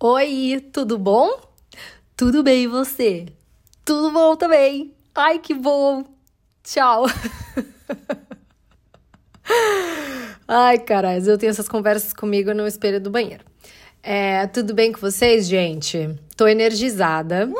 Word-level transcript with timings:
Oi, 0.00 0.64
tudo 0.72 0.96
bom? 0.96 1.28
Tudo 2.16 2.44
bem 2.44 2.62
e 2.62 2.66
você? 2.68 3.26
Tudo 3.84 4.12
bom 4.12 4.36
também. 4.36 4.94
Ai, 5.12 5.40
que 5.40 5.52
bom. 5.52 6.04
Tchau. 6.62 7.06
Ai, 10.46 10.78
caralho, 10.78 11.28
eu 11.28 11.36
tenho 11.36 11.50
essas 11.50 11.68
conversas 11.68 12.12
comigo 12.12 12.54
no 12.54 12.64
espelho 12.64 13.00
do 13.00 13.10
banheiro. 13.10 13.44
É, 14.00 14.46
tudo 14.46 14.72
bem 14.72 14.92
com 14.92 15.00
vocês, 15.00 15.48
gente? 15.48 16.08
Tô 16.36 16.46
energizada. 16.46 17.50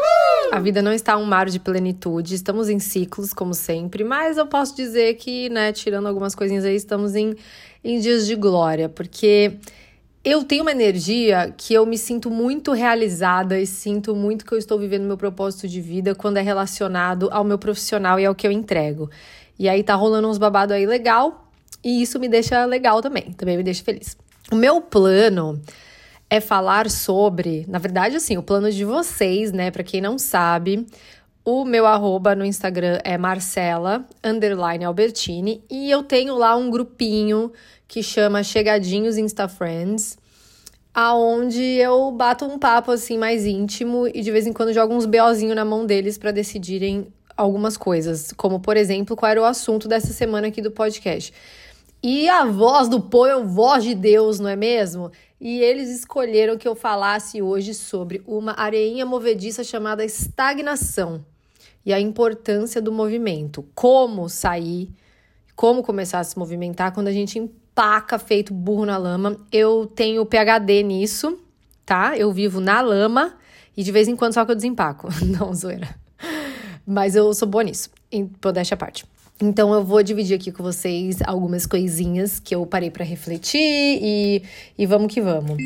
A 0.53 0.61
vida 0.61 0.81
não 0.81 0.93
está 0.93 1.17
um 1.17 1.25
mar 1.25 1.51
de 1.51 1.59
plenitude, 1.59 2.37
estamos 2.37 2.69
em 2.69 2.79
ciclos, 2.79 3.33
como 3.33 3.53
sempre, 3.53 4.05
mas 4.05 4.39
eu 4.39 4.47
posso 4.47 4.77
dizer 4.77 5.15
que, 5.15 5.49
né, 5.49 5.73
tirando 5.73 6.07
algumas 6.07 6.37
coisinhas 6.37 6.65
aí, 6.65 6.77
estamos 6.77 7.17
em, 7.17 7.35
em 7.83 7.99
dias 7.99 8.29
de 8.29 8.37
glória, 8.37 8.89
porque 8.89 9.59
eu 10.29 10.45
tenho 10.45 10.63
uma 10.63 10.71
energia 10.71 11.55
que 11.57 11.73
eu 11.73 11.87
me 11.87 11.97
sinto 11.97 12.31
muito 12.31 12.73
realizada 12.73 13.59
e 13.59 13.67
sinto 13.67 14.15
muito 14.15 14.45
que 14.45 14.53
eu 14.53 14.59
estou 14.59 14.79
vivendo 14.79 15.05
meu 15.05 15.17
propósito 15.17 15.67
de 15.67 15.81
vida 15.81 16.15
quando 16.15 16.37
é 16.37 16.43
relacionado 16.43 17.31
ao 17.33 17.43
meu 17.43 17.59
profissional 17.59 18.21
e 18.21 18.27
ao 18.27 18.35
que 18.35 18.47
eu 18.47 18.53
entrego. 18.53 19.11
E 19.59 19.69
aí 19.69 19.83
tá 19.83 19.95
rolando 19.95 20.29
uns 20.29 20.37
babado 20.37 20.75
aí 20.75 20.85
legal, 20.85 21.49
e 21.83 22.03
isso 22.03 22.19
me 22.19 22.29
deixa 22.29 22.65
legal 22.67 23.01
também, 23.01 23.33
também 23.33 23.57
me 23.57 23.63
deixa 23.63 23.83
feliz. 23.83 24.17
O 24.53 24.57
meu 24.57 24.81
plano 24.81 25.61
é 26.29 26.41
falar 26.41 26.91
sobre, 26.91 27.65
na 27.67 27.79
verdade, 27.79 28.17
assim, 28.17 28.37
o 28.37 28.43
plano 28.43 28.71
de 28.71 28.85
vocês, 28.85 29.51
né? 29.51 29.71
Para 29.71 29.83
quem 29.83 30.01
não 30.01 30.19
sabe, 30.19 30.87
o 31.45 31.65
meu 31.65 31.87
arroba 31.87 32.35
no 32.35 32.45
Instagram 32.45 32.99
é 33.03 33.17
Marcela 33.17 34.05
Albertini 34.87 35.65
e 35.71 35.91
eu 35.91 36.03
tenho 36.03 36.37
lá 36.37 36.55
um 36.55 36.71
grupinho 36.71 37.51
que 37.89 38.03
chama 38.03 38.45
Chegadinhos 38.45 39.17
Insta 39.17 39.49
Friends, 39.49 40.19
aonde 40.93 41.63
eu 41.63 42.13
bato 42.13 42.45
um 42.45 42.59
papo 42.59 42.93
assim 42.93 43.17
mais 43.17 43.47
íntimo 43.47 44.07
e 44.07 44.21
de 44.21 44.31
vez 44.31 44.47
em 44.47 44.53
quando 44.53 44.75
jogo 44.75 44.95
uns 44.95 45.07
BOzinho 45.07 45.55
na 45.55 45.65
mão 45.65 45.87
deles 45.87 46.19
para 46.19 46.31
decidirem 46.31 47.07
algumas 47.35 47.79
coisas, 47.79 48.31
como 48.37 48.61
por 48.61 48.77
exemplo, 48.77 49.17
qual 49.17 49.31
era 49.31 49.41
o 49.41 49.45
assunto 49.45 49.89
dessa 49.89 50.13
semana 50.13 50.49
aqui 50.49 50.61
do 50.61 50.71
podcast. 50.71 51.33
E 52.03 52.29
a 52.29 52.45
voz 52.45 52.89
do 52.89 53.01
povo 53.01 53.27
é 53.27 53.43
voz 53.43 53.83
de 53.83 53.95
Deus, 53.95 54.39
não 54.39 54.49
é 54.51 54.55
mesmo? 54.55 55.11
E 55.41 55.61
eles 55.61 55.89
escolheram 55.89 56.59
que 56.59 56.69
eu 56.69 56.75
falasse 56.75 57.41
hoje 57.41 57.75
sobre 57.75 58.23
uma 58.27 58.53
areinha 58.53 59.07
movediça 59.07 59.65
chamada 59.65 60.05
estagnação 60.05 61.25
e 61.87 61.93
a 61.93 61.99
importância 61.99 62.83
do 62.83 62.93
movimento. 62.93 63.65
Como 63.75 64.29
sair, 64.29 64.91
como 65.57 65.83
começar 65.83 66.21
a 66.21 66.25
se 66.25 66.39
movimentar 66.39 66.93
quando 66.93 67.09
a 67.09 67.13
gente 67.13 67.51
empaca 67.79 68.19
feito 68.19 68.53
burro 68.53 68.85
na 68.85 68.97
lama. 68.97 69.37
Eu 69.53 69.87
tenho 69.87 70.27
PhD 70.27 70.83
nisso, 70.83 71.39
tá? 71.87 72.19
Eu 72.19 72.33
vivo 72.33 72.61
na 72.61 72.81
lama 72.81 73.37
e 73.77 73.85
de 73.85 73.93
vez 73.93 74.09
em 74.09 74.17
quando 74.17 74.35
só 74.35 74.45
que 74.45 74.51
eu 74.51 74.57
desempaco. 74.57 75.09
Não, 75.25 75.55
zoeira. 75.55 75.89
Mas 76.85 77.15
eu 77.15 77.33
sou 77.33 77.47
boa 77.47 77.63
nisso, 77.63 77.91
modéstia 78.45 78.75
à 78.75 78.79
parte. 78.79 79.05
Então 79.41 79.73
eu 79.73 79.85
vou 79.85 80.03
dividir 80.03 80.35
aqui 80.35 80.51
com 80.51 80.61
vocês 80.61 81.19
algumas 81.25 81.67
coisinhas 81.67 82.41
que 82.41 82.53
eu 82.53 82.67
parei 82.67 82.91
para 82.91 83.05
refletir 83.05 83.61
e, 84.03 84.43
e 84.77 84.85
vamos 84.85 85.15
que 85.15 85.21
vamos. 85.21 85.57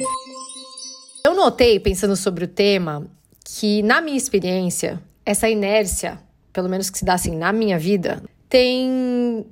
Eu 1.25 1.35
notei, 1.35 1.81
pensando 1.81 2.15
sobre 2.15 2.45
o 2.45 2.49
tema, 2.49 3.07
que 3.43 3.83
na 3.83 4.03
minha 4.03 4.19
experiência, 4.19 5.01
essa 5.25 5.49
inércia, 5.49 6.21
pelo 6.53 6.69
menos 6.69 6.91
que 6.91 6.99
se 6.99 7.05
dá 7.07 7.15
assim 7.15 7.35
na 7.35 7.53
minha 7.55 7.79
vida, 7.79 8.23
tem 8.51 9.47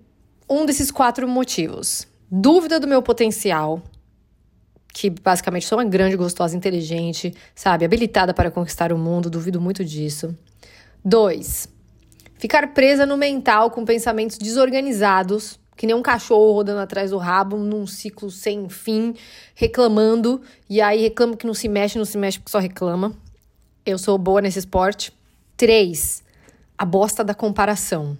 um 0.46 0.66
desses 0.66 0.90
quatro 0.90 1.26
motivos. 1.26 2.09
Dúvida 2.30 2.78
do 2.78 2.86
meu 2.86 3.02
potencial, 3.02 3.82
que 4.92 5.10
basicamente 5.10 5.66
sou 5.66 5.78
uma 5.78 5.84
grande, 5.84 6.16
gostosa, 6.16 6.56
inteligente, 6.56 7.34
sabe, 7.54 7.84
habilitada 7.84 8.32
para 8.32 8.50
conquistar 8.50 8.92
o 8.92 8.98
mundo, 8.98 9.28
duvido 9.28 9.60
muito 9.60 9.84
disso. 9.84 10.36
Dois, 11.04 11.68
ficar 12.38 12.72
presa 12.72 13.04
no 13.04 13.16
mental 13.16 13.70
com 13.70 13.84
pensamentos 13.84 14.38
desorganizados, 14.38 15.58
que 15.76 15.86
nem 15.86 15.96
um 15.96 16.02
cachorro 16.02 16.52
rodando 16.52 16.80
atrás 16.80 17.10
do 17.10 17.18
rabo, 17.18 17.56
num 17.56 17.86
ciclo 17.86 18.30
sem 18.30 18.68
fim, 18.68 19.14
reclamando, 19.54 20.40
e 20.68 20.80
aí 20.80 21.00
reclama 21.00 21.36
que 21.36 21.46
não 21.46 21.54
se 21.54 21.68
mexe, 21.68 21.98
não 21.98 22.04
se 22.04 22.18
mexe 22.18 22.38
porque 22.38 22.52
só 22.52 22.58
reclama. 22.58 23.12
Eu 23.84 23.98
sou 23.98 24.16
boa 24.18 24.40
nesse 24.40 24.58
esporte. 24.58 25.12
Três, 25.56 26.22
a 26.76 26.84
bosta 26.84 27.24
da 27.24 27.34
comparação. 27.34 28.16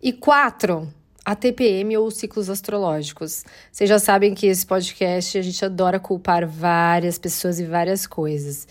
E 0.00 0.12
quatro, 0.12 0.88
a 1.24 1.34
TPM 1.34 1.96
ou 1.96 2.06
os 2.06 2.16
ciclos 2.16 2.50
astrológicos. 2.50 3.44
Vocês 3.70 3.88
já 3.88 3.98
sabem 3.98 4.34
que 4.34 4.46
esse 4.46 4.66
podcast 4.66 5.38
a 5.38 5.42
gente 5.42 5.64
adora 5.64 6.00
culpar 6.00 6.46
várias 6.46 7.18
pessoas 7.18 7.60
e 7.60 7.64
várias 7.64 8.06
coisas. 8.06 8.66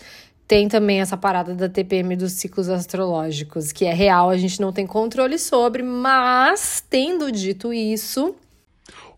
Tem 0.46 0.68
também 0.68 1.00
essa 1.00 1.16
parada 1.16 1.54
da 1.54 1.68
TPM 1.68 2.14
dos 2.14 2.32
ciclos 2.32 2.68
astrológicos, 2.68 3.72
que 3.72 3.86
é 3.86 3.94
real, 3.94 4.28
a 4.28 4.36
gente 4.36 4.60
não 4.60 4.72
tem 4.72 4.86
controle 4.86 5.38
sobre, 5.38 5.82
mas 5.82 6.84
tendo 6.90 7.32
dito 7.32 7.72
isso. 7.72 8.34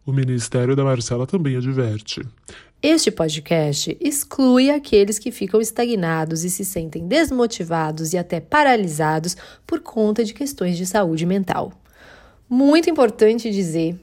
O 0.06 0.12
Ministério 0.12 0.76
da 0.76 0.84
Marcela 0.84 1.26
também 1.26 1.56
adverte. 1.56 2.20
Este 2.80 3.10
podcast 3.10 3.96
exclui 3.98 4.70
aqueles 4.70 5.18
que 5.18 5.32
ficam 5.32 5.58
estagnados 5.58 6.44
e 6.44 6.50
se 6.50 6.64
sentem 6.66 7.08
desmotivados 7.08 8.12
e 8.12 8.18
até 8.18 8.38
paralisados 8.40 9.34
por 9.66 9.80
conta 9.80 10.22
de 10.22 10.34
questões 10.34 10.76
de 10.76 10.84
saúde 10.84 11.24
mental. 11.24 11.72
Muito 12.48 12.90
importante 12.90 13.50
dizer 13.50 13.98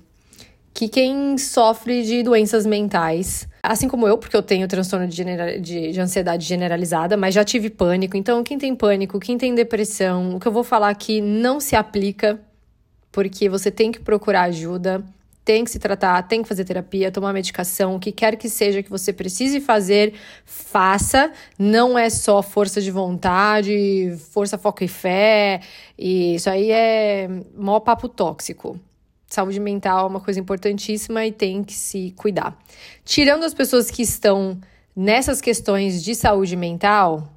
que 0.74 0.88
quem 0.88 1.38
sofre 1.38 2.03
de 2.03 2.24
doenças 2.24 2.66
mentais, 2.66 3.47
assim 3.62 3.88
como 3.88 4.07
eu, 4.07 4.18
porque 4.18 4.35
eu 4.35 4.41
tenho 4.41 4.68
transtorno 4.68 5.07
de, 5.07 5.24
de, 5.59 5.91
de, 5.91 6.00
ansiedade 6.02 6.46
generalizada, 6.46 7.18
mas 7.18 7.35
já 7.35 7.44
tive 7.44 7.69
pânico. 7.69 8.18
Então, 8.18 8.44
quem 8.44 8.57
tem 8.57 8.75
pânico, 8.75 9.19
quem 9.19 9.38
tem 9.38 9.53
depressão, 9.53 10.35
o 10.35 10.40
que 10.40 10.47
eu 10.47 10.51
vou 10.51 10.63
falar 10.63 10.90
aqui 10.90 11.22
não 11.22 11.59
se 11.59 11.75
aplica, 11.75 12.40
porque 13.12 13.50
você 13.50 13.69
tem 13.69 13.91
que 13.91 14.00
procurar 14.00 14.44
ajuda, 14.44 15.03
tem 15.44 15.63
que 15.63 15.72
se 15.72 15.79
tratar, 15.79 16.22
tem 16.24 16.41
que 16.41 16.47
fazer 16.47 16.63
terapia, 16.63 17.12
tomar 17.12 17.34
medicação, 17.34 17.96
o 17.96 18.00
que 18.00 18.12
quer 18.12 18.35
que 18.35 18.47
seja 18.47 18.84
que 18.84 18.90
você 18.90 19.12
precise 19.12 19.59
fazer, 19.59 20.13
faça. 20.46 21.31
Não 21.57 21.97
é 21.97 22.09
só 22.09 22.41
força 22.41 22.81
de 22.81 22.91
vontade, 22.91 24.16
força, 24.31 24.57
foco 24.57 24.84
e 24.84 24.88
fé. 24.88 25.62
E 25.97 26.35
isso 26.35 26.50
aí 26.50 26.72
é 26.72 27.28
mó 27.56 27.80
papo 27.80 28.07
tóxico 28.07 28.80
saúde 29.34 29.59
mental 29.59 30.06
é 30.06 30.09
uma 30.09 30.19
coisa 30.19 30.40
importantíssima 30.40 31.25
e 31.25 31.31
tem 31.31 31.63
que 31.63 31.74
se 31.74 32.13
cuidar. 32.18 32.57
Tirando 33.06 33.44
as 33.44 33.53
pessoas 33.53 33.90
que 33.90 34.01
estão 34.01 34.59
nessas 34.96 35.40
questões 35.40 36.03
de 36.03 36.13
saúde 36.13 36.56
mental, 36.56 37.31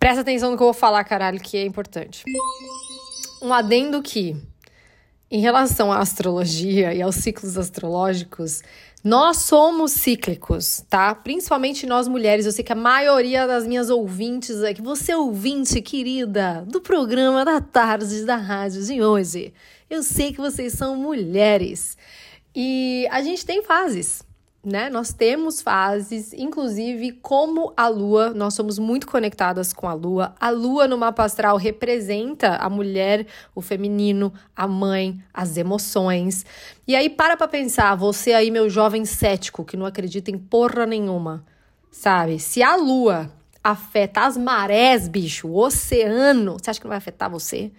presta 0.00 0.22
atenção 0.22 0.50
no 0.50 0.56
que 0.56 0.62
eu 0.62 0.68
vou 0.68 0.74
falar, 0.74 1.04
caralho, 1.04 1.38
que 1.38 1.56
é 1.56 1.64
importante. 1.64 2.24
Um 3.42 3.52
adendo 3.52 4.02
que, 4.02 4.36
em 5.30 5.40
relação 5.40 5.92
à 5.92 5.98
astrologia 5.98 6.94
e 6.94 7.02
aos 7.02 7.16
ciclos 7.16 7.58
astrológicos, 7.58 8.62
nós 9.04 9.38
somos 9.38 9.92
cíclicos, 9.92 10.84
tá? 10.88 11.14
Principalmente 11.14 11.86
nós 11.86 12.08
mulheres. 12.08 12.46
Eu 12.46 12.52
sei 12.52 12.64
que 12.64 12.72
a 12.72 12.76
maioria 12.76 13.46
das 13.46 13.66
minhas 13.66 13.90
ouvintes 13.90 14.62
aqui, 14.62 14.82
você 14.82 15.14
ouvinte 15.14 15.80
querida 15.80 16.64
do 16.66 16.80
programa 16.80 17.44
da 17.44 17.60
tarde 17.60 18.24
da 18.24 18.36
rádio 18.36 18.82
de 18.84 19.02
hoje, 19.02 19.52
eu 19.88 20.02
sei 20.02 20.32
que 20.32 20.40
vocês 20.40 20.72
são 20.72 20.96
mulheres 20.96 21.96
e 22.54 23.06
a 23.10 23.22
gente 23.22 23.46
tem 23.46 23.62
fases, 23.62 24.22
né? 24.64 24.90
Nós 24.90 25.12
temos 25.12 25.62
fases, 25.62 26.32
inclusive 26.32 27.12
como 27.22 27.72
a 27.76 27.88
lua, 27.88 28.30
nós 28.34 28.54
somos 28.54 28.78
muito 28.78 29.06
conectadas 29.06 29.72
com 29.72 29.88
a 29.88 29.94
lua. 29.94 30.34
A 30.40 30.50
lua 30.50 30.88
no 30.88 30.98
mapa 30.98 31.24
astral 31.24 31.56
representa 31.56 32.56
a 32.56 32.68
mulher, 32.68 33.26
o 33.54 33.60
feminino, 33.60 34.32
a 34.54 34.66
mãe, 34.66 35.22
as 35.32 35.56
emoções. 35.56 36.44
E 36.86 36.96
aí 36.96 37.08
para 37.08 37.36
pra 37.36 37.48
pensar, 37.48 37.94
você 37.94 38.32
aí 38.32 38.50
meu 38.50 38.68
jovem 38.68 39.04
cético 39.04 39.64
que 39.64 39.76
não 39.76 39.86
acredita 39.86 40.30
em 40.30 40.38
porra 40.38 40.84
nenhuma, 40.84 41.44
sabe? 41.90 42.38
Se 42.38 42.62
a 42.62 42.74
lua 42.76 43.32
afeta 43.62 44.26
as 44.26 44.36
marés, 44.36 45.08
bicho, 45.08 45.48
o 45.48 45.56
oceano, 45.56 46.56
você 46.58 46.70
acha 46.70 46.80
que 46.80 46.84
não 46.84 46.90
vai 46.90 46.98
afetar 46.98 47.30
você? 47.30 47.70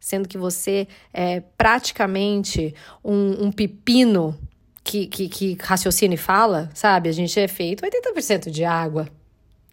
sendo 0.00 0.26
que 0.26 0.38
você 0.38 0.88
é 1.12 1.40
praticamente 1.58 2.74
um, 3.04 3.44
um 3.44 3.52
pepino 3.52 4.36
que, 4.82 5.06
que, 5.06 5.28
que 5.28 5.58
raciocina 5.60 6.14
e 6.14 6.16
fala, 6.16 6.70
sabe? 6.74 7.08
A 7.08 7.12
gente 7.12 7.38
é 7.38 7.46
feito 7.48 7.84
80% 7.84 8.50
de 8.50 8.64
água, 8.64 9.08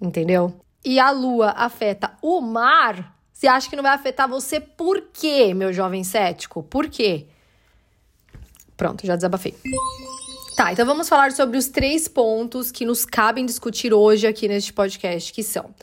entendeu? 0.01 0.59
E 0.83 0.99
a 0.99 1.11
lua 1.11 1.51
afeta 1.51 2.11
o 2.21 2.39
mar, 2.39 3.15
você 3.33 3.47
acha 3.47 3.69
que 3.69 3.75
não 3.75 3.83
vai 3.83 3.93
afetar 3.93 4.27
você 4.27 4.59
por 4.59 5.01
quê, 5.13 5.53
meu 5.53 5.73
jovem 5.73 6.03
cético? 6.03 6.63
Por 6.63 6.87
quê? 6.87 7.27
Pronto, 8.75 9.05
já 9.05 9.15
desabafei. 9.15 9.55
Tá, 10.55 10.71
então 10.71 10.85
vamos 10.85 11.09
falar 11.09 11.31
sobre 11.31 11.57
os 11.57 11.67
três 11.67 12.07
pontos 12.07 12.71
que 12.71 12.85
nos 12.85 13.05
cabem 13.05 13.45
discutir 13.45 13.93
hoje 13.93 14.25
aqui 14.25 14.47
neste 14.47 14.73
podcast, 14.73 15.31
que 15.31 15.43
são 15.43 15.73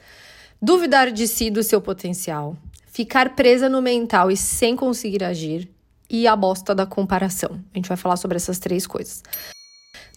duvidar 0.60 1.12
de 1.12 1.28
si 1.28 1.50
do 1.50 1.62
seu 1.62 1.80
potencial, 1.80 2.56
ficar 2.86 3.34
presa 3.34 3.68
no 3.68 3.82
mental 3.82 4.30
e 4.30 4.36
sem 4.36 4.74
conseguir 4.74 5.22
agir, 5.22 5.68
e 6.14 6.28
a 6.28 6.36
bosta 6.36 6.74
da 6.74 6.86
comparação. 6.86 7.60
A 7.72 7.78
gente 7.78 7.88
vai 7.88 7.96
falar 7.96 8.16
sobre 8.16 8.36
essas 8.36 8.60
três 8.60 8.86
coisas. 8.86 9.22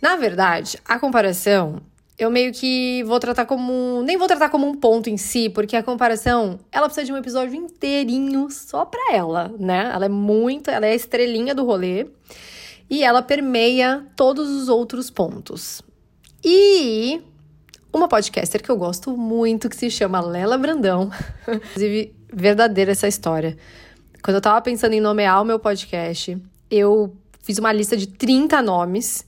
Na 0.02 0.16
verdade, 0.16 0.78
a 0.86 1.00
comparação 1.00 1.82
eu 2.18 2.32
meio 2.32 2.52
que 2.52 3.04
vou 3.04 3.20
tratar 3.20 3.46
como. 3.46 4.02
Nem 4.04 4.18
vou 4.18 4.28
tratar 4.28 4.50
como 4.50 4.68
um 4.68 4.76
ponto 4.76 5.10
em 5.10 5.18
si, 5.18 5.50
porque 5.50 5.76
a 5.76 5.84
comparação, 5.84 6.60
ela 6.72 6.88
precisa 6.88 7.06
de 7.06 7.14
um 7.14 7.18
episódio 7.18 7.56
inteirinho 7.56 8.50
só 8.50 8.86
pra 8.86 9.14
ela, 9.14 9.54
né? 9.60 9.92
Ela 9.94 10.06
é 10.06 10.10
muito. 10.10 10.70
Ela 10.70 10.88
é 10.88 10.92
a 10.92 10.96
estrelinha 10.96 11.54
do 11.54 11.66
rolê. 11.66 12.08
E 12.90 13.04
ela 13.04 13.22
permeia 13.22 14.06
todos 14.16 14.50
os 14.50 14.70
outros 14.70 15.10
pontos. 15.10 15.82
E 16.44 17.22
uma 17.92 18.08
podcaster 18.08 18.64
que 18.64 18.70
eu 18.70 18.78
gosto 18.78 19.16
muito, 19.16 19.70
que 19.70 19.76
se 19.76 19.92
chama 19.92 20.22
Lela 20.22 20.58
Brandão. 20.58 21.12
Inclusive, 21.48 22.16
verdadeira 22.32 22.92
essa 22.92 23.08
história. 23.08 23.58
Quando 24.22 24.36
eu 24.36 24.42
tava 24.42 24.62
pensando 24.62 24.94
em 24.94 25.02
nomear 25.02 25.42
o 25.42 25.46
meu 25.46 25.60
podcast, 25.60 26.38
eu 26.70 27.16
fiz 27.42 27.58
uma 27.58 27.72
lista 27.72 27.96
de 27.96 28.08
30 28.08 28.62
nomes 28.62 29.26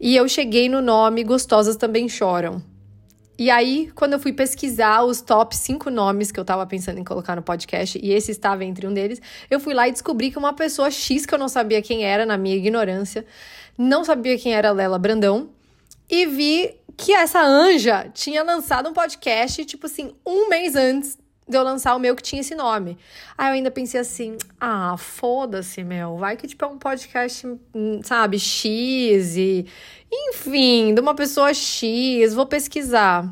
e 0.00 0.16
eu 0.16 0.28
cheguei 0.28 0.68
no 0.68 0.80
nome 0.80 1.24
Gostosas 1.24 1.76
Também 1.76 2.08
Choram. 2.08 2.62
E 3.38 3.50
aí, 3.50 3.92
quando 3.94 4.14
eu 4.14 4.18
fui 4.18 4.32
pesquisar 4.32 5.04
os 5.04 5.20
top 5.20 5.56
5 5.56 5.90
nomes 5.90 6.32
que 6.32 6.40
eu 6.40 6.44
tava 6.44 6.66
pensando 6.66 6.98
em 6.98 7.04
colocar 7.04 7.36
no 7.36 7.42
podcast, 7.42 7.96
e 8.02 8.10
esse 8.10 8.32
estava 8.32 8.64
entre 8.64 8.84
um 8.84 8.92
deles, 8.92 9.22
eu 9.48 9.60
fui 9.60 9.74
lá 9.74 9.86
e 9.86 9.92
descobri 9.92 10.32
que 10.32 10.38
uma 10.38 10.52
pessoa 10.52 10.90
X 10.90 11.24
que 11.24 11.32
eu 11.32 11.38
não 11.38 11.48
sabia 11.48 11.80
quem 11.80 12.04
era, 12.04 12.26
na 12.26 12.36
minha 12.36 12.56
ignorância, 12.56 13.24
não 13.76 14.02
sabia 14.02 14.36
quem 14.36 14.54
era 14.54 14.72
Lela 14.72 14.98
Brandão, 14.98 15.50
e 16.10 16.26
vi 16.26 16.74
que 16.96 17.12
essa 17.12 17.40
anja 17.40 18.10
tinha 18.12 18.42
lançado 18.42 18.88
um 18.88 18.92
podcast, 18.92 19.64
tipo 19.64 19.86
assim, 19.86 20.12
um 20.26 20.48
mês 20.48 20.74
antes 20.74 21.16
de 21.48 21.56
eu 21.56 21.62
lançar 21.62 21.94
o 21.96 21.98
meu 21.98 22.14
que 22.14 22.22
tinha 22.22 22.40
esse 22.40 22.54
nome. 22.54 22.98
Aí 23.36 23.48
eu 23.48 23.54
ainda 23.54 23.70
pensei 23.70 24.00
assim, 24.00 24.36
ah, 24.60 24.96
foda-se, 24.98 25.82
meu. 25.82 26.16
Vai 26.16 26.36
que, 26.36 26.46
tipo, 26.46 26.64
é 26.64 26.68
um 26.68 26.78
podcast, 26.78 27.46
hum, 27.74 28.00
sabe, 28.02 28.38
X 28.38 29.36
e... 29.36 29.66
Enfim, 30.10 30.94
de 30.94 31.00
uma 31.00 31.14
pessoa 31.14 31.52
X, 31.52 32.34
vou 32.34 32.46
pesquisar. 32.46 33.28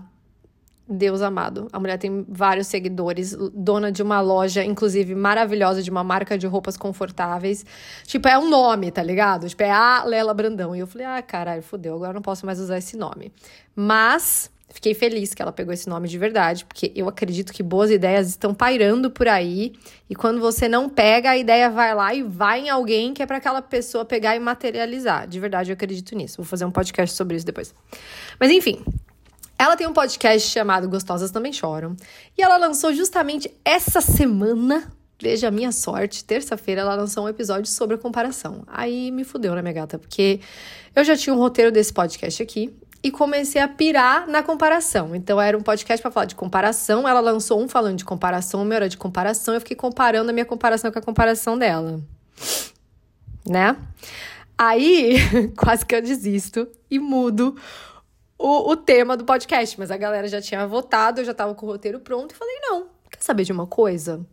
Deus 0.88 1.20
amado. 1.20 1.68
A 1.72 1.80
mulher 1.80 1.98
tem 1.98 2.24
vários 2.28 2.68
seguidores, 2.68 3.36
dona 3.52 3.90
de 3.90 4.02
uma 4.02 4.20
loja, 4.20 4.64
inclusive, 4.64 5.14
maravilhosa, 5.14 5.82
de 5.82 5.90
uma 5.90 6.04
marca 6.04 6.38
de 6.38 6.46
roupas 6.46 6.76
confortáveis. 6.76 7.66
Tipo, 8.04 8.28
é 8.28 8.38
um 8.38 8.48
nome, 8.48 8.92
tá 8.92 9.02
ligado? 9.02 9.48
Tipo, 9.48 9.64
é 9.64 9.70
a 9.70 10.04
Lela 10.04 10.32
Brandão. 10.32 10.76
E 10.76 10.78
eu 10.78 10.86
falei, 10.86 11.06
ah, 11.06 11.20
caralho, 11.22 11.62
fodeu, 11.62 11.96
agora 11.96 12.12
não 12.12 12.22
posso 12.22 12.46
mais 12.46 12.60
usar 12.60 12.78
esse 12.78 12.96
nome. 12.96 13.32
Mas 13.74 14.50
Fiquei 14.68 14.94
feliz 14.94 15.32
que 15.32 15.40
ela 15.40 15.52
pegou 15.52 15.72
esse 15.72 15.88
nome 15.88 16.08
de 16.08 16.18
verdade, 16.18 16.64
porque 16.64 16.92
eu 16.94 17.08
acredito 17.08 17.52
que 17.52 17.62
boas 17.62 17.90
ideias 17.90 18.28
estão 18.28 18.52
pairando 18.52 19.10
por 19.10 19.28
aí. 19.28 19.72
E 20.10 20.14
quando 20.14 20.40
você 20.40 20.68
não 20.68 20.88
pega, 20.88 21.30
a 21.30 21.36
ideia 21.36 21.70
vai 21.70 21.94
lá 21.94 22.12
e 22.12 22.22
vai 22.22 22.60
em 22.60 22.68
alguém 22.68 23.14
que 23.14 23.22
é 23.22 23.26
para 23.26 23.36
aquela 23.36 23.62
pessoa 23.62 24.04
pegar 24.04 24.34
e 24.34 24.40
materializar. 24.40 25.26
De 25.28 25.38
verdade, 25.38 25.70
eu 25.70 25.74
acredito 25.74 26.16
nisso. 26.16 26.36
Vou 26.38 26.44
fazer 26.44 26.64
um 26.64 26.70
podcast 26.70 27.14
sobre 27.16 27.36
isso 27.36 27.46
depois. 27.46 27.72
Mas 28.40 28.50
enfim, 28.50 28.84
ela 29.58 29.76
tem 29.76 29.86
um 29.86 29.92
podcast 29.92 30.50
chamado 30.50 30.88
Gostosas 30.88 31.30
Também 31.30 31.52
Choram. 31.52 31.96
E 32.36 32.42
ela 32.42 32.56
lançou 32.56 32.92
justamente 32.92 33.50
essa 33.64 34.00
semana. 34.00 34.92
Veja 35.18 35.48
a 35.48 35.50
minha 35.50 35.72
sorte, 35.72 36.22
terça-feira 36.22 36.82
ela 36.82 36.94
lançou 36.94 37.24
um 37.24 37.28
episódio 37.28 37.70
sobre 37.70 37.96
a 37.96 37.98
comparação. 37.98 38.64
Aí 38.66 39.10
me 39.10 39.24
fudeu, 39.24 39.54
né, 39.54 39.62
minha 39.62 39.72
gata? 39.72 39.98
Porque 39.98 40.40
eu 40.94 41.02
já 41.02 41.16
tinha 41.16 41.32
um 41.32 41.38
roteiro 41.38 41.72
desse 41.72 41.92
podcast 41.92 42.42
aqui 42.42 42.76
e 43.06 43.10
comecei 43.12 43.62
a 43.62 43.68
pirar 43.68 44.26
na 44.26 44.42
comparação. 44.42 45.14
Então 45.14 45.40
era 45.40 45.56
um 45.56 45.62
podcast 45.62 46.02
para 46.02 46.10
falar 46.10 46.26
de 46.26 46.34
comparação. 46.34 47.06
Ela 47.06 47.20
lançou 47.20 47.62
um 47.62 47.68
falando 47.68 47.96
de 47.96 48.04
comparação, 48.04 48.64
meu 48.64 48.74
era 48.74 48.88
de 48.88 48.98
comparação. 48.98 49.54
Eu 49.54 49.60
fiquei 49.60 49.76
comparando 49.76 50.28
a 50.28 50.32
minha 50.32 50.44
comparação 50.44 50.90
com 50.90 50.98
a 50.98 51.02
comparação 51.02 51.56
dela. 51.56 52.00
Né? 53.48 53.76
Aí, 54.58 55.18
quase 55.56 55.86
que 55.86 55.94
eu 55.94 56.02
desisto 56.02 56.66
e 56.90 56.98
mudo 56.98 57.54
o, 58.36 58.72
o 58.72 58.76
tema 58.76 59.16
do 59.16 59.24
podcast. 59.24 59.78
Mas 59.78 59.92
a 59.92 59.96
galera 59.96 60.26
já 60.26 60.42
tinha 60.42 60.66
votado, 60.66 61.20
eu 61.20 61.24
já 61.24 61.32
tava 61.32 61.54
com 61.54 61.64
o 61.64 61.68
roteiro 61.68 62.00
pronto 62.00 62.34
e 62.34 62.36
falei: 62.36 62.58
não, 62.62 62.88
quer 63.08 63.22
saber 63.22 63.44
de 63.44 63.52
uma 63.52 63.68
coisa? 63.68 64.26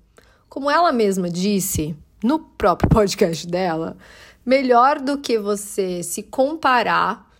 Como 0.50 0.68
ela 0.68 0.92
mesma 0.92 1.30
disse 1.30 1.96
no 2.24 2.40
próprio 2.40 2.90
podcast 2.90 3.46
dela, 3.46 3.96
melhor 4.44 5.00
do 5.00 5.20
que 5.20 5.38
você 5.38 6.02
se 6.02 6.24
comparar 6.24 7.31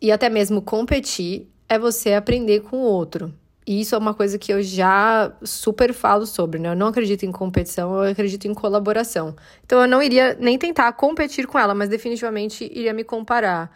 e 0.00 0.12
até 0.12 0.28
mesmo 0.28 0.62
competir 0.62 1.48
é 1.68 1.78
você 1.78 2.14
aprender 2.14 2.60
com 2.60 2.76
o 2.78 2.82
outro. 2.82 3.32
E 3.66 3.82
isso 3.82 3.94
é 3.94 3.98
uma 3.98 4.14
coisa 4.14 4.38
que 4.38 4.50
eu 4.50 4.62
já 4.62 5.30
super 5.42 5.92
falo 5.92 6.24
sobre, 6.24 6.58
né? 6.58 6.70
Eu 6.70 6.76
não 6.76 6.86
acredito 6.86 7.26
em 7.26 7.30
competição, 7.30 8.02
eu 8.02 8.10
acredito 8.10 8.46
em 8.48 8.54
colaboração. 8.54 9.36
Então 9.62 9.82
eu 9.82 9.86
não 9.86 10.02
iria 10.02 10.34
nem 10.40 10.56
tentar 10.56 10.90
competir 10.94 11.46
com 11.46 11.58
ela, 11.58 11.74
mas 11.74 11.90
definitivamente 11.90 12.64
iria 12.64 12.94
me 12.94 13.04
comparar. 13.04 13.70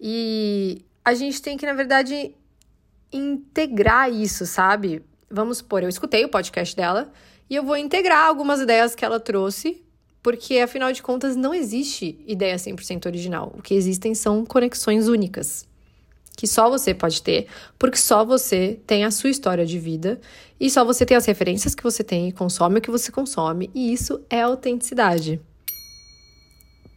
E 0.00 0.82
a 1.04 1.12
gente 1.12 1.42
tem 1.42 1.58
que, 1.58 1.66
na 1.66 1.74
verdade, 1.74 2.34
integrar 3.12 4.10
isso, 4.10 4.46
sabe? 4.46 5.04
Vamos 5.30 5.58
supor, 5.58 5.82
eu 5.82 5.88
escutei 5.88 6.24
o 6.24 6.30
podcast 6.30 6.74
dela 6.74 7.12
e 7.50 7.54
eu 7.54 7.62
vou 7.62 7.76
integrar 7.76 8.26
algumas 8.26 8.60
ideias 8.60 8.94
que 8.94 9.04
ela 9.04 9.20
trouxe, 9.20 9.84
porque 10.26 10.58
afinal 10.58 10.90
de 10.90 11.00
contas 11.00 11.36
não 11.36 11.54
existe 11.54 12.18
ideia 12.26 12.56
100% 12.56 13.06
original. 13.06 13.54
O 13.56 13.62
que 13.62 13.72
existem 13.72 14.12
são 14.12 14.44
conexões 14.44 15.06
únicas 15.06 15.64
que 16.36 16.48
só 16.48 16.68
você 16.68 16.92
pode 16.92 17.22
ter, 17.22 17.46
porque 17.78 17.96
só 17.96 18.24
você 18.24 18.80
tem 18.88 19.04
a 19.04 19.12
sua 19.12 19.30
história 19.30 19.64
de 19.64 19.78
vida 19.78 20.20
e 20.58 20.68
só 20.68 20.84
você 20.84 21.06
tem 21.06 21.16
as 21.16 21.26
referências 21.26 21.76
que 21.76 21.82
você 21.82 22.02
tem 22.02 22.28
e 22.28 22.32
consome 22.32 22.80
o 22.80 22.82
que 22.82 22.90
você 22.90 23.12
consome, 23.12 23.70
e 23.72 23.92
isso 23.92 24.20
é 24.28 24.42
autenticidade. 24.42 25.40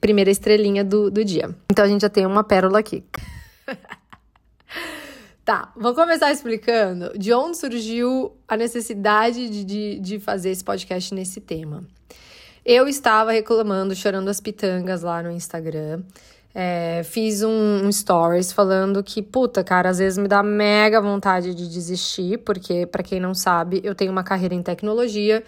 Primeira 0.02 0.32
estrelinha 0.32 0.84
do, 0.84 1.12
do 1.12 1.24
dia. 1.24 1.56
Então 1.72 1.86
a 1.86 1.88
gente 1.88 2.02
já 2.02 2.10
tem 2.10 2.26
uma 2.26 2.44
pérola 2.44 2.80
aqui. 2.80 3.04
tá, 5.46 5.72
vou 5.78 5.94
começar 5.94 6.32
explicando 6.32 7.16
de 7.16 7.32
onde 7.32 7.58
surgiu 7.60 8.36
a 8.48 8.58
necessidade 8.58 9.48
de, 9.50 9.64
de, 9.64 10.00
de 10.00 10.20
fazer 10.20 10.50
esse 10.50 10.64
podcast 10.64 11.14
nesse 11.14 11.40
tema. 11.40 11.86
Eu 12.72 12.88
estava 12.88 13.32
reclamando, 13.32 13.96
chorando 13.96 14.28
as 14.30 14.40
pitangas 14.40 15.02
lá 15.02 15.24
no 15.24 15.32
Instagram 15.32 16.04
é, 16.54 17.04
fiz 17.04 17.44
um, 17.44 17.86
um, 17.86 17.92
stories 17.92 18.52
falando 18.52 19.04
que, 19.04 19.22
puta, 19.22 19.64
cara, 19.64 19.90
às 19.90 20.00
vezes 20.00 20.18
me 20.18 20.28
dá 20.28 20.42
mega 20.42 21.00
vontade 21.00 21.54
de 21.54 21.70
desistir, 21.70 22.40
porque, 22.40 22.86
para 22.86 23.04
quem 23.04 23.20
não 23.20 23.34
sabe, 23.34 23.82
eu 23.84 23.94
tenho 23.94 24.12
uma 24.12 24.24
carreira 24.24 24.56
em 24.56 24.64
tecnologia 24.64 25.44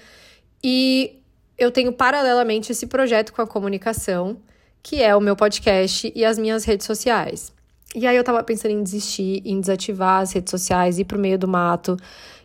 e 0.63 1.19
eu 1.57 1.71
tenho 1.71 1.91
paralelamente 1.91 2.71
esse 2.71 2.88
projeto 2.88 3.33
com 3.33 3.41
a 3.41 3.47
comunicação, 3.47 4.38
que 4.83 5.01
é 5.01 5.15
o 5.15 5.21
meu 5.21 5.35
podcast 5.35 6.12
e 6.15 6.24
as 6.24 6.38
minhas 6.38 6.63
redes 6.65 6.85
sociais. 6.85 7.51
E 7.94 8.07
aí 8.07 8.15
eu 8.15 8.24
tava 8.24 8.41
pensando 8.44 8.71
em 8.71 8.83
desistir, 8.83 9.41
em 9.44 9.59
desativar 9.59 10.21
as 10.21 10.31
redes 10.31 10.51
sociais, 10.51 10.97
ir 10.97 11.06
pro 11.06 11.19
meio 11.19 11.38
do 11.38 11.47
mato. 11.47 11.97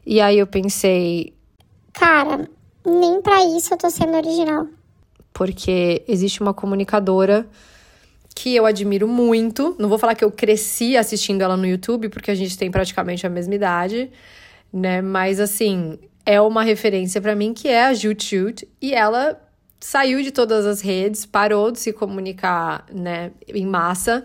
E 0.04 0.20
aí 0.20 0.38
eu 0.38 0.46
pensei. 0.46 1.34
Cara, 1.92 2.48
nem 2.86 3.20
para 3.20 3.44
isso 3.44 3.74
eu 3.74 3.78
tô 3.78 3.90
sendo 3.90 4.16
original. 4.16 4.66
Porque 5.32 6.02
existe 6.08 6.40
uma 6.40 6.54
comunicadora 6.54 7.46
que 8.34 8.54
eu 8.54 8.64
admiro 8.64 9.08
muito. 9.08 9.74
Não 9.78 9.88
vou 9.88 9.98
falar 9.98 10.14
que 10.14 10.24
eu 10.24 10.30
cresci 10.30 10.96
assistindo 10.96 11.42
ela 11.42 11.56
no 11.56 11.66
YouTube, 11.66 12.08
porque 12.08 12.30
a 12.30 12.34
gente 12.34 12.56
tem 12.56 12.70
praticamente 12.70 13.26
a 13.26 13.30
mesma 13.30 13.54
idade, 13.54 14.10
né? 14.72 15.02
Mas 15.02 15.40
assim, 15.40 15.98
é 16.24 16.40
uma 16.40 16.62
referência 16.62 17.20
para 17.20 17.34
mim 17.34 17.54
que 17.54 17.68
é 17.68 17.86
a 17.86 17.94
Jut 17.94 18.36
Jut 18.36 18.68
e 18.80 18.94
ela 18.94 19.40
saiu 19.80 20.22
de 20.22 20.30
todas 20.30 20.66
as 20.66 20.80
redes, 20.80 21.24
parou 21.24 21.70
de 21.70 21.78
se 21.78 21.92
comunicar, 21.92 22.84
né, 22.92 23.30
em 23.46 23.66
massa, 23.66 24.24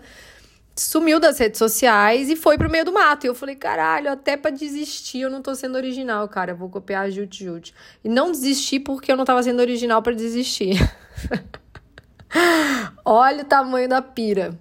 sumiu 0.76 1.20
das 1.20 1.38
redes 1.38 1.58
sociais 1.58 2.30
e 2.30 2.36
foi 2.36 2.56
pro 2.56 2.70
meio 2.70 2.84
do 2.84 2.92
mato. 2.92 3.24
E 3.24 3.28
eu 3.28 3.34
falei, 3.34 3.54
caralho, 3.54 4.10
até 4.10 4.36
para 4.36 4.50
desistir 4.50 5.20
eu 5.20 5.30
não 5.30 5.42
tô 5.42 5.54
sendo 5.54 5.76
original, 5.76 6.28
cara, 6.28 6.52
eu 6.52 6.56
vou 6.56 6.68
copiar 6.68 7.04
a 7.04 7.10
Jut 7.10 7.44
Jut. 7.44 7.74
E 8.02 8.08
não 8.08 8.32
desisti 8.32 8.80
porque 8.80 9.12
eu 9.12 9.16
não 9.16 9.24
tava 9.24 9.42
sendo 9.42 9.60
original 9.60 10.02
para 10.02 10.12
desistir. 10.12 10.76
Olha 13.04 13.42
o 13.42 13.46
tamanho 13.46 13.88
da 13.88 14.00
pira. 14.00 14.58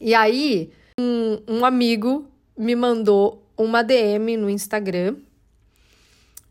E 0.00 0.14
aí, 0.14 0.70
um, 0.98 1.42
um 1.48 1.64
amigo 1.64 2.26
me 2.56 2.74
mandou 2.74 3.44
uma 3.56 3.82
DM 3.82 4.36
no 4.36 4.48
Instagram. 4.48 5.16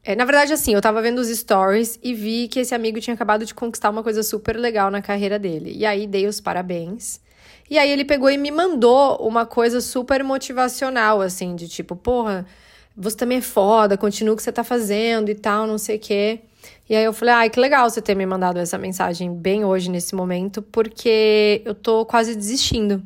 É, 0.03 0.15
na 0.15 0.23
verdade, 0.23 0.53
assim, 0.53 0.73
eu 0.73 0.81
tava 0.81 1.01
vendo 1.01 1.19
os 1.19 1.27
stories 1.27 1.99
e 2.01 2.13
vi 2.13 2.47
que 2.47 2.59
esse 2.59 2.73
amigo 2.73 2.99
tinha 3.01 3.13
acabado 3.13 3.45
de 3.45 3.53
conquistar 3.53 3.89
uma 3.89 4.03
coisa 4.03 4.23
super 4.23 4.55
legal 4.55 4.89
na 4.89 5.01
carreira 5.01 5.37
dele. 5.37 5.73
E 5.75 5.85
aí 5.85 6.07
dei 6.07 6.27
os 6.27 6.39
parabéns. 6.39 7.19
E 7.69 7.77
aí 7.77 7.91
ele 7.91 8.05
pegou 8.05 8.29
e 8.29 8.37
me 8.37 8.51
mandou 8.51 9.17
uma 9.17 9.45
coisa 9.45 9.81
super 9.81 10.23
motivacional, 10.23 11.21
assim, 11.21 11.55
de 11.55 11.67
tipo, 11.67 11.95
porra, 11.95 12.45
você 12.95 13.15
também 13.15 13.39
é 13.39 13.41
foda, 13.41 13.97
continua 13.97 14.33
o 14.33 14.37
que 14.37 14.43
você 14.43 14.51
tá 14.51 14.63
fazendo 14.63 15.29
e 15.29 15.35
tal, 15.35 15.67
não 15.67 15.77
sei 15.77 15.97
o 15.97 15.99
quê. 15.99 16.39
E 16.89 16.95
aí 16.95 17.03
eu 17.03 17.13
falei, 17.13 17.33
ai, 17.33 17.49
que 17.49 17.59
legal 17.59 17.89
você 17.89 18.01
ter 18.01 18.15
me 18.15 18.25
mandado 18.25 18.57
essa 18.57 18.77
mensagem 18.77 19.33
bem 19.33 19.65
hoje, 19.65 19.91
nesse 19.91 20.15
momento, 20.15 20.61
porque 20.61 21.61
eu 21.65 21.75
tô 21.75 22.05
quase 22.05 22.35
desistindo. 22.35 23.03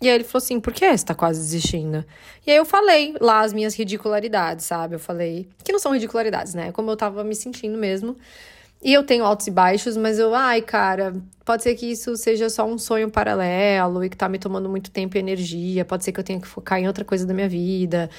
E 0.00 0.08
aí 0.08 0.14
ele 0.14 0.24
falou 0.24 0.44
assim, 0.44 0.60
por 0.60 0.74
que 0.74 0.96
você 0.96 1.04
tá 1.04 1.14
quase 1.14 1.40
desistindo? 1.40 2.04
E 2.46 2.50
aí 2.50 2.56
eu 2.56 2.66
falei 2.66 3.14
lá 3.18 3.40
as 3.40 3.54
minhas 3.54 3.74
ridicularidades, 3.74 4.66
sabe? 4.66 4.94
Eu 4.94 4.98
falei, 4.98 5.48
que 5.64 5.72
não 5.72 5.78
são 5.78 5.92
ridicularidades, 5.92 6.52
né? 6.52 6.70
Como 6.70 6.90
eu 6.90 6.96
tava 6.96 7.24
me 7.24 7.34
sentindo 7.34 7.78
mesmo. 7.78 8.14
E 8.82 8.92
eu 8.92 9.04
tenho 9.04 9.24
altos 9.24 9.46
e 9.46 9.50
baixos, 9.50 9.96
mas 9.96 10.18
eu, 10.18 10.34
ai, 10.34 10.62
cara, 10.62 11.14
pode 11.44 11.62
ser 11.62 11.74
que 11.74 11.86
isso 11.86 12.16
seja 12.16 12.48
só 12.48 12.66
um 12.66 12.78
sonho 12.78 13.10
paralelo 13.10 14.04
e 14.04 14.10
que 14.10 14.16
tá 14.16 14.28
me 14.28 14.38
tomando 14.38 14.68
muito 14.68 14.90
tempo 14.90 15.16
e 15.16 15.20
energia. 15.20 15.84
Pode 15.84 16.04
ser 16.04 16.12
que 16.12 16.20
eu 16.20 16.24
tenha 16.24 16.40
que 16.40 16.46
focar 16.46 16.78
em 16.78 16.86
outra 16.86 17.04
coisa 17.04 17.26
da 17.26 17.34
minha 17.34 17.48
vida. 17.48 18.10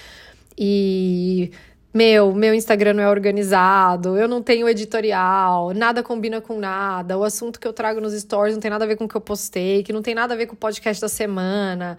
E 0.57 1.51
meu, 1.97 2.31
meu 2.31 2.53
Instagram 2.53 2.93
não 2.93 3.03
é 3.03 3.09
organizado, 3.09 4.15
eu 4.15 4.27
não 4.27 4.39
tenho 4.39 4.69
editorial, 4.69 5.73
nada 5.73 6.03
combina 6.03 6.39
com 6.39 6.59
nada, 6.59 7.17
o 7.17 7.23
assunto 7.23 7.59
que 7.59 7.67
eu 7.67 7.73
trago 7.73 7.99
nos 7.99 8.13
stories 8.13 8.53
não 8.53 8.61
tem 8.61 8.69
nada 8.69 8.85
a 8.85 8.87
ver 8.87 8.97
com 8.97 9.05
o 9.05 9.07
que 9.07 9.17
eu 9.17 9.21
postei, 9.21 9.81
que 9.81 9.91
não 9.91 10.03
tem 10.03 10.13
nada 10.13 10.35
a 10.35 10.37
ver 10.37 10.45
com 10.45 10.53
o 10.53 10.57
podcast 10.57 11.01
da 11.01 11.09
semana. 11.09 11.97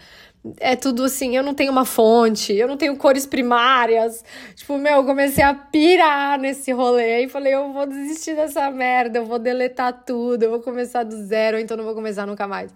É 0.61 0.77
tudo 0.77 1.03
assim, 1.03 1.37
eu 1.37 1.43
não 1.43 1.53
tenho 1.53 1.73
uma 1.73 1.85
fonte, 1.85 2.55
eu 2.55 2.69
não 2.69 2.77
tenho 2.77 2.97
cores 2.97 3.27
primárias. 3.27 4.25
Tipo, 4.55 4.79
meu, 4.79 4.99
eu 4.99 5.05
comecei 5.05 5.43
a 5.43 5.53
pirar 5.53 6.39
nesse 6.39 6.71
rolê 6.71 7.25
e 7.25 7.29
falei, 7.29 7.55
eu 7.55 7.73
vou 7.73 7.85
desistir 7.85 8.37
dessa 8.37 8.71
merda, 8.71 9.19
eu 9.19 9.27
vou 9.27 9.41
deletar 9.41 10.05
tudo, 10.07 10.45
eu 10.45 10.51
vou 10.51 10.61
começar 10.61 11.03
do 11.03 11.17
zero, 11.27 11.59
então 11.59 11.77
não 11.77 11.85
vou 11.85 11.95
começar 11.95 12.25
nunca 12.25 12.47
mais. 12.47 12.73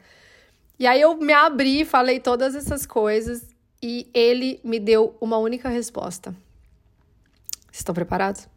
E 0.76 0.88
aí 0.88 1.00
eu 1.00 1.16
me 1.16 1.32
abri, 1.32 1.84
falei 1.84 2.18
todas 2.18 2.56
essas 2.56 2.84
coisas 2.84 3.46
e 3.80 4.08
ele 4.12 4.60
me 4.64 4.80
deu 4.80 5.14
uma 5.20 5.38
única 5.38 5.68
resposta. 5.68 6.34
Vocês 7.72 7.80
estão 7.80 7.94
preparados? 7.94 8.48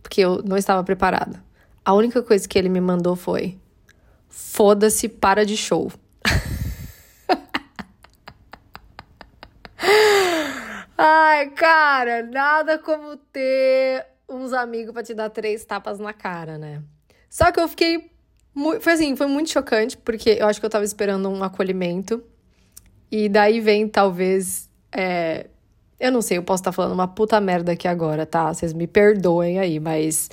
Porque 0.00 0.20
eu 0.20 0.40
não 0.44 0.56
estava 0.56 0.84
preparada. 0.84 1.42
A 1.84 1.92
única 1.92 2.22
coisa 2.22 2.48
que 2.48 2.56
ele 2.56 2.68
me 2.68 2.80
mandou 2.80 3.16
foi: 3.16 3.58
foda-se, 4.28 5.08
para 5.08 5.44
de 5.44 5.56
show. 5.56 5.90
Ai, 10.96 11.50
cara, 11.50 12.22
nada 12.22 12.78
como 12.78 13.16
ter 13.16 14.06
uns 14.28 14.52
amigos 14.52 14.94
para 14.94 15.02
te 15.02 15.14
dar 15.14 15.30
três 15.30 15.64
tapas 15.64 15.98
na 15.98 16.12
cara, 16.12 16.56
né? 16.56 16.80
Só 17.28 17.50
que 17.50 17.58
eu 17.58 17.66
fiquei. 17.66 18.12
Foi 18.80 18.92
assim, 18.92 19.16
foi 19.16 19.26
muito 19.26 19.50
chocante, 19.50 19.96
porque 19.96 20.36
eu 20.38 20.46
acho 20.46 20.60
que 20.60 20.66
eu 20.66 20.70
tava 20.70 20.84
esperando 20.84 21.28
um 21.28 21.42
acolhimento. 21.42 22.22
E 23.10 23.28
daí 23.28 23.60
vem, 23.60 23.88
talvez, 23.88 24.70
é, 24.92 25.48
eu 25.98 26.12
não 26.12 26.20
sei, 26.22 26.38
eu 26.38 26.42
posso 26.42 26.60
estar 26.60 26.72
falando 26.72 26.92
uma 26.92 27.08
puta 27.08 27.40
merda 27.40 27.72
aqui 27.72 27.88
agora, 27.88 28.26
tá? 28.26 28.52
Vocês 28.52 28.72
me 28.72 28.86
perdoem 28.86 29.58
aí, 29.58 29.78
mas 29.78 30.30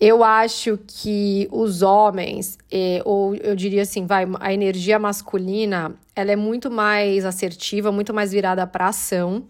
eu 0.00 0.22
acho 0.22 0.78
que 0.86 1.48
os 1.50 1.82
homens, 1.82 2.56
ou 3.04 3.34
eu 3.34 3.56
diria 3.56 3.82
assim, 3.82 4.06
vai, 4.06 4.26
a 4.38 4.52
energia 4.52 4.98
masculina, 4.98 5.94
ela 6.14 6.30
é 6.30 6.36
muito 6.36 6.70
mais 6.70 7.24
assertiva, 7.24 7.90
muito 7.90 8.14
mais 8.14 8.30
virada 8.30 8.66
para 8.66 8.88
ação. 8.88 9.44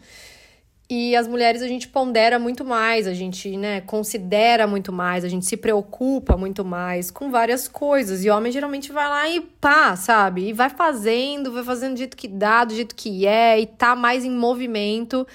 E 0.91 1.15
as 1.15 1.29
mulheres 1.29 1.61
a 1.61 1.69
gente 1.69 1.87
pondera 1.87 2.39
muito 2.39 2.65
mais, 2.65 3.07
a 3.07 3.13
gente, 3.13 3.59
né, 3.59 3.83
considera 3.83 4.67
muito 4.67 4.91
mais, 4.91 5.23
a 5.23 5.29
gente 5.29 5.45
se 5.45 5.55
preocupa 5.55 6.35
muito 6.35 6.65
mais 6.65 7.11
com 7.11 7.31
várias 7.31 7.69
coisas. 7.69 8.25
E 8.25 8.31
o 8.31 8.35
homem 8.35 8.51
geralmente 8.51 8.91
vai 8.91 9.07
lá 9.07 9.29
e 9.29 9.43
pá, 9.43 9.95
sabe? 9.97 10.49
E 10.49 10.53
vai 10.55 10.71
fazendo, 10.71 11.53
vai 11.53 11.63
fazendo 11.63 11.93
do 11.93 11.99
jeito 11.99 12.17
que 12.17 12.27
dá, 12.27 12.65
do 12.65 12.75
jeito 12.75 12.95
que 12.95 13.27
é, 13.27 13.61
e 13.61 13.67
tá 13.67 13.95
mais 13.95 14.25
em 14.25 14.31
movimento. 14.31 15.27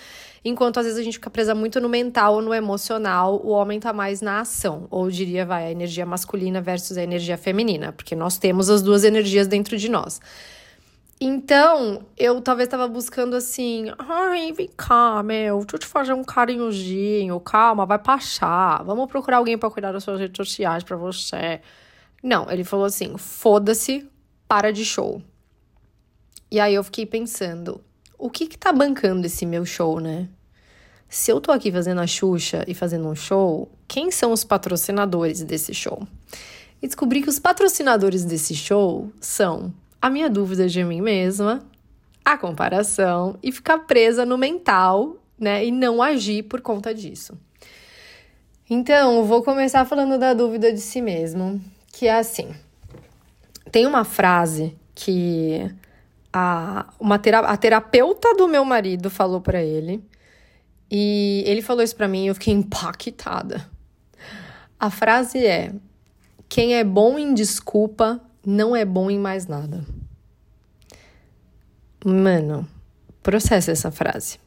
Enquanto 0.43 0.79
às 0.79 0.87
vezes 0.87 0.99
a 0.99 1.03
gente 1.03 1.19
fica 1.19 1.29
presa 1.29 1.53
muito 1.53 1.79
no 1.79 1.87
mental 1.87 2.33
ou 2.33 2.41
no 2.41 2.51
emocional, 2.51 3.39
o 3.45 3.49
homem 3.49 3.79
tá 3.79 3.93
mais 3.93 4.21
na 4.21 4.39
ação. 4.39 4.87
Ou 4.89 5.07
diria, 5.11 5.45
vai, 5.45 5.67
a 5.67 5.71
energia 5.71 6.05
masculina 6.05 6.61
versus 6.61 6.97
a 6.97 7.03
energia 7.03 7.37
feminina, 7.37 7.91
porque 7.91 8.15
nós 8.15 8.39
temos 8.39 8.71
as 8.71 8.81
duas 8.81 9.03
energias 9.03 9.45
dentro 9.45 9.77
de 9.77 9.87
nós. 9.87 10.19
Então, 11.25 12.05
eu 12.17 12.41
talvez 12.41 12.67
tava 12.67 12.85
buscando 12.85 13.37
assim, 13.37 13.85
ai, 13.97 14.51
vem 14.51 14.67
cá, 14.75 15.23
meu, 15.23 15.59
deixa 15.59 15.75
eu 15.75 15.79
te 15.79 15.85
fazer 15.87 16.11
um 16.11 16.21
carinhozinho, 16.21 17.39
calma, 17.39 17.85
vai 17.85 17.97
passar, 17.97 18.83
vamos 18.83 19.09
procurar 19.09 19.37
alguém 19.37 19.57
para 19.57 19.69
cuidar 19.69 19.93
das 19.93 20.03
suas 20.03 20.19
redes 20.19 20.35
sociais 20.35 20.83
para 20.83 20.97
você. 20.97 21.61
Não, 22.21 22.51
ele 22.51 22.65
falou 22.65 22.85
assim, 22.85 23.17
foda-se, 23.17 24.05
para 24.49 24.73
de 24.73 24.83
show. 24.83 25.21
E 26.51 26.59
aí 26.59 26.75
eu 26.75 26.83
fiquei 26.83 27.05
pensando, 27.05 27.79
o 28.19 28.29
que 28.29 28.45
que 28.45 28.57
tá 28.57 28.73
bancando 28.73 29.25
esse 29.25 29.45
meu 29.45 29.65
show, 29.65 30.01
né? 30.01 30.27
Se 31.07 31.31
eu 31.31 31.39
tô 31.39 31.53
aqui 31.53 31.71
fazendo 31.71 32.01
a 32.01 32.05
Xuxa 32.05 32.65
e 32.67 32.73
fazendo 32.73 33.07
um 33.07 33.15
show, 33.15 33.71
quem 33.87 34.11
são 34.11 34.33
os 34.33 34.43
patrocinadores 34.43 35.41
desse 35.41 35.73
show? 35.73 36.05
E 36.81 36.85
descobri 36.85 37.21
que 37.21 37.29
os 37.29 37.39
patrocinadores 37.39 38.25
desse 38.25 38.53
show 38.53 39.09
são 39.21 39.73
a 40.03 40.09
minha 40.09 40.29
dúvida 40.29 40.67
de 40.67 40.83
mim 40.83 40.99
mesma, 40.99 41.65
a 42.25 42.37
comparação 42.37 43.39
e 43.41 43.53
ficar 43.53 43.79
presa 43.79 44.25
no 44.25 44.37
mental, 44.37 45.15
né? 45.39 45.65
E 45.65 45.71
não 45.71 46.03
agir 46.03 46.43
por 46.43 46.59
conta 46.59 46.93
disso. 46.93 47.39
Então, 48.69 49.23
vou 49.23 49.41
começar 49.41 49.85
falando 49.85 50.19
da 50.19 50.33
dúvida 50.33 50.73
de 50.73 50.81
si 50.81 51.01
mesmo, 51.01 51.61
que 51.93 52.07
é 52.07 52.19
assim. 52.19 52.53
Tem 53.71 53.85
uma 53.87 54.03
frase 54.03 54.75
que 54.93 55.73
a, 56.33 56.85
uma 56.99 57.15
a 57.15 57.55
terapeuta 57.55 58.35
do 58.35 58.45
meu 58.45 58.65
marido 58.65 59.09
falou 59.09 59.39
para 59.39 59.63
ele, 59.63 60.03
e 60.91 61.45
ele 61.47 61.61
falou 61.61 61.81
isso 61.81 61.95
para 61.95 62.09
mim 62.09 62.25
e 62.25 62.27
eu 62.27 62.33
fiquei 62.33 62.53
impactada. 62.53 63.71
A 64.77 64.89
frase 64.89 65.45
é: 65.45 65.73
quem 66.49 66.75
é 66.75 66.83
bom 66.83 67.17
em 67.17 67.33
desculpa 67.33 68.19
não 68.45 68.75
é 68.75 68.83
bom 68.83 69.09
em 69.09 69.19
mais 69.19 69.47
nada. 69.47 69.83
Mano, 72.05 72.67
processa 73.21 73.71
essa 73.71 73.91
frase. 73.91 74.39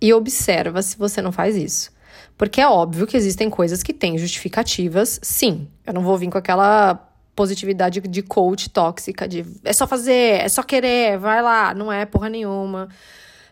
E 0.00 0.12
observa 0.12 0.82
se 0.82 0.96
você 0.96 1.20
não 1.20 1.32
faz 1.32 1.56
isso. 1.56 1.90
Porque 2.36 2.60
é 2.60 2.68
óbvio 2.68 3.06
que 3.06 3.16
existem 3.16 3.50
coisas 3.50 3.82
que 3.82 3.92
têm 3.92 4.16
justificativas, 4.16 5.18
sim. 5.22 5.66
Eu 5.84 5.92
não 5.92 6.02
vou 6.02 6.16
vir 6.16 6.30
com 6.30 6.38
aquela 6.38 6.94
positividade 7.34 8.00
de 8.00 8.22
coach 8.22 8.68
tóxica, 8.70 9.26
de 9.26 9.44
é 9.64 9.72
só 9.72 9.86
fazer, 9.86 10.40
é 10.40 10.48
só 10.48 10.62
querer, 10.62 11.18
vai 11.18 11.42
lá. 11.42 11.74
Não 11.74 11.92
é 11.92 12.04
porra 12.04 12.28
nenhuma. 12.28 12.88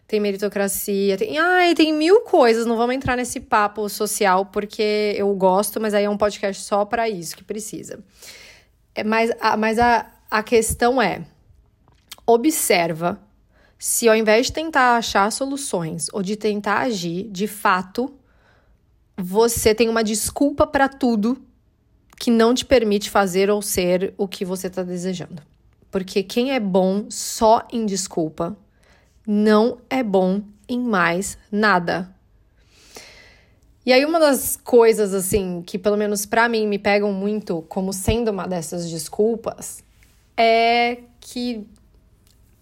Tem 0.07 0.21
meritocracia, 0.21 1.17
tem. 1.17 1.37
Ai, 1.37 1.75
tem 1.75 1.93
mil 1.93 2.21
coisas. 2.21 2.65
Não 2.65 2.77
vamos 2.77 2.95
entrar 2.95 3.17
nesse 3.17 3.41
papo 3.41 3.89
social 3.89 4.47
porque 4.47 5.15
eu 5.17 5.35
gosto, 5.35 5.81
mas 5.81 5.95
aí 5.95 6.05
é 6.05 6.11
um 6.11 6.17
podcast 6.17 6.63
só 6.63 6.85
para 6.85 7.09
isso 7.09 7.37
que 7.37 7.43
precisa. 7.43 7.99
É, 8.97 9.05
mas 9.05 9.31
a, 9.39 9.57
mas 9.57 9.79
a, 9.79 10.07
a 10.31 10.43
questão 10.43 11.01
é: 11.01 11.25
observa 12.27 13.21
se 13.79 14.09
ao 14.09 14.17
invés 14.17 14.47
de 14.47 14.53
tentar 14.55 14.97
achar 14.97 15.31
soluções 15.31 16.07
ou 16.13 16.23
de 16.23 16.35
tentar 16.35 16.79
agir, 16.79 17.29
de 17.31 17.47
fato, 17.47 18.15
você 19.17 19.75
tem 19.75 19.89
uma 19.89 20.03
desculpa 20.03 20.67
para 20.67 20.89
tudo 20.89 21.37
que 22.19 22.31
não 22.31 22.55
te 22.55 22.65
permite 22.65 23.11
fazer 23.11 23.51
ou 23.51 23.61
ser 23.61 24.15
o 24.17 24.27
que 24.27 24.47
você 24.47 24.69
está 24.69 24.83
desejando. 24.83 25.43
Porque 25.91 26.23
quem 26.23 26.53
é 26.53 26.59
bom 26.59 27.07
só 27.11 27.69
em 27.71 27.85
desculpa 27.85 28.57
não 29.27 29.79
é 29.91 30.03
bom 30.03 30.43
em 30.67 30.81
mais 30.81 31.37
nada. 31.53 32.16
E 33.87 33.93
aí 33.93 34.05
uma 34.05 34.19
das 34.19 34.57
coisas 34.57 35.15
assim 35.15 35.63
que 35.65 35.79
pelo 35.79 35.97
menos 35.97 36.27
para 36.27 36.49
mim 36.49 36.67
me 36.67 36.77
pegam 36.77 37.13
muito 37.13 37.63
como 37.69 37.93
sendo 37.93 38.33
uma 38.33 38.45
dessas 38.45 38.91
desculpas 38.91 39.85
é 40.37 40.99
que 41.21 41.65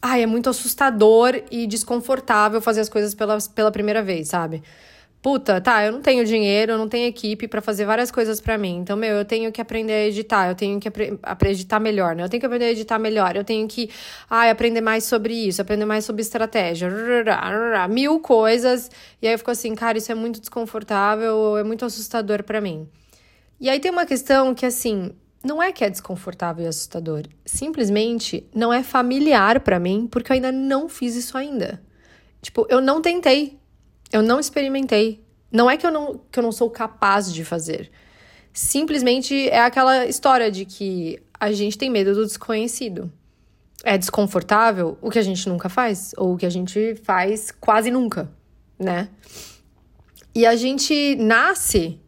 ai, 0.02 0.22
é 0.22 0.26
muito 0.26 0.50
assustador 0.50 1.42
e 1.50 1.66
desconfortável 1.66 2.60
fazer 2.60 2.82
as 2.82 2.90
coisas 2.90 3.14
pela, 3.14 3.38
pela 3.54 3.72
primeira 3.72 4.02
vez, 4.02 4.28
sabe? 4.28 4.62
Puta, 5.24 5.58
tá, 5.58 5.82
eu 5.86 5.90
não 5.90 6.02
tenho 6.02 6.22
dinheiro, 6.22 6.72
eu 6.72 6.76
não 6.76 6.86
tenho 6.86 7.08
equipe 7.08 7.48
para 7.48 7.62
fazer 7.62 7.86
várias 7.86 8.10
coisas 8.10 8.42
para 8.42 8.58
mim. 8.58 8.76
Então, 8.76 8.94
meu, 8.94 9.16
eu 9.16 9.24
tenho 9.24 9.50
que 9.50 9.58
aprender 9.58 9.94
a 9.94 10.06
editar, 10.06 10.50
eu 10.50 10.54
tenho 10.54 10.78
que 10.78 10.86
apre 11.22 11.48
editar 11.48 11.80
melhor, 11.80 12.14
né? 12.14 12.24
Eu 12.24 12.28
tenho 12.28 12.42
que 12.42 12.44
aprender 12.44 12.66
a 12.66 12.70
editar 12.72 12.98
melhor, 12.98 13.34
eu 13.34 13.42
tenho 13.42 13.66
que 13.66 13.88
ai, 14.28 14.50
aprender 14.50 14.82
mais 14.82 15.04
sobre 15.04 15.32
isso, 15.32 15.62
aprender 15.62 15.86
mais 15.86 16.04
sobre 16.04 16.20
estratégia, 16.20 16.90
mil 17.88 18.20
coisas. 18.20 18.90
E 19.22 19.26
aí 19.26 19.32
eu 19.32 19.38
fico 19.38 19.50
assim, 19.50 19.74
cara, 19.74 19.96
isso 19.96 20.12
é 20.12 20.14
muito 20.14 20.40
desconfortável, 20.40 21.56
é 21.56 21.64
muito 21.64 21.86
assustador 21.86 22.42
para 22.42 22.60
mim. 22.60 22.86
E 23.58 23.70
aí 23.70 23.80
tem 23.80 23.90
uma 23.90 24.04
questão 24.04 24.54
que, 24.54 24.66
assim, 24.66 25.10
não 25.42 25.62
é 25.62 25.72
que 25.72 25.82
é 25.84 25.88
desconfortável 25.88 26.66
e 26.66 26.68
assustador, 26.68 27.22
simplesmente 27.46 28.46
não 28.54 28.70
é 28.70 28.82
familiar 28.82 29.60
para 29.60 29.80
mim, 29.80 30.06
porque 30.06 30.30
eu 30.30 30.34
ainda 30.34 30.52
não 30.52 30.86
fiz 30.86 31.16
isso 31.16 31.38
ainda. 31.38 31.82
Tipo, 32.42 32.66
eu 32.68 32.82
não 32.82 33.00
tentei, 33.00 33.58
eu 34.14 34.22
não 34.22 34.38
experimentei. 34.38 35.24
Não 35.50 35.68
é 35.68 35.76
que 35.76 35.84
eu 35.84 35.90
não, 35.90 36.20
que 36.30 36.38
eu 36.38 36.42
não 36.42 36.52
sou 36.52 36.70
capaz 36.70 37.34
de 37.34 37.44
fazer. 37.44 37.90
Simplesmente 38.52 39.48
é 39.48 39.58
aquela 39.58 40.06
história 40.06 40.52
de 40.52 40.64
que 40.64 41.20
a 41.38 41.50
gente 41.50 41.76
tem 41.76 41.90
medo 41.90 42.14
do 42.14 42.24
desconhecido. 42.24 43.12
É 43.82 43.98
desconfortável 43.98 44.96
o 45.02 45.10
que 45.10 45.18
a 45.18 45.22
gente 45.22 45.48
nunca 45.48 45.68
faz, 45.68 46.12
ou 46.16 46.34
o 46.34 46.36
que 46.36 46.46
a 46.46 46.50
gente 46.50 46.94
faz 47.02 47.50
quase 47.50 47.90
nunca, 47.90 48.30
né? 48.78 49.08
E 50.32 50.46
a 50.46 50.54
gente 50.54 51.16
nasce 51.16 52.00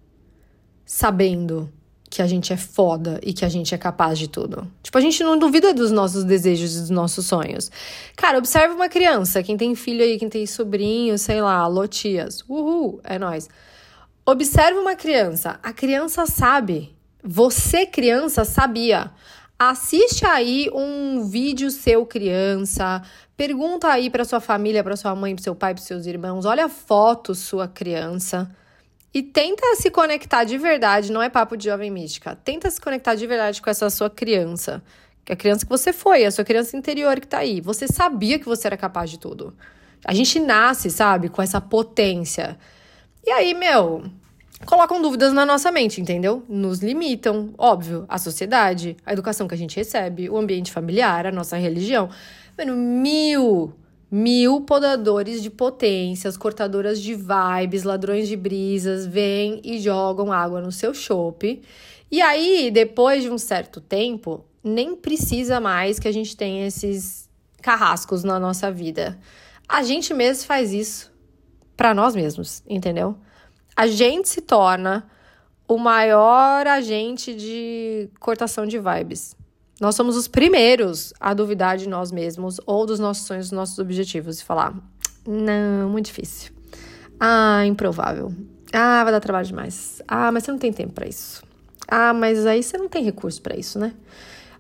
sabendo 0.85 1.73
que 2.17 2.23
a 2.23 2.27
gente 2.27 2.51
é 2.51 2.57
foda 2.57 3.21
e 3.23 3.35
que 3.35 3.45
a 3.45 3.49
gente 3.49 3.75
é 3.75 3.79
capaz 3.79 4.19
de 4.19 4.27
tudo. 4.27 4.67
Tipo, 4.83 4.97
a 4.97 5.01
gente 5.03 5.23
não 5.23 5.39
duvida 5.39 5.75
dos 5.75 5.91
nossos 5.91 6.25
desejos 6.25 6.75
e 6.75 6.81
dos 6.81 6.89
nossos 6.89 7.27
sonhos. 7.27 7.71
Cara, 8.17 8.39
observe 8.39 8.75
uma 8.75 8.89
criança, 8.89 9.43
quem 9.43 9.55
tem 9.55 9.75
filho 9.75 10.03
aí, 10.03 10.19
quem 10.19 10.31
tem 10.31 10.47
sobrinho, 10.47 11.19
sei 11.19 11.43
lá, 11.43 11.57
alô 11.57 11.87
tias. 11.87 12.43
Uhul, 12.49 13.03
é 13.05 13.19
nós. 13.19 13.51
Observe 14.25 14.79
uma 14.79 14.97
criança. 14.97 15.61
A 15.63 15.75
criança 15.75 16.25
sabe 16.25 16.97
Você, 17.23 17.85
criança, 17.85 18.47
sabia. 18.47 19.11
Assiste 19.59 20.25
aí 20.25 20.71
um 20.73 21.29
vídeo 21.29 21.71
seu 21.71 22.07
criança, 22.07 23.03
pergunta 23.37 23.89
aí 23.89 24.09
para 24.09 24.25
sua 24.25 24.41
família, 24.41 24.83
para 24.83 24.97
sua 24.97 25.15
mãe, 25.15 25.35
para 25.35 25.45
seu 25.45 25.55
pai, 25.55 25.75
para 25.75 25.83
seus 25.83 26.07
irmãos, 26.07 26.47
olha 26.47 26.65
a 26.65 26.69
foto 26.71 27.35
sua 27.35 27.69
criança 27.69 28.51
e 29.17 29.23
tenta 29.23 29.77
se 29.77 29.91
conectar 29.91 30.45
de 30.45 30.59
verdade, 30.59 31.11
não 31.11 31.23
é 31.23 31.31
papo 31.31 31.57
de 31.57 31.65
jovem 31.65 31.91
mística. 31.91 32.37
Tenta 32.37 32.71
se 32.71 32.79
conectar 32.79 33.15
de 33.15 33.27
verdade 33.27 33.63
com 33.63 33.71
essa 33.71 33.89
sua 33.89 34.11
criança, 34.11 34.83
que 35.25 35.33
a 35.33 35.37
criança 35.37 35.65
que 35.65 35.71
você 35.71 35.91
foi, 35.91 36.27
a 36.27 36.31
sua 36.31 36.45
criança 36.45 36.77
interior 36.77 37.19
que 37.19 37.27
tá 37.27 37.39
aí. 37.39 37.63
Você 37.63 37.89
sabia 37.89 38.39
que 38.39 38.45
você 38.45 38.67
era 38.67 38.77
capaz 38.77 39.09
de 39.09 39.19
tudo. 39.19 39.57
A 40.05 40.13
gente 40.13 40.39
nasce, 40.39 40.91
sabe, 40.91 41.31
com 41.31 41.41
essa 41.41 41.63
potência. 41.63 42.59
E 43.25 43.31
aí, 43.31 43.55
meu, 43.55 44.05
colocam 44.67 45.01
dúvidas 45.01 45.33
na 45.33 45.47
nossa 45.47 45.73
mente, 45.73 45.99
entendeu? 45.99 46.45
Nos 46.47 46.81
limitam, 46.81 47.55
óbvio, 47.57 48.05
a 48.11 48.19
sociedade, 48.19 48.99
a 49.07 49.15
educação 49.15 49.49
que 49.49 49.55
a 49.55 49.59
gente 49.59 49.79
recebe, 49.79 50.29
o 50.29 50.37
ambiente 50.37 50.71
familiar, 50.71 51.27
a 51.27 51.33
nossa 51.33 51.57
religião. 51.57 52.11
Mano, 52.59 52.77
mil, 52.77 53.73
mil 54.11 54.61
podadores 54.61 55.43
de 55.43 55.51
potências, 55.51 56.37
cortadoras 56.37 57.01
de 57.01 57.15
vibes, 57.15 57.83
ladrões 57.83 58.29
de 58.29 58.37
brisas 58.37 59.07
vêm 59.07 59.61
e 59.65 59.79
jogam 59.79 60.33
água 60.33 60.61
no 60.61 60.71
seu 60.71 60.95
chope. 60.95 61.63
E 62.11 62.21
aí, 62.21 62.71
depois 62.71 63.23
de 63.23 63.31
um 63.31 63.39
certo 63.39 63.81
tempo, 63.81 64.45
nem 64.63 64.95
precisa 64.95 65.61
mais 65.61 65.99
que 65.99 66.09
a 66.09 66.13
gente 66.13 66.37
tenha 66.37 66.67
esses 66.67 67.29
carrascos 67.61 68.23
na 68.23 68.39
nossa 68.39 68.71
vida. 68.71 69.19
A 69.69 69.83
gente 69.83 70.15
mesmo 70.15 70.45
faz 70.45 70.73
isso 70.73 71.13
para 71.77 71.93
nós 71.93 72.15
mesmos, 72.15 72.63
entendeu? 72.69 73.17
a 73.77 73.87
gente 73.87 74.29
se 74.31 74.41
torna 74.41 75.07
o 75.69 75.77
maior 75.77 76.67
agente 76.67 77.35
de 77.35 78.09
cortação 78.19 78.67
de 78.67 78.79
vibes. 78.79 79.37
Nós 79.81 79.95
somos 79.95 80.17
os 80.17 80.27
primeiros 80.27 81.13
a 81.21 81.35
duvidar 81.35 81.77
de 81.77 81.89
nós 81.89 82.11
mesmos 82.11 82.59
ou 82.65 82.87
dos 82.87 82.99
nossos 82.99 83.27
sonhos, 83.27 83.47
dos 83.47 83.57
nossos 83.57 83.79
objetivos 83.79 84.41
e 84.41 84.45
falar: 84.45 84.75
não, 85.27 85.91
muito 85.91 86.07
difícil. 86.07 86.53
Ah, 87.21 87.65
improvável. 87.67 88.33
Ah, 88.73 89.03
vai 89.05 89.13
dar 89.13 89.21
trabalho 89.21 89.47
demais. 89.47 90.03
Ah, 90.09 90.31
mas 90.33 90.45
você 90.45 90.53
não 90.53 90.59
tem 90.59 90.73
tempo 90.73 90.93
para 90.93 91.07
isso. 91.07 91.43
Ah, 91.89 92.13
mas 92.13 92.47
aí 92.47 92.63
você 92.63 92.79
não 92.79 92.89
tem 92.89 93.05
recurso 93.05 93.41
para 93.41 93.57
isso, 93.57 93.79
né? 93.79 93.95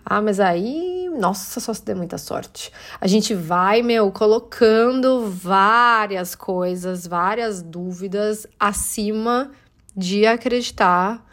Ah, 0.04 0.22
mas 0.22 0.38
aí, 0.38 1.10
nossa, 1.18 1.58
só 1.58 1.74
se 1.74 1.84
der 1.84 1.96
muita 1.96 2.16
sorte. 2.16 2.70
A 3.00 3.06
gente 3.06 3.34
vai, 3.34 3.82
meu, 3.82 4.12
colocando 4.12 5.28
várias 5.28 6.34
coisas, 6.34 7.06
várias 7.06 7.60
dúvidas 7.60 8.46
acima 8.58 9.50
de 9.96 10.24
acreditar 10.26 11.24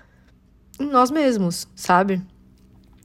em 0.79 0.87
nós 0.87 1.11
mesmos, 1.11 1.67
sabe? 1.75 2.21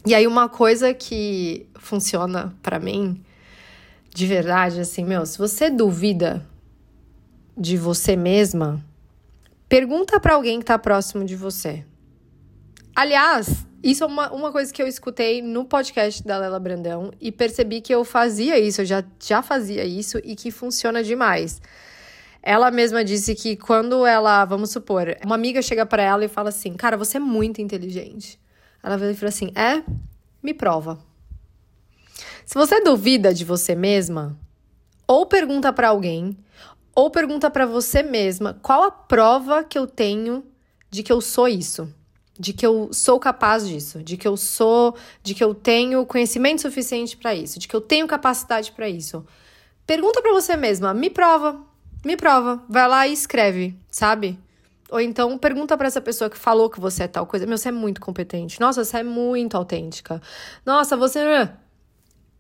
E 0.07 0.14
aí, 0.14 0.26
uma 0.26 0.49
coisa 0.49 0.95
que 0.95 1.67
funciona 1.75 2.57
para 2.62 2.78
mim, 2.78 3.23
de 4.14 4.26
verdade, 4.26 4.81
assim, 4.81 5.05
meu, 5.05 5.26
se 5.26 5.38
você 5.38 5.71
duvida 5.71 6.47
de 7.57 7.76
você 7.76 8.17
mesma, 8.17 8.85
pergunta 9.69 10.19
para 10.21 10.35
alguém 10.35 10.61
que 10.61 10.64
tá 10.64 10.78
próximo 10.78 11.25
de 11.25 11.37
você. 11.37 11.85
Aliás, 12.95 13.67
isso 13.83 14.02
é 14.02 14.07
uma, 14.07 14.33
uma 14.33 14.50
coisa 14.50 14.73
que 14.73 14.83
eu 14.83 14.87
escutei 14.87 15.40
no 15.40 15.64
podcast 15.64 16.25
da 16.25 16.38
Lela 16.38 16.59
Brandão 16.59 17.12
e 17.21 17.31
percebi 17.31 17.81
que 17.81 17.95
eu 17.95 18.05
fazia 18.05 18.59
isso, 18.59 18.81
eu 18.81 18.85
já, 18.85 19.05
já 19.21 19.40
fazia 19.40 19.85
isso 19.85 20.19
e 20.25 20.35
que 20.35 20.50
funciona 20.50 21.02
demais. 21.02 21.61
Ela 22.43 22.71
mesma 22.71 23.05
disse 23.05 23.35
que 23.35 23.57
quando 23.57 24.07
ela, 24.07 24.45
vamos 24.45 24.71
supor, 24.71 25.17
uma 25.25 25.35
amiga 25.35 25.61
chega 25.62 25.85
para 25.85 26.02
ela 26.02 26.25
e 26.25 26.28
fala 26.28 26.49
assim: 26.49 26.75
Cara, 26.75 26.97
você 26.97 27.19
é 27.19 27.21
muito 27.21 27.61
inteligente. 27.61 28.40
Ela 28.82 28.97
vai 28.97 29.14
fala 29.14 29.28
assim: 29.28 29.52
É? 29.54 29.82
Me 30.42 30.54
prova. 30.54 30.99
Se 32.44 32.54
você 32.54 32.80
duvida 32.80 33.35
de 33.35 33.44
você 33.44 33.75
mesma, 33.75 34.38
ou 35.06 35.26
pergunta 35.26 35.73
para 35.73 35.88
alguém, 35.88 36.37
ou 36.94 37.11
pergunta 37.11 37.50
para 37.50 37.66
você 37.66 38.02
mesma 38.02 38.58
qual 38.62 38.82
a 38.82 38.90
prova 38.90 39.62
que 39.62 39.78
eu 39.78 39.87
tenho 39.87 40.44
de 40.90 41.02
que 41.02 41.12
eu 41.12 41.20
sou 41.20 41.47
isso 41.47 41.92
de 42.38 42.52
que 42.52 42.64
eu 42.64 42.91
sou 42.93 43.19
capaz 43.19 43.67
disso, 43.67 44.02
de 44.02 44.17
que 44.17 44.28
eu 44.28 44.36
sou, 44.36 44.97
de 45.23 45.34
que 45.34 45.43
eu 45.43 45.54
tenho 45.54 46.06
conhecimento 46.06 46.62
suficiente 46.62 47.17
para 47.17 47.34
isso, 47.34 47.58
de 47.58 47.67
que 47.67 47.75
eu 47.75 47.80
tenho 47.80 48.06
capacidade 48.06 48.71
para 48.73 48.88
isso. 48.88 49.26
Pergunta 49.84 50.23
para 50.23 50.32
você 50.32 50.56
mesma, 50.56 50.95
me 50.95 51.10
prova, 51.10 51.60
me 52.04 52.17
prova, 52.17 52.62
vai 52.69 52.86
lá 52.86 53.08
e 53.08 53.12
escreve, 53.12 53.76
sabe? 53.91 54.38
Ou 54.91 55.01
então 55.01 55.37
pergunta 55.37 55.77
para 55.77 55.87
essa 55.87 56.01
pessoa 56.01 56.31
que 56.31 56.39
falou 56.39 56.71
que 56.71 56.81
você 56.81 57.05
é 57.05 57.09
tal 57.09 57.27
coisa, 57.27 57.47
meu, 57.47 57.59
você 57.59 57.69
é 57.69 57.73
muito 57.73 58.01
competente. 58.01 58.61
Nossa, 58.61 58.85
você 58.85 58.99
é 58.99 59.03
muito 59.03 59.57
autêntica. 59.57 60.21
Nossa, 60.65 60.97
você 60.97 61.49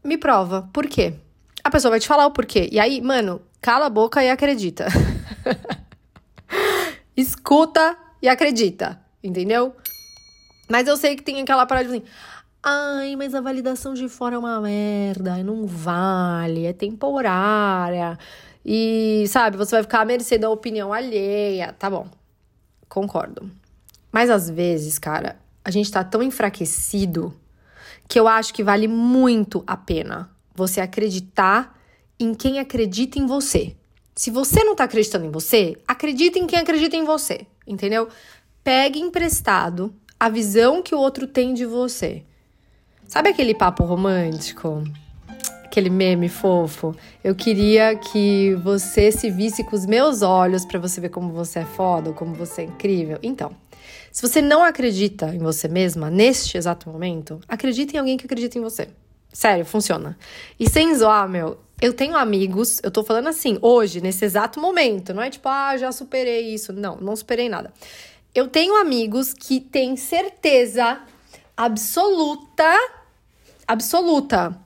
me 0.02 0.16
prova. 0.16 0.68
Por 0.72 0.86
quê? 0.86 1.14
A 1.62 1.70
pessoa 1.70 1.90
vai 1.90 2.00
te 2.00 2.08
falar 2.08 2.26
o 2.26 2.30
porquê. 2.30 2.68
E 2.72 2.80
aí, 2.80 3.00
mano, 3.00 3.42
cala 3.60 3.86
a 3.86 3.90
boca 3.90 4.22
e 4.24 4.30
acredita. 4.30 4.86
Escuta 7.16 7.96
e 8.22 8.28
acredita, 8.28 8.98
entendeu? 9.22 9.74
Mas 10.70 10.86
eu 10.86 10.96
sei 10.96 11.16
que 11.16 11.22
tem 11.22 11.40
aquela 11.40 11.66
parada 11.66 11.88
assim. 11.88 12.02
Ai, 12.62 13.14
mas 13.16 13.34
a 13.34 13.40
validação 13.40 13.94
de 13.94 14.08
fora 14.08 14.34
é 14.34 14.38
uma 14.38 14.60
merda, 14.60 15.42
não 15.42 15.66
vale, 15.66 16.66
é 16.66 16.72
temporária. 16.72 18.18
E, 18.64 19.24
sabe, 19.28 19.56
você 19.56 19.76
vai 19.76 19.82
ficar 19.82 20.00
à 20.00 20.04
mercê 20.04 20.36
da 20.38 20.50
opinião 20.50 20.92
alheia. 20.92 21.72
Tá 21.78 21.88
bom, 21.88 22.06
concordo. 22.88 23.50
Mas 24.10 24.30
às 24.30 24.48
vezes, 24.48 24.98
cara, 24.98 25.38
a 25.64 25.70
gente 25.70 25.90
tá 25.90 26.02
tão 26.02 26.22
enfraquecido 26.22 27.34
que 28.08 28.18
eu 28.18 28.26
acho 28.26 28.54
que 28.54 28.64
vale 28.64 28.88
muito 28.88 29.62
a 29.66 29.76
pena 29.76 30.30
você 30.54 30.80
acreditar 30.80 31.78
em 32.18 32.34
quem 32.34 32.58
acredita 32.58 33.18
em 33.18 33.26
você. 33.26 33.76
Se 34.14 34.30
você 34.30 34.64
não 34.64 34.74
tá 34.74 34.84
acreditando 34.84 35.26
em 35.26 35.30
você, 35.30 35.76
acredita 35.86 36.38
em 36.38 36.46
quem 36.46 36.58
acredita 36.58 36.96
em 36.96 37.04
você, 37.04 37.46
entendeu? 37.66 38.08
Pegue 38.64 38.98
emprestado 38.98 39.94
a 40.18 40.28
visão 40.28 40.82
que 40.82 40.94
o 40.94 40.98
outro 40.98 41.26
tem 41.26 41.54
de 41.54 41.64
você. 41.64 42.24
Sabe 43.06 43.28
aquele 43.28 43.54
papo 43.54 43.84
romântico? 43.84 44.82
Aquele 45.78 45.90
meme 45.90 46.28
fofo? 46.28 46.92
Eu 47.22 47.36
queria 47.36 47.94
que 47.94 48.52
você 48.64 49.12
se 49.12 49.30
visse 49.30 49.62
com 49.62 49.76
os 49.76 49.86
meus 49.86 50.22
olhos 50.22 50.64
para 50.64 50.76
você 50.76 51.00
ver 51.00 51.08
como 51.08 51.32
você 51.32 51.60
é 51.60 51.64
foda, 51.64 52.12
como 52.12 52.34
você 52.34 52.62
é 52.62 52.64
incrível. 52.64 53.16
Então, 53.22 53.52
se 54.10 54.20
você 54.20 54.42
não 54.42 54.64
acredita 54.64 55.32
em 55.32 55.38
você 55.38 55.68
mesma 55.68 56.10
neste 56.10 56.58
exato 56.58 56.90
momento, 56.90 57.38
acredite 57.46 57.94
em 57.94 57.98
alguém 58.00 58.16
que 58.16 58.26
acredita 58.26 58.58
em 58.58 58.60
você. 58.60 58.88
Sério, 59.32 59.64
funciona. 59.64 60.18
E 60.58 60.68
sem 60.68 60.92
zoar, 60.96 61.28
meu, 61.28 61.60
eu 61.80 61.92
tenho 61.92 62.16
amigos, 62.16 62.80
eu 62.82 62.90
tô 62.90 63.04
falando 63.04 63.28
assim, 63.28 63.56
hoje, 63.62 64.00
nesse 64.00 64.24
exato 64.24 64.60
momento, 64.60 65.14
não 65.14 65.22
é 65.22 65.30
tipo, 65.30 65.48
ah, 65.48 65.76
já 65.76 65.92
superei 65.92 66.52
isso. 66.52 66.72
Não, 66.72 66.96
não 66.96 67.14
superei 67.14 67.48
nada. 67.48 67.72
Eu 68.34 68.48
tenho 68.48 68.74
amigos 68.74 69.32
que 69.32 69.60
têm 69.60 69.96
certeza 69.96 71.00
absoluta, 71.56 72.68
absoluta, 73.64 74.58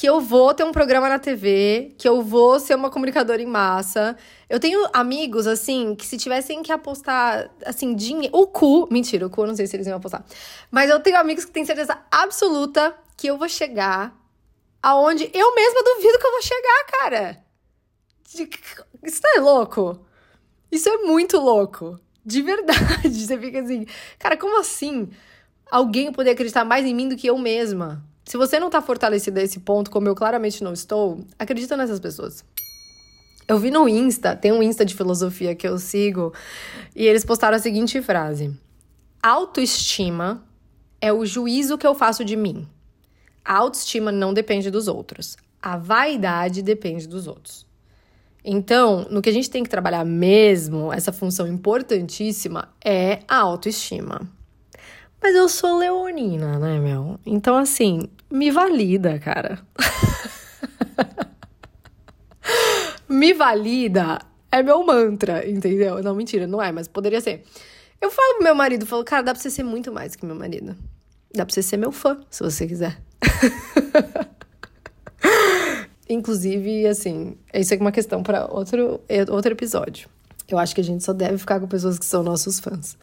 que 0.00 0.06
eu 0.06 0.18
vou 0.18 0.54
ter 0.54 0.64
um 0.64 0.72
programa 0.72 1.10
na 1.10 1.18
TV, 1.18 1.94
que 1.98 2.08
eu 2.08 2.22
vou 2.22 2.58
ser 2.58 2.74
uma 2.74 2.88
comunicadora 2.88 3.42
em 3.42 3.44
massa. 3.44 4.16
Eu 4.48 4.58
tenho 4.58 4.88
amigos, 4.94 5.46
assim, 5.46 5.94
que 5.94 6.06
se 6.06 6.16
tivessem 6.16 6.62
que 6.62 6.72
apostar, 6.72 7.50
assim, 7.66 7.94
dinheiro. 7.94 8.34
O 8.34 8.46
cu. 8.46 8.88
Mentira, 8.90 9.26
o 9.26 9.28
cu 9.28 9.42
eu 9.42 9.48
não 9.48 9.54
sei 9.54 9.66
se 9.66 9.76
eles 9.76 9.86
iam 9.86 9.98
apostar. 9.98 10.24
Mas 10.70 10.88
eu 10.88 11.00
tenho 11.00 11.18
amigos 11.18 11.44
que 11.44 11.50
têm 11.50 11.66
certeza 11.66 12.02
absoluta 12.10 12.94
que 13.14 13.26
eu 13.26 13.36
vou 13.36 13.46
chegar 13.46 14.18
aonde 14.82 15.30
eu 15.34 15.54
mesma 15.54 15.82
duvido 15.84 16.18
que 16.18 16.26
eu 16.26 16.32
vou 16.32 16.42
chegar, 16.42 16.84
cara. 16.98 17.44
Isso 19.04 19.20
não 19.22 19.36
é 19.36 19.38
louco? 19.38 20.00
Isso 20.72 20.88
é 20.88 20.96
muito 20.96 21.36
louco. 21.36 22.00
De 22.24 22.40
verdade. 22.40 23.04
Você 23.12 23.38
fica 23.38 23.60
assim, 23.60 23.84
cara, 24.18 24.38
como 24.38 24.58
assim 24.60 25.10
alguém 25.70 26.10
poder 26.10 26.30
acreditar 26.30 26.64
mais 26.64 26.86
em 26.86 26.94
mim 26.94 27.06
do 27.06 27.18
que 27.18 27.26
eu 27.26 27.36
mesma? 27.36 28.08
Se 28.30 28.36
você 28.36 28.60
não 28.60 28.70
tá 28.70 28.80
fortalecida 28.80 29.40
a 29.40 29.42
esse 29.42 29.58
ponto, 29.58 29.90
como 29.90 30.06
eu 30.06 30.14
claramente 30.14 30.62
não 30.62 30.72
estou, 30.72 31.18
acredita 31.36 31.76
nessas 31.76 31.98
pessoas. 31.98 32.44
Eu 33.48 33.58
vi 33.58 33.72
no 33.72 33.88
Insta, 33.88 34.36
tem 34.36 34.52
um 34.52 34.62
Insta 34.62 34.84
de 34.84 34.94
filosofia 34.94 35.52
que 35.52 35.66
eu 35.66 35.76
sigo, 35.80 36.32
e 36.94 37.04
eles 37.04 37.24
postaram 37.24 37.56
a 37.56 37.58
seguinte 37.58 38.00
frase: 38.00 38.56
Autoestima 39.20 40.44
é 41.00 41.12
o 41.12 41.26
juízo 41.26 41.76
que 41.76 41.84
eu 41.84 41.92
faço 41.92 42.24
de 42.24 42.36
mim. 42.36 42.68
A 43.44 43.56
autoestima 43.56 44.12
não 44.12 44.32
depende 44.32 44.70
dos 44.70 44.86
outros. 44.86 45.36
A 45.60 45.76
vaidade 45.76 46.62
depende 46.62 47.08
dos 47.08 47.26
outros. 47.26 47.66
Então, 48.44 49.08
no 49.10 49.20
que 49.20 49.28
a 49.28 49.32
gente 49.32 49.50
tem 49.50 49.64
que 49.64 49.68
trabalhar 49.68 50.04
mesmo, 50.04 50.92
essa 50.92 51.12
função 51.12 51.48
importantíssima 51.48 52.68
é 52.84 53.24
a 53.26 53.38
autoestima. 53.38 54.20
Mas 55.22 55.34
eu 55.34 55.48
sou 55.48 55.78
leonina, 55.78 56.58
né, 56.58 56.78
meu? 56.78 57.18
Então, 57.26 57.56
assim, 57.56 58.08
me 58.30 58.50
valida, 58.50 59.18
cara. 59.18 59.58
me 63.08 63.34
valida 63.34 64.18
é 64.50 64.62
meu 64.62 64.84
mantra, 64.84 65.48
entendeu? 65.48 66.02
Não, 66.02 66.14
mentira, 66.14 66.46
não 66.46 66.62
é, 66.62 66.72
mas 66.72 66.88
poderia 66.88 67.20
ser. 67.20 67.44
Eu 68.00 68.10
falo 68.10 68.36
pro 68.36 68.44
meu 68.44 68.54
marido, 68.54 68.86
falo, 68.86 69.04
cara, 69.04 69.22
dá 69.22 69.32
pra 69.32 69.40
você 69.40 69.50
ser 69.50 69.62
muito 69.62 69.92
mais 69.92 70.16
que 70.16 70.24
meu 70.24 70.34
marido. 70.34 70.74
Dá 71.34 71.44
pra 71.44 71.54
você 71.54 71.62
ser 71.62 71.76
meu 71.76 71.92
fã, 71.92 72.18
se 72.30 72.42
você 72.42 72.66
quiser. 72.66 72.98
Inclusive, 76.08 76.86
assim, 76.86 77.36
isso 77.54 77.74
é 77.74 77.76
uma 77.76 77.92
questão 77.92 78.22
para 78.22 78.46
outro, 78.46 79.00
outro 79.28 79.52
episódio. 79.52 80.08
Eu 80.48 80.58
acho 80.58 80.74
que 80.74 80.80
a 80.80 80.84
gente 80.84 81.04
só 81.04 81.12
deve 81.12 81.38
ficar 81.38 81.60
com 81.60 81.68
pessoas 81.68 81.98
que 81.98 82.06
são 82.06 82.24
nossos 82.24 82.58
fãs. 82.58 82.96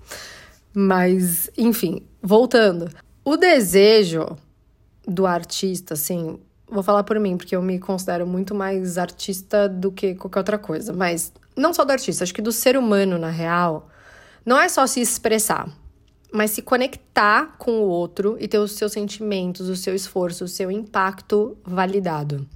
Mas, 0.74 1.50
enfim, 1.58 2.04
voltando. 2.22 2.90
O 3.24 3.36
desejo 3.36 4.38
do 5.08 5.26
artista, 5.26 5.94
assim, 5.94 6.40
vou 6.70 6.84
falar 6.84 7.04
por 7.04 7.20
mim, 7.20 7.38
porque 7.38 7.56
eu 7.56 7.62
me 7.62 7.80
considero 7.80 8.28
muito 8.28 8.54
mais 8.54 8.98
artista 8.98 9.68
do 9.68 9.92
que 9.92 10.16
qualquer 10.16 10.40
outra 10.40 10.58
coisa. 10.58 10.94
Mas 10.94 11.32
não 11.56 11.74
só 11.74 11.84
do 11.84 11.92
artista, 11.92 12.24
acho 12.24 12.34
que 12.34 12.42
do 12.42 12.52
ser 12.52 12.78
humano, 12.78 13.18
na 13.18 13.30
real, 13.30 13.90
não 14.46 14.60
é 14.60 14.70
só 14.70 14.86
se 14.86 15.02
expressar, 15.02 15.70
mas 16.32 16.52
se 16.52 16.62
conectar 16.62 17.56
com 17.58 17.80
o 17.80 17.88
outro 17.88 18.38
e 18.40 18.48
ter 18.48 18.60
os 18.60 18.74
seus 18.74 18.92
sentimentos, 18.92 19.70
o 19.70 19.76
seu 19.76 19.96
esforço, 19.96 20.44
o 20.44 20.48
seu 20.48 20.70
impacto 20.70 21.58
validado. 21.64 22.48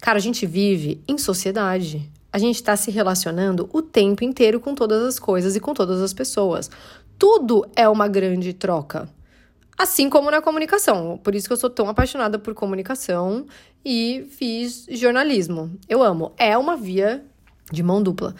Cara, 0.00 0.18
a 0.18 0.22
gente 0.22 0.44
vive 0.46 1.00
em 1.06 1.16
sociedade. 1.16 2.10
A 2.32 2.38
gente 2.38 2.56
está 2.56 2.76
se 2.76 2.90
relacionando 2.90 3.68
o 3.72 3.82
tempo 3.82 4.24
inteiro 4.24 4.58
com 4.58 4.74
todas 4.74 5.02
as 5.02 5.18
coisas 5.18 5.54
e 5.54 5.60
com 5.60 5.74
todas 5.74 6.00
as 6.00 6.12
pessoas. 6.12 6.70
Tudo 7.22 7.64
é 7.76 7.88
uma 7.88 8.08
grande 8.08 8.52
troca. 8.52 9.08
Assim 9.78 10.10
como 10.10 10.28
na 10.28 10.42
comunicação. 10.42 11.20
Por 11.22 11.36
isso 11.36 11.46
que 11.46 11.52
eu 11.52 11.56
sou 11.56 11.70
tão 11.70 11.88
apaixonada 11.88 12.36
por 12.36 12.52
comunicação 12.52 13.46
e 13.84 14.26
fiz 14.36 14.86
jornalismo. 14.90 15.78
Eu 15.88 16.02
amo. 16.02 16.32
É 16.36 16.58
uma 16.58 16.76
via 16.76 17.24
de 17.70 17.80
mão 17.80 18.02
dupla. 18.02 18.34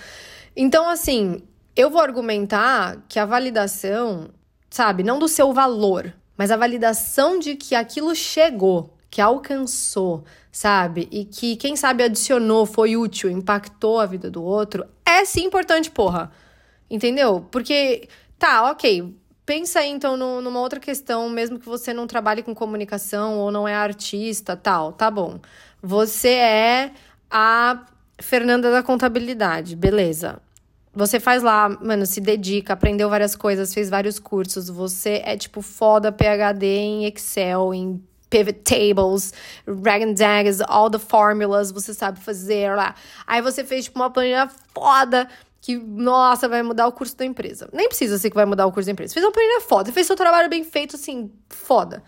Então, 0.57 0.91
assim, 0.91 1.45
eu 1.77 1.91
vou 1.91 2.01
argumentar 2.01 3.05
que 3.09 3.21
a 3.21 3.25
validação, 3.25 4.31
sabe, 4.69 5.05
não 5.05 5.21
do 5.21 5.29
seu 5.29 5.53
valor, 5.53 6.13
mas 6.37 6.51
a 6.51 6.57
validação 6.57 7.39
de 7.39 7.55
que 7.55 7.77
aquilo 7.77 8.17
chegou, 8.17 8.97
que 9.09 9.21
alcançou, 9.21 10.25
sabe? 10.51 11.07
E 11.13 11.25
que, 11.25 11.55
quem 11.55 11.77
sabe, 11.77 12.03
adicionou, 12.03 12.67
foi 12.67 12.97
útil, 12.97 13.31
impactou 13.31 14.01
a 14.01 14.07
vida 14.07 14.29
do 14.29 14.43
outro, 14.43 14.85
é 15.07 15.25
sim 15.25 15.45
importante, 15.45 15.89
porra. 15.89 16.33
Entendeu? 16.91 17.47
Porque, 17.49 18.09
tá, 18.43 18.69
ok. 18.73 19.15
Pensa 19.47 19.79
aí, 19.79 19.91
então, 19.91 20.17
no, 20.17 20.41
numa 20.41 20.59
outra 20.59 20.81
questão, 20.81 21.31
mesmo 21.31 21.61
que 21.61 21.67
você 21.67 21.95
não 21.95 22.09
trabalhe 22.09 22.43
com 22.43 22.53
comunicação 22.53 23.39
ou 23.39 23.53
não 23.53 23.69
é 23.69 23.75
artista, 23.75 24.57
tal, 24.57 24.93
tá 24.93 25.09
bom. 25.09 25.39
Você 25.81 26.31
é 26.31 26.91
a 27.31 27.87
Fernanda 28.21 28.73
da 28.73 28.83
contabilidade, 28.83 29.77
beleza. 29.77 30.41
Você 30.93 31.21
faz 31.21 31.41
lá, 31.41 31.69
mano, 31.69 32.05
se 32.05 32.21
dedica, 32.21 32.73
aprendeu 32.73 33.09
várias 33.09 33.37
coisas, 33.37 33.73
fez 33.73 33.89
vários 33.89 34.19
cursos. 34.19 34.69
Você 34.69 35.23
é 35.25 35.37
tipo 35.37 35.63
foda 35.63 36.11
PhD 36.11 36.67
em 36.67 37.05
Excel, 37.07 37.73
em 37.73 38.03
pivot 38.29 38.61
tables, 38.65 39.33
drag 39.67 40.03
and 40.03 40.15
daggers, 40.15 40.61
all 40.63 40.91
the 40.91 40.99
formulas, 40.99 41.71
você 41.71 41.95
sabe 41.95 42.19
fazer 42.19 42.75
lá. 42.75 42.97
Aí 43.25 43.41
você 43.41 43.63
fez 43.63 43.85
tipo 43.85 44.01
uma 44.01 44.11
planilha 44.11 44.51
foda 44.75 45.29
que, 45.63 45.79
nossa, 45.79 46.49
vai 46.49 46.61
mudar 46.61 46.89
o 46.89 46.93
curso 46.93 47.17
da 47.17 47.25
empresa. 47.25 47.71
Nem 47.73 47.89
precisa 47.89 48.19
ser 48.19 48.29
que 48.29 48.35
vai 48.35 48.45
mudar 48.45 48.67
o 48.67 48.73
curso 48.73 48.87
da 48.87 48.93
empresa. 48.93 49.15
Fez 49.15 49.25
uma 49.25 49.31
planilha 49.31 49.61
foda, 49.61 49.93
fez 49.93 50.09
seu 50.09 50.17
trabalho 50.17 50.51
bem 50.51 50.65
feito, 50.65 50.97
assim, 50.97 51.31
foda. 51.49 52.03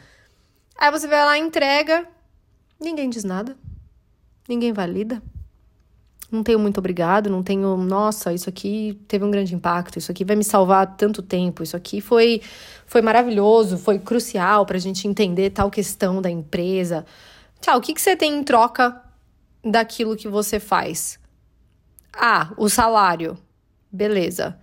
Aí 0.76 0.90
você 0.90 1.06
vai 1.06 1.24
lá, 1.24 1.38
entrega, 1.38 2.04
ninguém 2.80 3.08
diz 3.08 3.22
nada, 3.22 3.56
ninguém 4.48 4.72
valida. 4.72 5.22
Não 6.32 6.42
tenho 6.42 6.58
muito 6.58 6.78
obrigado, 6.78 7.30
não 7.30 7.44
tenho, 7.44 7.76
nossa, 7.76 8.32
isso 8.32 8.48
aqui 8.48 9.00
teve 9.06 9.24
um 9.24 9.30
grande 9.30 9.54
impacto, 9.54 10.00
isso 10.00 10.10
aqui 10.10 10.24
vai 10.24 10.34
me 10.34 10.42
salvar 10.42 10.96
tanto 10.96 11.22
tempo, 11.22 11.62
isso 11.62 11.76
aqui 11.76 12.00
foi 12.00 12.42
foi 12.86 13.02
maravilhoso, 13.02 13.78
foi 13.78 14.00
crucial 14.00 14.66
para 14.66 14.76
a 14.76 14.80
gente 14.80 15.06
entender 15.06 15.50
tal 15.50 15.70
questão 15.70 16.20
da 16.20 16.28
empresa. 16.28 17.06
Tchau, 17.60 17.78
o 17.78 17.80
que, 17.80 17.94
que 17.94 18.00
você 18.00 18.16
tem 18.16 18.36
em 18.36 18.42
troca 18.42 19.00
daquilo 19.64 20.16
que 20.16 20.26
você 20.26 20.58
faz? 20.58 21.20
Ah, 22.16 22.52
o 22.56 22.68
salário. 22.68 23.36
Beleza. 23.90 24.58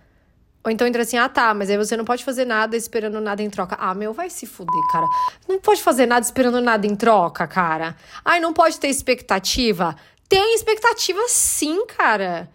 Ou 0.64 0.70
então 0.70 0.86
entra 0.86 1.02
assim, 1.02 1.18
ah 1.18 1.28
tá, 1.28 1.52
mas 1.52 1.68
aí 1.70 1.76
você 1.76 1.96
não 1.96 2.04
pode 2.04 2.24
fazer 2.24 2.44
nada 2.44 2.76
esperando 2.76 3.20
nada 3.20 3.42
em 3.42 3.50
troca. 3.50 3.76
Ah, 3.80 3.94
meu, 3.94 4.12
vai 4.12 4.30
se 4.30 4.46
fuder, 4.46 4.80
cara. 4.92 5.06
Não 5.48 5.58
pode 5.58 5.82
fazer 5.82 6.06
nada 6.06 6.24
esperando 6.24 6.60
nada 6.60 6.86
em 6.86 6.94
troca, 6.94 7.46
cara. 7.48 7.96
Ai, 8.24 8.38
não 8.38 8.52
pode 8.52 8.78
ter 8.78 8.88
expectativa. 8.88 9.96
Tem 10.28 10.54
expectativa 10.54 11.20
sim, 11.28 11.84
cara. 11.86 12.48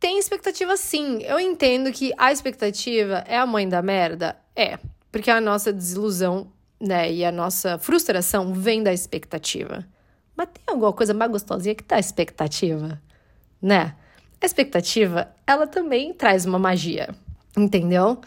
Tem 0.00 0.18
expectativa 0.18 0.76
sim. 0.76 1.22
Eu 1.22 1.38
entendo 1.38 1.92
que 1.92 2.12
a 2.16 2.32
expectativa 2.32 3.24
é 3.26 3.36
a 3.36 3.46
mãe 3.46 3.68
da 3.68 3.82
merda. 3.82 4.36
É. 4.56 4.78
Porque 5.12 5.30
a 5.30 5.40
nossa 5.40 5.72
desilusão, 5.72 6.50
né, 6.80 7.12
e 7.12 7.24
a 7.24 7.30
nossa 7.30 7.78
frustração 7.78 8.54
vem 8.54 8.82
da 8.82 8.92
expectativa. 8.92 9.86
Mas 10.34 10.48
tem 10.48 10.62
alguma 10.66 10.92
coisa 10.92 11.14
mais 11.14 11.30
gostosinha 11.30 11.74
que 11.74 11.84
tá 11.84 11.98
expectativa, 11.98 13.00
né? 13.60 13.94
A 14.44 14.46
expectativa, 14.46 15.34
ela 15.46 15.66
também 15.66 16.12
traz 16.12 16.44
uma 16.44 16.58
magia, 16.58 17.14
entendeu? 17.56 18.20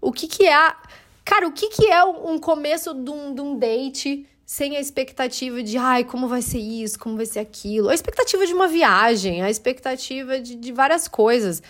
O 0.00 0.12
que 0.12 0.28
que 0.28 0.46
é 0.46 0.54
a... 0.54 0.76
Cara, 1.24 1.48
o 1.48 1.50
que 1.50 1.70
que 1.70 1.86
é 1.86 2.04
um 2.04 2.38
começo 2.38 2.94
de 2.94 3.10
um, 3.10 3.34
de 3.34 3.40
um 3.40 3.58
date 3.58 4.28
sem 4.44 4.76
a 4.76 4.80
expectativa 4.80 5.60
de, 5.64 5.76
ai, 5.76 6.04
como 6.04 6.28
vai 6.28 6.40
ser 6.40 6.60
isso, 6.60 6.96
como 7.00 7.16
vai 7.16 7.26
ser 7.26 7.40
aquilo? 7.40 7.88
A 7.88 7.94
expectativa 7.94 8.46
de 8.46 8.54
uma 8.54 8.68
viagem, 8.68 9.42
a 9.42 9.50
expectativa 9.50 10.38
de, 10.38 10.54
de 10.54 10.70
várias 10.70 11.08
coisas. 11.08 11.60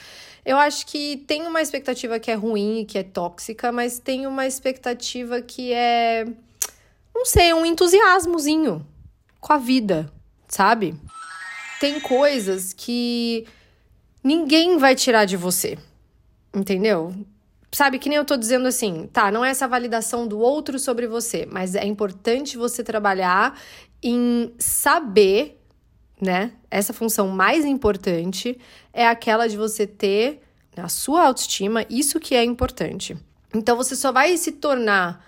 Eu 0.44 0.58
acho 0.58 0.86
que 0.86 1.24
tem 1.26 1.46
uma 1.46 1.62
expectativa 1.62 2.20
que 2.20 2.30
é 2.30 2.34
ruim 2.34 2.84
que 2.86 2.98
é 2.98 3.02
tóxica, 3.02 3.72
mas 3.72 3.98
tem 3.98 4.26
uma 4.26 4.46
expectativa 4.46 5.40
que 5.40 5.72
é, 5.72 6.26
não 7.14 7.24
sei, 7.24 7.54
um 7.54 7.64
entusiasmozinho 7.64 8.86
com 9.40 9.54
a 9.54 9.56
vida, 9.56 10.12
sabe? 10.46 10.94
Tem 11.80 11.98
coisas 11.98 12.74
que 12.74 13.46
ninguém 14.26 14.76
vai 14.76 14.94
tirar 14.96 15.24
de 15.24 15.36
você, 15.36 15.78
entendeu? 16.52 17.14
Sabe, 17.70 17.98
que 17.98 18.08
nem 18.08 18.18
eu 18.18 18.24
tô 18.24 18.36
dizendo 18.36 18.66
assim, 18.66 19.08
tá, 19.12 19.30
não 19.30 19.44
é 19.44 19.50
essa 19.50 19.68
validação 19.68 20.26
do 20.26 20.38
outro 20.38 20.78
sobre 20.78 21.06
você, 21.06 21.46
mas 21.50 21.74
é 21.74 21.84
importante 21.84 22.56
você 22.56 22.82
trabalhar 22.82 23.58
em 24.02 24.52
saber 24.58 25.60
né? 26.20 26.52
Essa 26.70 26.92
função 26.92 27.28
mais 27.28 27.64
importante 27.64 28.58
é 28.92 29.06
aquela 29.06 29.46
de 29.46 29.56
você 29.56 29.86
ter 29.86 30.40
a 30.76 30.88
sua 30.88 31.26
autoestima, 31.26 31.84
isso 31.90 32.18
que 32.18 32.34
é 32.34 32.44
importante. 32.44 33.16
Então 33.54 33.76
você 33.76 33.94
só 33.94 34.12
vai 34.12 34.36
se 34.36 34.52
tornar 34.52 35.24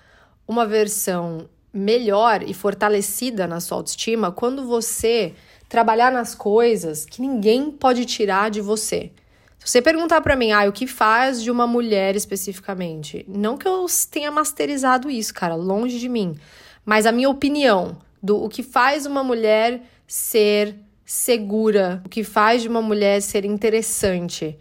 uma 0.47 0.67
versão 0.67 1.49
melhor 1.73 2.43
e 2.43 2.55
fortalecida 2.55 3.47
na 3.47 3.61
sua 3.61 3.79
autoestima 3.79 4.33
quando 4.33 4.67
você 4.67 5.35
trabalhar 5.69 6.11
nas 6.11 6.35
coisas 6.35 7.05
que 7.05 7.21
ninguém 7.21 7.71
pode 7.71 8.05
tirar 8.05 8.51
de 8.51 8.61
você. 8.61 9.13
Se 9.59 9.73
você 9.73 9.83
perguntar 9.83 10.21
para 10.21 10.37
mim, 10.37 10.53
ah, 10.53 10.69
o 10.69 10.73
que 10.73 10.87
faz 10.87 11.43
de 11.43 11.51
uma 11.51 11.67
mulher 11.67 12.17
especificamente? 12.17 13.25
Não 13.29 13.59
que 13.59 13.69
eu 13.69 13.87
tenha 14.11 14.31
masterizado 14.31 15.11
isso, 15.11 15.35
cara, 15.35 15.55
longe 15.55 15.99
de 15.99 16.09
mim, 16.09 16.37
mas 16.85 17.05
a 17.05 17.13
minha 17.13 17.29
opinião 17.29 17.99
do 18.23 18.43
o 18.43 18.49
que 18.49 18.63
faz 18.63 19.05
uma 19.05 19.23
mulher 19.23 19.83
ser 20.07 20.77
segura, 21.05 22.03
o 22.05 22.09
que 22.09 22.25
faz 22.25 22.63
de 22.63 22.69
uma 22.69 22.81
mulher 22.81 23.21
ser 23.21 23.45
interessante, 23.45 24.57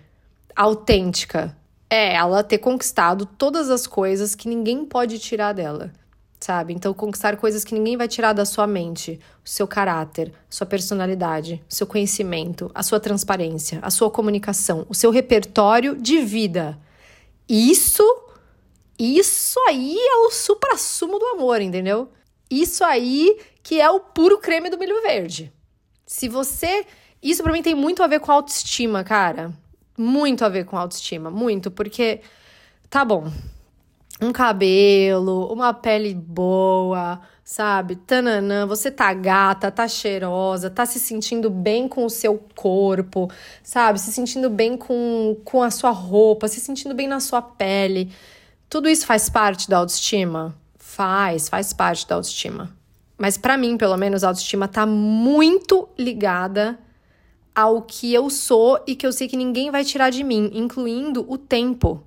autêntica, 0.56 1.56
é 1.90 2.16
ela 2.16 2.44
ter 2.44 2.58
conquistado 2.58 3.26
todas 3.26 3.70
as 3.70 3.88
coisas 3.88 4.36
que 4.36 4.50
ninguém 4.50 4.84
pode 4.84 5.20
tirar 5.20 5.54
dela, 5.54 5.94
sabe? 6.40 6.74
Então, 6.74 6.94
conquistar 6.94 7.38
coisas 7.38 7.64
que 7.64 7.74
ninguém 7.74 7.98
vai 7.98 8.08
tirar 8.08 8.34
da 8.34 8.46
sua 8.46 8.68
mente, 8.68 9.20
o 9.44 9.50
seu 9.50 9.68
caráter, 9.68 10.34
sua 10.50 10.68
personalidade, 10.68 11.64
seu 11.68 11.88
conhecimento, 11.88 12.70
a 12.74 12.84
sua 12.84 13.00
transparência, 13.00 13.80
a 13.82 13.90
sua 13.90 14.10
comunicação, 14.10 14.86
o 14.90 14.96
seu 14.96 15.12
repertório 15.12 15.96
de 15.96 16.20
vida. 16.20 16.78
Isso, 17.50 18.04
isso 19.00 19.60
aí 19.68 19.98
é 19.98 20.16
o 20.18 20.32
supra-sumo 20.32 21.18
do 21.18 21.26
amor, 21.28 21.62
entendeu? 21.62 22.10
Isso 22.50 22.84
aí 22.84 23.40
que 23.64 23.82
é 23.82 23.90
o 23.90 24.00
puro 24.00 24.38
creme 24.38 24.70
do 24.70 24.78
milho 24.78 25.02
verde. 25.02 25.52
Se 26.06 26.30
você. 26.30 26.86
Isso 27.22 27.44
para 27.44 27.52
mim 27.52 27.62
tem 27.62 27.76
muito 27.76 28.02
a 28.02 28.08
ver 28.08 28.22
com 28.22 28.32
autoestima, 28.32 29.04
cara. 29.04 29.52
Muito 29.98 30.46
a 30.46 30.50
ver 30.50 30.66
com 30.66 30.78
autoestima. 30.78 31.30
Muito, 31.30 31.70
porque. 31.70 32.22
Tá 32.90 33.04
bom. 33.04 33.30
Um 34.20 34.32
cabelo, 34.32 35.52
uma 35.54 35.74
pele 35.74 36.14
boa, 36.16 37.22
sabe? 37.44 37.96
Tananã, 37.96 38.66
você 38.66 38.90
tá 38.90 39.14
gata, 39.14 39.70
tá 39.70 39.88
cheirosa, 39.88 40.72
tá 40.72 40.88
se 40.88 41.00
sentindo 41.00 41.52
bem 41.52 41.88
com 41.88 42.04
o 42.04 42.10
seu 42.10 42.44
corpo, 42.56 43.30
sabe? 43.62 44.00
Se 44.00 44.12
sentindo 44.12 44.50
bem 44.50 44.76
com, 44.76 45.38
com 45.46 45.62
a 45.62 45.70
sua 45.70 45.92
roupa, 45.92 46.48
se 46.48 46.60
sentindo 46.60 46.96
bem 46.96 47.08
na 47.08 47.20
sua 47.20 47.42
pele. 47.44 48.12
Tudo 48.68 48.90
isso 48.90 49.06
faz 49.06 49.30
parte 49.30 49.70
da 49.70 49.78
autoestima? 49.78 50.56
Faz, 50.78 51.48
faz 51.48 51.72
parte 51.72 52.08
da 52.08 52.16
autoestima. 52.16 52.76
Mas 53.18 53.38
para 53.38 53.56
mim, 53.56 53.78
pelo 53.78 53.98
menos, 53.98 54.24
a 54.24 54.30
autoestima 54.30 54.68
tá 54.68 54.86
muito 54.86 55.88
ligada 55.98 56.78
ao 57.56 57.82
que 57.82 58.14
eu 58.14 58.30
sou 58.30 58.84
e 58.86 58.96
que 58.96 59.06
eu 59.06 59.12
sei 59.12 59.28
que 59.28 59.38
ninguém 59.38 59.72
vai 59.72 59.84
tirar 59.84 60.10
de 60.10 60.24
mim, 60.24 60.52
incluindo 60.54 61.26
o 61.32 61.38
tempo. 61.38 62.04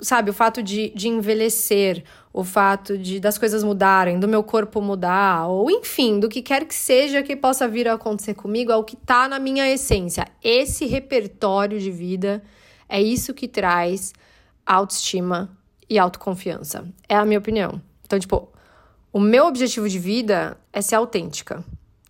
Sabe, 0.00 0.30
o 0.30 0.34
fato 0.34 0.62
de, 0.62 0.90
de 0.94 1.08
envelhecer, 1.08 2.04
o 2.32 2.44
fato 2.44 2.96
de 2.96 3.20
das 3.20 3.38
coisas 3.38 3.62
mudarem, 3.62 4.18
do 4.18 4.28
meu 4.28 4.42
corpo 4.42 4.80
mudar, 4.80 5.46
ou 5.46 5.70
enfim, 5.70 6.18
do 6.18 6.28
que 6.28 6.42
quer 6.42 6.64
que 6.64 6.74
seja 6.74 7.22
que 7.22 7.36
possa 7.36 7.68
vir 7.68 7.88
a 7.88 7.94
acontecer 7.94 8.34
comigo, 8.34 8.72
é 8.72 8.76
o 8.76 8.84
que 8.84 8.96
tá 8.96 9.28
na 9.28 9.38
minha 9.38 9.70
essência. 9.70 10.26
Esse 10.42 10.86
repertório 10.86 11.78
de 11.78 11.90
vida 11.90 12.42
é 12.88 13.00
isso 13.00 13.34
que 13.34 13.48
traz 13.48 14.12
autoestima 14.66 15.56
e 15.88 15.98
autoconfiança. 15.98 16.86
É 17.08 17.16
a 17.16 17.24
minha 17.24 17.38
opinião. 17.38 17.80
Então, 18.04 18.18
tipo, 18.18 18.48
o 19.12 19.20
meu 19.20 19.46
objetivo 19.46 19.88
de 19.88 19.98
vida 19.98 20.56
é 20.72 20.80
ser 20.80 20.94
autêntica. 20.94 21.64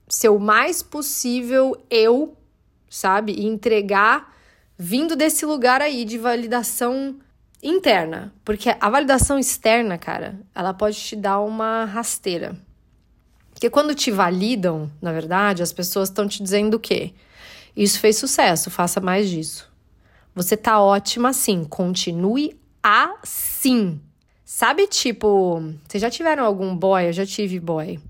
Ser 0.08 0.28
o 0.28 0.38
mais 0.38 0.82
possível 0.82 1.76
eu, 1.90 2.36
sabe? 2.88 3.32
E 3.32 3.46
entregar 3.46 4.32
vindo 4.78 5.14
desse 5.14 5.46
lugar 5.46 5.80
aí 5.80 6.04
de 6.04 6.18
validação 6.18 7.16
interna, 7.62 8.32
porque 8.44 8.74
a 8.80 8.90
validação 8.90 9.38
externa, 9.38 9.96
cara, 9.96 10.40
ela 10.54 10.74
pode 10.74 10.96
te 10.98 11.14
dar 11.14 11.40
uma 11.40 11.84
rasteira. 11.84 12.56
Porque 13.52 13.70
quando 13.70 13.94
te 13.94 14.10
validam, 14.10 14.90
na 15.00 15.12
verdade, 15.12 15.62
as 15.62 15.72
pessoas 15.72 16.08
estão 16.08 16.26
te 16.26 16.42
dizendo 16.42 16.74
o 16.74 16.80
quê? 16.80 17.14
Isso 17.76 18.00
fez 18.00 18.16
sucesso, 18.16 18.70
faça 18.70 19.00
mais 19.00 19.30
disso. 19.30 19.70
Você 20.34 20.56
tá 20.56 20.80
ótima 20.80 21.28
assim, 21.28 21.62
continue 21.62 22.58
assim. 22.82 24.00
Sabe, 24.44 24.86
tipo, 24.86 25.62
vocês 25.86 26.00
já 26.00 26.10
tiveram 26.10 26.44
algum 26.44 26.76
boy? 26.76 27.08
Eu 27.08 27.12
já 27.12 27.24
tive 27.24 27.60
boy 27.60 28.00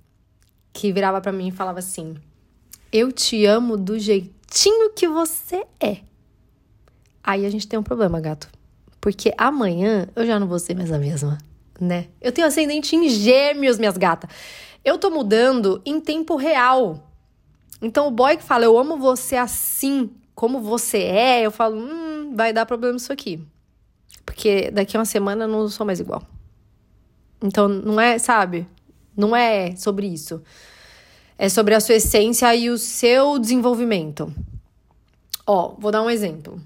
que 0.73 0.93
virava 0.93 1.21
para 1.21 1.33
mim 1.33 1.49
e 1.49 1.53
falava 1.53 1.81
assim: 1.81 2.17
"Eu 2.91 3.12
te 3.12 3.45
amo 3.45 3.77
do 3.77 3.99
jeitinho 3.99 4.91
que 4.91 5.07
você 5.07 5.67
é". 5.79 5.99
Aí 7.23 7.45
a 7.45 7.51
gente 7.51 7.69
tem 7.69 7.79
um 7.79 7.83
problema, 7.83 8.21
gato. 8.21 8.49
Porque 9.03 9.35
amanhã 9.37 10.07
eu 10.15 10.25
já 10.25 10.38
não 10.38 10.47
vou 10.47 10.61
ser 10.61 10.77
mais 10.77 10.93
a 10.93 10.97
mesma, 10.97 11.37
né? 11.81 12.07
Eu 12.21 12.31
tenho 12.31 12.47
ascendente 12.47 12.95
em 12.95 13.09
gêmeos, 13.09 13.77
minhas 13.77 13.97
gatas. 13.97 14.31
Eu 14.85 14.97
tô 14.97 15.11
mudando 15.11 15.83
em 15.85 16.01
tempo 16.01 16.37
real. 16.37 17.11
Então 17.83 18.07
o 18.07 18.12
boy 18.12 18.37
que 18.37 18.45
fala, 18.45 18.65
eu 18.65 18.79
amo 18.79 18.97
você 18.97 19.35
assim, 19.35 20.09
como 20.37 20.61
você 20.61 20.99
é, 20.99 21.43
eu 21.43 21.51
falo, 21.51 21.81
hum, 21.81 22.33
vai 22.37 22.53
dar 22.53 22.65
problema 22.65 22.97
isso 22.97 23.12
aqui. 23.12 23.45
Porque 24.25 24.71
daqui 24.71 24.97
a 24.97 25.01
uma 25.01 25.05
semana 25.05 25.47
eu 25.47 25.49
não 25.49 25.69
sou 25.69 25.85
mais 25.85 25.99
igual. 25.99 26.23
Então 27.43 27.67
não 27.67 28.01
é, 28.01 28.21
sabe? 28.21 28.69
Não 29.17 29.35
é 29.35 29.75
sobre 29.75 30.07
isso. 30.07 30.41
É 31.37 31.49
sobre 31.49 31.75
a 31.75 31.81
sua 31.81 31.97
essência 31.97 32.55
e 32.55 32.71
o 32.71 32.79
seu 32.79 33.37
desenvolvimento. 33.37 34.33
Ó, 35.45 35.75
vou 35.77 35.91
dar 35.91 36.03
um 36.03 36.09
exemplo 36.09 36.62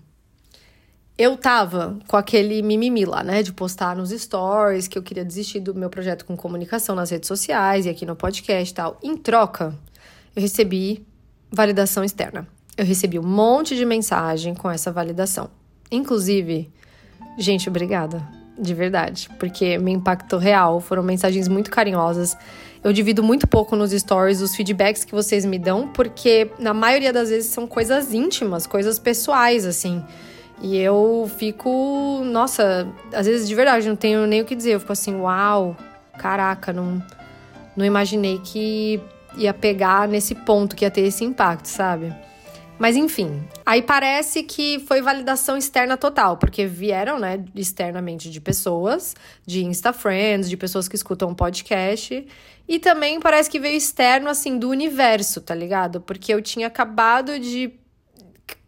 eu 1.19 1.37
tava 1.37 1.99
com 2.07 2.17
aquele 2.17 2.61
mimimi 2.63 3.07
lá, 3.07 3.23
né, 3.23 3.43
de 3.43 3.53
postar 3.53 3.97
nos 3.97 4.11
stories 4.11 4.87
que 4.87 4.99
eu 4.99 5.03
queria 5.03 5.25
desistir 5.25 5.61
do 5.61 5.75
meu 5.75 5.89
projeto 5.89 6.27
com 6.27 6.37
comunicação 6.37 6.95
nas 6.95 7.11
redes 7.11 7.27
sociais 7.27 7.87
e 7.87 7.89
aqui 7.89 8.05
no 8.05 8.15
podcast 8.15 8.71
e 8.71 8.75
tal. 8.75 8.99
Em 9.03 9.17
troca, 9.17 9.75
eu 10.35 10.43
recebi 10.43 11.07
validação 11.51 12.05
externa. 12.05 12.47
Eu 12.77 12.85
recebi 12.85 13.19
um 13.19 13.27
monte 13.27 13.75
de 13.75 13.87
mensagem 13.87 14.55
com 14.55 14.71
essa 14.71 14.93
validação. 14.93 15.49
Inclusive, 15.91 16.71
gente, 17.39 17.71
obrigada, 17.71 18.23
de 18.59 18.75
verdade, 18.75 19.31
porque 19.39 19.79
me 19.79 19.93
impactou 19.93 20.39
real. 20.39 20.81
Foram 20.83 21.03
mensagens 21.03 21.49
muito 21.49 21.71
carinhosas. 21.71 22.37
Eu 22.85 22.93
divido 22.93 23.23
muito 23.23 23.47
pouco 23.47 23.75
nos 23.75 23.93
stories 23.93 24.43
os 24.43 24.55
feedbacks 24.55 25.05
que 25.05 25.15
vocês 25.15 25.47
me 25.47 25.59
dão, 25.59 25.89
porque 25.89 26.51
na 26.59 26.75
maioria 26.75 27.13
das 27.13 27.31
vezes 27.31 27.51
são 27.51 27.67
coisas 27.67 28.13
íntimas, 28.13 28.67
coisas 28.67 28.99
pessoais, 28.99 29.65
assim. 29.65 30.05
E 30.67 30.77
eu 30.77 31.31
fico, 31.39 32.23
nossa, 32.25 32.93
às 33.13 33.25
vezes 33.25 33.47
de 33.47 33.55
verdade 33.55 33.89
não 33.89 33.95
tenho 33.95 34.27
nem 34.27 34.43
o 34.43 34.45
que 34.45 34.57
dizer. 34.57 34.73
Eu 34.73 34.81
fico 34.81 34.93
assim, 34.93 35.15
uau, 35.15 35.77
caraca, 36.19 36.73
não, 36.73 37.01
não 37.77 37.87
imaginei 37.87 38.41
que 38.43 39.01
ia 39.37 39.55
pegar 39.55 40.09
nesse 40.09 40.35
ponto, 40.35 40.75
que 40.75 40.85
ia 40.85 40.91
ter 40.91 41.03
esse 41.03 41.25
impacto, 41.25 41.67
sabe? 41.67 42.13
Mas 42.81 42.97
enfim, 42.97 43.45
aí 43.65 43.81
parece 43.81 44.43
que 44.43 44.81
foi 44.81 45.01
validação 45.01 45.57
externa 45.57 45.97
total, 45.97 46.37
porque 46.37 46.67
vieram, 46.67 47.17
né, 47.17 47.45
externamente 47.55 48.29
de 48.29 48.41
pessoas, 48.41 49.15
de 49.47 49.65
Insta 49.65 49.93
Friends, 49.93 50.51
de 50.51 50.57
pessoas 50.57 50.89
que 50.89 50.97
escutam 50.97 51.33
podcast, 51.33 52.27
e 52.67 52.79
também 52.81 53.21
parece 53.21 53.49
que 53.49 53.61
veio 53.61 53.77
externo, 53.77 54.29
assim, 54.29 54.59
do 54.59 54.69
universo, 54.69 55.41
tá 55.41 55.55
ligado? 55.55 56.01
Porque 56.01 56.35
eu 56.35 56.43
tinha 56.43 56.67
acabado 56.67 57.39
de 57.39 57.73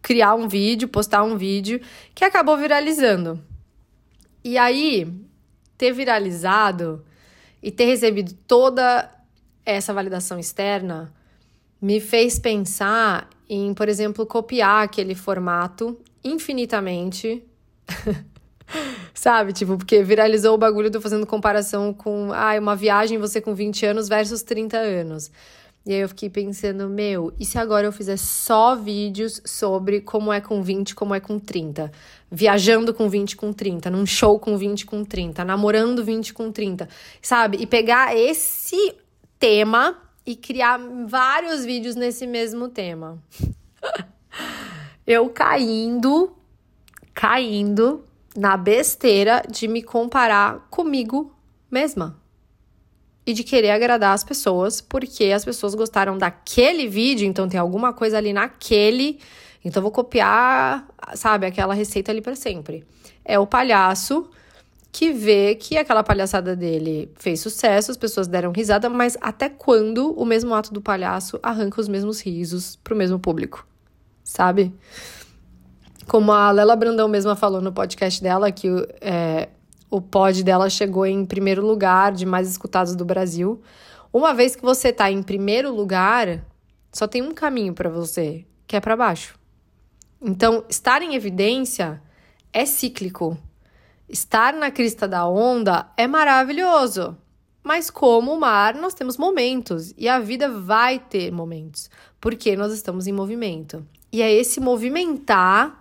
criar 0.03 0.35
um 0.35 0.49
vídeo, 0.49 0.89
postar 0.89 1.23
um 1.23 1.37
vídeo 1.37 1.81
que 2.15 2.25
acabou 2.25 2.57
viralizando. 2.57 3.43
E 4.43 4.57
aí, 4.57 5.07
ter 5.77 5.93
viralizado 5.93 7.05
e 7.63 7.71
ter 7.71 7.87
recebido 7.87 8.33
toda 8.47 9.11
essa 9.65 9.93
validação 9.93 10.39
externa 10.39 11.13
me 11.81 12.01
fez 12.01 12.39
pensar 12.39 13.29
em, 13.49 13.73
por 13.73 13.89
exemplo, 13.89 14.27
copiar 14.27 14.85
aquele 14.85 15.15
formato 15.15 15.99
infinitamente. 16.25 17.43
Sabe? 19.15 19.53
Tipo, 19.53 19.77
porque 19.79 20.03
viralizou 20.03 20.55
o 20.55 20.59
bagulho, 20.59 20.91
tô 20.91 21.01
fazendo 21.01 21.27
comparação 21.27 21.93
com, 21.93 22.33
ah, 22.33 22.59
uma 22.59 22.77
viagem 22.77 23.19
você 23.19 23.41
com 23.41 23.55
20 23.55 23.87
anos 23.87 24.09
versus 24.09 24.43
30 24.43 24.77
anos. 24.77 25.31
E 25.87 25.95
aí 25.95 26.01
eu 26.01 26.09
fiquei 26.09 26.29
pensando, 26.29 26.89
meu, 26.89 27.33
e 27.39 27.45
se 27.47 27.59
agora 27.59 27.87
eu 27.87 27.93
fizer 27.93 28.19
só 28.19 28.75
vídeos 28.75 29.41
sobre 29.45 30.01
como 30.01 30.33
é 30.33 30.41
com 30.41 30.63
20, 30.63 30.95
como 30.95 31.15
é 31.15 31.21
com 31.21 31.39
30? 31.39 31.91
Viajando 32.31 32.93
com 32.93 33.09
20 33.09 33.37
com 33.37 33.53
30, 33.53 33.89
num 33.91 34.05
show 34.05 34.39
com 34.39 34.59
20 34.59 34.85
com 34.85 35.03
30, 35.03 35.45
namorando 35.45 36.05
20 36.05 36.35
com 36.35 36.53
30, 36.53 36.89
sabe? 37.23 37.57
E 37.59 37.67
pegar 37.67 38.15
esse 38.15 38.97
tema 39.39 39.97
e 40.27 40.37
criar 40.37 40.79
vários 41.07 41.65
vídeos 41.65 41.97
nesse 41.97 42.27
mesmo 42.27 42.69
tema. 42.69 43.23
eu 45.07 45.31
caindo, 45.31 46.37
caindo 47.15 48.05
na 48.37 48.59
besteira 48.59 49.43
de 49.51 49.67
me 49.67 49.83
comparar 49.83 50.67
comigo 50.69 51.35
mesma 51.71 52.28
e 53.29 53.35
de 53.35 53.45
querer 53.45 53.73
agradar 53.73 54.15
as 54.15 54.25
pessoas, 54.25 54.81
porque 54.81 55.25
as 55.27 55.45
pessoas 55.45 55.75
gostaram 55.75 56.17
daquele 56.17 56.89
vídeo, 56.89 57.29
então 57.29 57.47
tem 57.47 57.61
alguma 57.61 57.93
coisa 57.93 58.17
ali 58.17 58.33
naquele, 58.33 59.21
então 59.63 59.83
vou 59.83 59.91
copiar, 59.91 60.89
sabe, 61.15 61.45
aquela 61.45 61.75
receita 61.75 62.11
ali 62.11 62.23
para 62.23 62.35
sempre. 62.35 62.87
É 63.23 63.39
o 63.39 63.47
palhaço 63.47 64.31
que 64.91 65.13
vê 65.13 65.55
que 65.57 65.77
aquela 65.77 66.03
palhaçada 66.03 66.57
dele 66.57 67.13
fez 67.17 67.41
sucesso, 67.41 67.91
as 67.91 67.99
pessoas 67.99 68.27
deram 68.27 68.51
risada, 68.51 68.89
mas 68.89 69.15
até 69.21 69.51
quando 69.51 70.11
o 70.13 70.25
mesmo 70.25 70.55
ato 70.55 70.73
do 70.73 70.81
palhaço 70.81 71.39
arranca 71.43 71.83
os 71.83 71.87
mesmos 71.87 72.23
risos 72.23 72.77
pro 72.77 72.97
mesmo 72.97 73.19
público, 73.19 73.67
sabe? 74.25 74.75
Como 76.07 76.33
a 76.33 76.51
Lela 76.51 76.75
Brandão 76.75 77.09
mesma 77.09 77.37
falou 77.37 77.61
no 77.61 77.75
podcast 77.75 78.23
dela, 78.23 78.51
que 78.51 78.69
é, 79.03 79.51
o 79.91 80.01
pod 80.01 80.43
dela 80.43 80.69
chegou 80.69 81.07
em 81.07 81.25
primeiro 81.25 81.67
lugar 81.67 82.13
de 82.13 82.27
mais 82.27 82.49
escutados 82.49 82.95
do 82.95 83.05
Brasil. 83.05 83.61
Uma 84.13 84.35
vez 84.35 84.57
que 84.57 84.63
você 84.63 84.93
tá 84.93 85.11
em 85.11 85.23
primeiro 85.23 85.75
lugar, 85.75 86.45
só 86.93 87.07
tem 87.07 87.23
um 87.23 87.33
caminho 87.33 87.75
para 87.75 87.91
você, 87.91 88.45
que 88.67 88.77
é 88.77 88.81
para 88.81 88.97
baixo. 88.97 89.39
Então, 90.21 90.65
estar 90.69 91.03
em 91.03 91.15
evidência 91.15 92.03
é 92.53 92.67
cíclico. 92.67 93.39
Estar 94.09 94.53
na 94.55 94.71
crista 94.71 95.07
da 95.07 95.27
onda 95.27 95.87
é 95.97 96.07
maravilhoso. 96.07 97.17
Mas 97.63 97.91
como 97.91 98.33
o 98.33 98.41
mar, 98.41 98.75
nós 98.75 98.95
temos 98.95 99.17
momentos 99.17 99.93
e 99.97 100.09
a 100.09 100.19
vida 100.19 100.49
vai 100.49 100.99
ter 100.99 101.31
momentos, 101.31 101.91
porque 102.21 102.57
nós 102.57 102.73
estamos 102.73 103.07
em 103.07 103.13
movimento. 103.13 103.87
E 104.11 104.23
é 104.23 104.33
esse 104.33 104.59
movimentar 104.59 105.79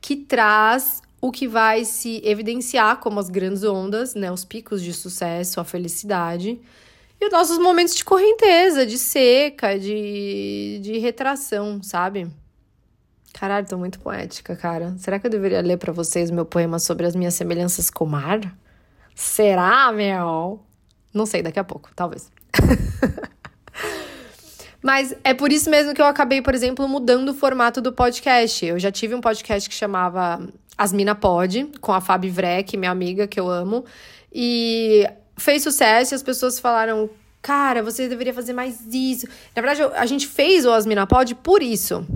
que 0.00 0.14
traz 0.14 1.02
o 1.26 1.32
que 1.32 1.48
vai 1.48 1.84
se 1.84 2.20
evidenciar 2.24 2.98
como 2.98 3.18
as 3.18 3.28
grandes 3.28 3.64
ondas, 3.64 4.14
né, 4.14 4.30
os 4.30 4.44
picos 4.44 4.82
de 4.82 4.92
sucesso, 4.92 5.58
a 5.58 5.64
felicidade, 5.64 6.60
e 7.20 7.26
os 7.26 7.32
nossos 7.32 7.58
momentos 7.58 7.96
de 7.96 8.04
correnteza, 8.04 8.86
de 8.86 8.96
seca, 8.96 9.78
de, 9.78 10.78
de 10.82 10.98
retração, 10.98 11.82
sabe? 11.82 12.28
Caralho, 13.32 13.66
tô 13.66 13.76
muito 13.76 13.98
poética, 13.98 14.54
cara. 14.54 14.94
Será 14.98 15.18
que 15.18 15.26
eu 15.26 15.30
deveria 15.30 15.60
ler 15.60 15.78
para 15.78 15.92
vocês 15.92 16.30
meu 16.30 16.44
poema 16.44 16.78
sobre 16.78 17.06
as 17.06 17.16
minhas 17.16 17.34
semelhanças 17.34 17.90
com 17.90 18.04
o 18.04 18.08
mar? 18.08 18.40
Será, 19.14 19.90
meu? 19.92 20.60
Não 21.12 21.26
sei, 21.26 21.42
daqui 21.42 21.58
a 21.58 21.64
pouco, 21.64 21.90
talvez. 21.94 22.30
Mas 24.82 25.14
é 25.24 25.34
por 25.34 25.50
isso 25.50 25.68
mesmo 25.68 25.92
que 25.92 26.00
eu 26.00 26.06
acabei, 26.06 26.40
por 26.40 26.54
exemplo, 26.54 26.86
mudando 26.86 27.30
o 27.30 27.34
formato 27.34 27.80
do 27.80 27.92
podcast. 27.92 28.64
Eu 28.64 28.78
já 28.78 28.92
tive 28.92 29.14
um 29.14 29.20
podcast 29.20 29.68
que 29.68 29.74
chamava 29.74 30.40
As 30.76 30.92
Mina 30.92 31.14
Pod, 31.14 31.70
com 31.80 31.92
a 31.92 32.00
Fabi 32.00 32.28
Vrek, 32.28 32.76
minha 32.76 32.90
amiga, 32.90 33.26
que 33.26 33.38
eu 33.38 33.48
amo. 33.48 33.84
E 34.32 35.08
fez 35.36 35.62
sucesso 35.62 36.14
e 36.14 36.16
as 36.16 36.22
pessoas 36.22 36.58
falaram: 36.58 37.08
Cara, 37.40 37.82
você 37.82 38.08
deveria 38.08 38.34
fazer 38.34 38.52
mais 38.52 38.80
isso. 38.92 39.26
Na 39.54 39.62
verdade, 39.62 39.82
a 39.94 40.06
gente 40.06 40.26
fez 40.26 40.66
o 40.66 40.72
As 40.72 40.84
Mina 40.84 41.06
Pod 41.06 41.34
por 41.36 41.62
isso. 41.62 42.06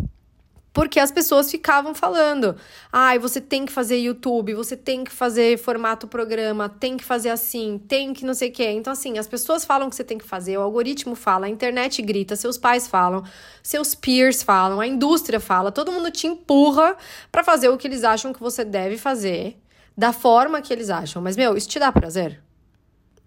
Porque 0.73 1.01
as 1.01 1.11
pessoas 1.11 1.51
ficavam 1.51 1.95
falando: 1.95 2.57
ai, 2.93 3.17
ah, 3.17 3.21
você 3.21 3.41
tem 3.41 3.67
que 3.67 3.73
fazer 3.73 3.99
YouTube, 3.99 4.55
você 4.55 4.77
tem 4.77 5.03
que 5.03 5.11
fazer 5.11 5.59
formato 5.59 6.07
programa, 6.07 6.69
tem 6.69 6.97
que 6.97 7.05
fazer 7.05 7.31
assim, 7.31 7.81
tem 7.89 8.13
que 8.13 8.25
não 8.25 8.35
sei 8.35 8.51
o 8.51 8.53
quê. 8.53 8.71
Então, 8.71 8.93
assim, 8.93 9.19
as 9.19 9.27
pessoas 9.27 9.65
falam 9.65 9.91
que 9.91 9.97
você 9.97 10.05
tem 10.05 10.19
que 10.19 10.25
fazer, 10.25 10.57
o 10.57 10.63
algoritmo 10.63 11.15
fala, 11.15 11.47
a 11.47 11.49
internet 11.49 12.01
grita, 12.03 12.37
seus 12.37 12.57
pais 12.57 12.87
falam, 12.87 13.25
seus 13.63 13.95
peers 13.95 14.43
falam, 14.43 14.81
a 14.81 14.87
indústria 14.87 15.41
fala, 15.41 15.73
todo 15.73 15.93
mundo 15.93 16.11
te 16.11 16.27
empurra 16.27 16.97
para 17.33 17.43
fazer 17.43 17.69
o 17.69 17.77
que 17.77 17.89
eles 17.89 18.05
acham 18.05 18.33
que 18.33 18.41
você 18.41 18.65
deve 18.65 18.97
fazer, 18.97 19.57
da 19.97 20.13
forma 20.13 20.63
que 20.63 20.73
eles 20.73 20.89
acham. 20.89 21.21
Mas, 21.21 21.37
meu, 21.37 21.57
isso 21.57 21.69
te 21.69 21.79
dá 21.79 21.91
prazer? 21.91 22.41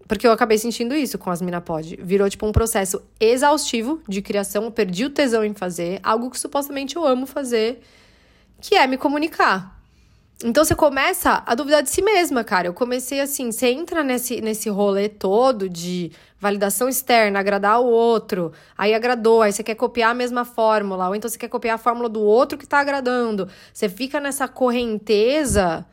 Porque 0.06 0.26
eu 0.26 0.32
acabei 0.32 0.58
sentindo 0.58 0.94
isso 0.94 1.18
com 1.18 1.30
as 1.30 1.40
Minapod. 1.40 1.98
Virou, 2.02 2.28
tipo, 2.28 2.46
um 2.46 2.52
processo 2.52 3.02
exaustivo 3.18 4.02
de 4.08 4.20
criação. 4.20 4.64
Eu 4.64 4.70
perdi 4.70 5.04
o 5.04 5.10
tesão 5.10 5.44
em 5.44 5.54
fazer 5.54 6.00
algo 6.02 6.30
que 6.30 6.38
supostamente 6.38 6.96
eu 6.96 7.06
amo 7.06 7.26
fazer, 7.26 7.82
que 8.60 8.74
é 8.74 8.86
me 8.86 8.98
comunicar. 8.98 9.74
Então 10.42 10.64
você 10.64 10.74
começa 10.74 11.42
a 11.46 11.54
duvidar 11.54 11.82
de 11.82 11.88
si 11.90 12.02
mesma, 12.02 12.42
cara. 12.42 12.66
Eu 12.66 12.74
comecei 12.74 13.20
assim, 13.20 13.52
você 13.52 13.68
entra 13.68 14.02
nesse, 14.02 14.40
nesse 14.40 14.68
rolê 14.68 15.08
todo 15.08 15.68
de 15.68 16.10
validação 16.38 16.88
externa, 16.88 17.38
agradar 17.38 17.80
o 17.80 17.86
outro, 17.86 18.52
aí 18.76 18.92
agradou, 18.92 19.40
aí 19.40 19.52
você 19.52 19.62
quer 19.62 19.74
copiar 19.74 20.10
a 20.10 20.14
mesma 20.14 20.44
fórmula, 20.44 21.08
ou 21.08 21.14
então 21.14 21.30
você 21.30 21.38
quer 21.38 21.48
copiar 21.48 21.76
a 21.76 21.78
fórmula 21.78 22.08
do 22.08 22.20
outro 22.20 22.58
que 22.58 22.66
tá 22.66 22.80
agradando. 22.80 23.48
Você 23.72 23.88
fica 23.88 24.20
nessa 24.20 24.46
correnteza 24.46 25.86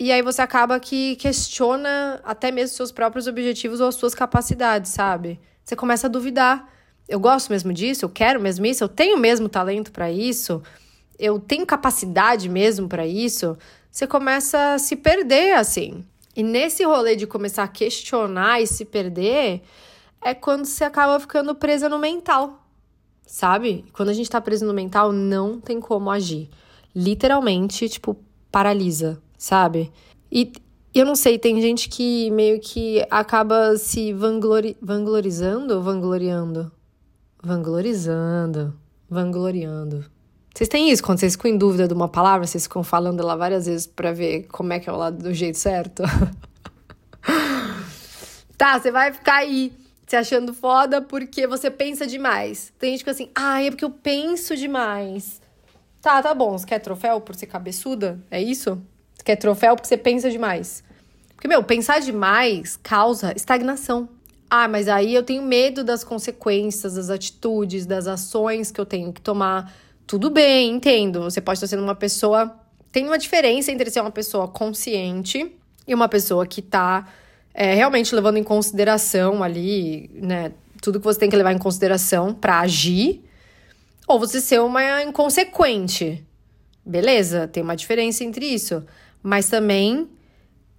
e 0.00 0.12
aí 0.12 0.22
você 0.22 0.40
acaba 0.40 0.78
que 0.78 1.16
questiona 1.16 2.20
até 2.22 2.52
mesmo 2.52 2.76
seus 2.76 2.92
próprios 2.92 3.26
objetivos 3.26 3.80
ou 3.80 3.88
as 3.88 3.96
suas 3.96 4.14
capacidades, 4.14 4.92
sabe? 4.92 5.40
Você 5.64 5.74
começa 5.74 6.06
a 6.06 6.10
duvidar. 6.10 6.72
Eu 7.08 7.18
gosto 7.18 7.50
mesmo 7.50 7.72
disso? 7.72 8.04
Eu 8.04 8.08
quero 8.08 8.40
mesmo 8.40 8.64
isso? 8.64 8.84
Eu 8.84 8.88
tenho 8.88 9.18
mesmo 9.18 9.48
talento 9.48 9.90
para 9.90 10.08
isso? 10.08 10.62
Eu 11.18 11.40
tenho 11.40 11.66
capacidade 11.66 12.48
mesmo 12.48 12.88
para 12.88 13.06
isso? 13.08 13.58
Você 13.90 14.06
começa 14.06 14.74
a 14.74 14.78
se 14.78 14.94
perder 14.94 15.54
assim. 15.54 16.04
E 16.36 16.44
nesse 16.44 16.84
rolê 16.84 17.16
de 17.16 17.26
começar 17.26 17.64
a 17.64 17.68
questionar 17.68 18.62
e 18.62 18.68
se 18.68 18.84
perder, 18.84 19.62
é 20.22 20.32
quando 20.32 20.64
você 20.64 20.84
acaba 20.84 21.18
ficando 21.18 21.56
presa 21.56 21.88
no 21.88 21.98
mental. 21.98 22.64
Sabe? 23.26 23.84
Quando 23.92 24.10
a 24.10 24.14
gente 24.14 24.30
tá 24.30 24.40
preso 24.40 24.64
no 24.64 24.72
mental, 24.72 25.10
não 25.10 25.60
tem 25.60 25.80
como 25.80 26.08
agir. 26.08 26.48
Literalmente, 26.94 27.88
tipo, 27.88 28.16
paralisa 28.52 29.20
sabe? 29.38 29.92
E 30.30 30.52
eu 30.92 31.06
não 31.06 31.14
sei, 31.14 31.38
tem 31.38 31.60
gente 31.60 31.88
que 31.88 32.30
meio 32.32 32.60
que 32.60 33.06
acaba 33.10 33.76
se 33.76 34.12
vanglori 34.12 34.76
vanglorizando, 34.82 35.80
vangloriando, 35.80 36.72
vanglorizando, 37.42 38.74
vangloriando. 39.08 40.04
Vocês 40.54 40.68
têm 40.68 40.90
isso 40.90 41.04
quando 41.04 41.20
vocês 41.20 41.34
ficam 41.34 41.50
em 41.50 41.56
dúvida 41.56 41.86
de 41.86 41.94
uma 41.94 42.08
palavra, 42.08 42.46
vocês 42.46 42.64
ficam 42.64 42.82
falando 42.82 43.20
ela 43.20 43.36
várias 43.36 43.66
vezes 43.66 43.86
para 43.86 44.12
ver 44.12 44.48
como 44.48 44.72
é 44.72 44.80
que 44.80 44.90
é 44.90 44.92
o 44.92 44.96
lado 44.96 45.22
do 45.22 45.32
jeito 45.32 45.56
certo? 45.56 46.02
tá, 48.58 48.80
você 48.80 48.90
vai 48.90 49.12
ficar 49.12 49.36
aí 49.36 49.72
se 50.04 50.16
achando 50.16 50.52
foda 50.52 51.00
porque 51.00 51.46
você 51.46 51.70
pensa 51.70 52.06
demais. 52.06 52.72
Tem 52.76 52.90
gente 52.90 53.04
que 53.04 53.10
assim, 53.10 53.30
ah, 53.36 53.62
é 53.62 53.70
porque 53.70 53.84
eu 53.84 53.90
penso 53.90 54.56
demais. 54.56 55.40
Tá, 56.00 56.20
tá 56.22 56.34
bom. 56.34 56.56
Você 56.56 56.66
quer 56.66 56.78
troféu 56.80 57.20
por 57.20 57.36
ser 57.36 57.46
cabeçuda? 57.46 58.18
É 58.30 58.42
isso? 58.42 58.80
Você 59.18 59.24
quer 59.24 59.36
troféu 59.36 59.74
porque 59.74 59.88
você 59.88 59.96
pensa 59.96 60.30
demais. 60.30 60.84
Porque, 61.34 61.48
meu, 61.48 61.62
pensar 61.62 62.00
demais 62.00 62.78
causa 62.82 63.32
estagnação. 63.36 64.08
Ah, 64.48 64.66
mas 64.66 64.88
aí 64.88 65.14
eu 65.14 65.22
tenho 65.22 65.42
medo 65.42 65.84
das 65.84 66.02
consequências, 66.02 66.94
das 66.94 67.10
atitudes, 67.10 67.84
das 67.84 68.06
ações 68.06 68.70
que 68.70 68.80
eu 68.80 68.86
tenho 68.86 69.12
que 69.12 69.20
tomar. 69.20 69.72
Tudo 70.06 70.30
bem, 70.30 70.70
entendo. 70.70 71.22
Você 71.22 71.40
pode 71.40 71.58
estar 71.58 71.66
sendo 71.66 71.82
uma 71.82 71.94
pessoa. 71.94 72.56
Tem 72.90 73.04
uma 73.04 73.18
diferença 73.18 73.70
entre 73.70 73.90
ser 73.90 74.00
uma 74.00 74.10
pessoa 74.10 74.48
consciente 74.48 75.54
e 75.86 75.94
uma 75.94 76.08
pessoa 76.08 76.46
que 76.46 76.60
está 76.60 77.06
é, 77.52 77.74
realmente 77.74 78.14
levando 78.14 78.36
em 78.36 78.44
consideração 78.44 79.42
ali, 79.42 80.08
né? 80.14 80.52
Tudo 80.80 81.00
que 81.00 81.04
você 81.04 81.18
tem 81.18 81.28
que 81.28 81.36
levar 81.36 81.52
em 81.52 81.58
consideração 81.58 82.32
para 82.32 82.60
agir, 82.60 83.24
ou 84.06 84.18
você 84.18 84.40
ser 84.40 84.60
uma 84.60 85.02
inconsequente. 85.02 86.24
Beleza, 86.86 87.46
tem 87.46 87.62
uma 87.62 87.76
diferença 87.76 88.24
entre 88.24 88.46
isso. 88.46 88.84
Mas 89.28 89.50
também 89.50 90.08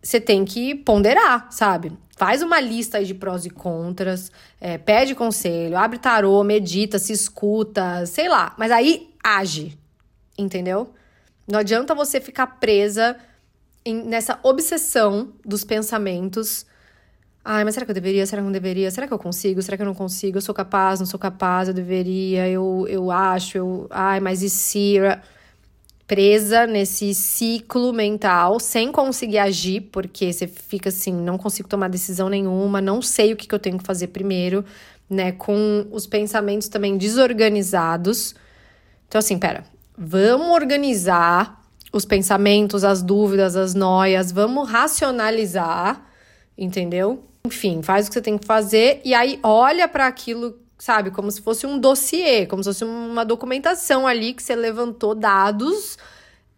você 0.01 0.19
tem 0.19 0.43
que 0.43 0.73
ponderar, 0.73 1.51
sabe? 1.51 1.95
Faz 2.17 2.41
uma 2.41 2.59
lista 2.59 3.03
de 3.05 3.13
prós 3.13 3.45
e 3.45 3.49
contras, 3.51 4.31
é, 4.59 4.75
pede 4.75 5.13
conselho, 5.13 5.77
abre 5.77 5.99
tarô, 5.99 6.43
medita, 6.43 6.97
se 6.97 7.13
escuta, 7.13 8.07
sei 8.07 8.27
lá. 8.27 8.55
Mas 8.57 8.71
aí 8.71 9.13
age, 9.23 9.77
entendeu? 10.35 10.91
Não 11.47 11.59
adianta 11.59 11.93
você 11.93 12.19
ficar 12.19 12.47
presa 12.59 13.15
em, 13.85 14.03
nessa 14.03 14.39
obsessão 14.41 15.31
dos 15.45 15.63
pensamentos. 15.63 16.65
Ai, 17.45 17.63
mas 17.63 17.75
será 17.75 17.85
que 17.85 17.91
eu 17.91 17.95
deveria? 17.95 18.25
Será 18.25 18.41
que 18.41 18.45
não 18.47 18.51
deveria? 18.51 18.89
Será 18.89 19.07
que 19.07 19.13
eu 19.13 19.19
consigo? 19.19 19.61
Será 19.61 19.77
que 19.77 19.83
eu 19.83 19.87
não 19.87 19.93
consigo? 19.93 20.39
Eu 20.39 20.41
sou 20.41 20.55
capaz? 20.55 20.99
Não 20.99 21.05
sou 21.05 21.19
capaz? 21.19 21.67
Eu 21.67 21.73
deveria? 21.75 22.49
Eu, 22.49 22.87
eu 22.89 23.11
acho? 23.11 23.59
Eu... 23.59 23.87
Ai, 23.91 24.19
mas 24.19 24.41
e 24.41 24.49
se 24.49 24.97
presa 26.09 26.65
nesse 26.65 27.13
ciclo 27.13 27.93
mental, 27.93 28.59
sem 28.59 28.91
conseguir 28.91 29.37
agir, 29.37 29.81
porque 29.91 30.33
você 30.33 30.47
fica 30.47 30.89
assim, 30.89 31.13
não 31.13 31.37
consigo 31.37 31.69
tomar 31.69 31.87
decisão 31.87 32.27
nenhuma, 32.27 32.81
não 32.81 32.99
sei 32.99 33.31
o 33.31 33.37
que, 33.37 33.47
que 33.47 33.53
eu 33.53 33.59
tenho 33.59 33.77
que 33.77 33.83
fazer 33.83 34.07
primeiro, 34.07 34.65
né? 35.07 35.31
Com 35.33 35.85
os 35.91 36.07
pensamentos 36.07 36.67
também 36.67 36.97
desorganizados. 36.97 38.33
Então, 39.07 39.19
assim, 39.19 39.37
pera, 39.37 39.63
vamos 39.95 40.49
organizar 40.49 41.61
os 41.93 42.05
pensamentos, 42.05 42.83
as 42.83 43.03
dúvidas, 43.03 43.55
as 43.55 43.75
noias, 43.75 44.31
vamos 44.31 44.67
racionalizar, 44.67 46.03
entendeu? 46.57 47.23
Enfim, 47.45 47.83
faz 47.83 48.07
o 48.07 48.09
que 48.09 48.15
você 48.15 48.21
tem 48.21 48.35
que 48.35 48.47
fazer 48.47 48.99
e 49.05 49.13
aí 49.13 49.39
olha 49.43 49.87
para 49.87 50.07
aquilo 50.07 50.57
sabe? 50.79 51.11
Como 51.11 51.29
se 51.29 51.41
fosse 51.41 51.67
um 51.67 51.77
dossiê, 51.77 52.45
como 52.47 52.63
se 52.63 52.69
fosse 52.69 52.85
uma 52.85 53.25
documentação 53.25 54.07
ali 54.07 54.33
que 54.33 54.41
você 54.41 54.55
levantou 54.55 55.13
dados 55.13 55.97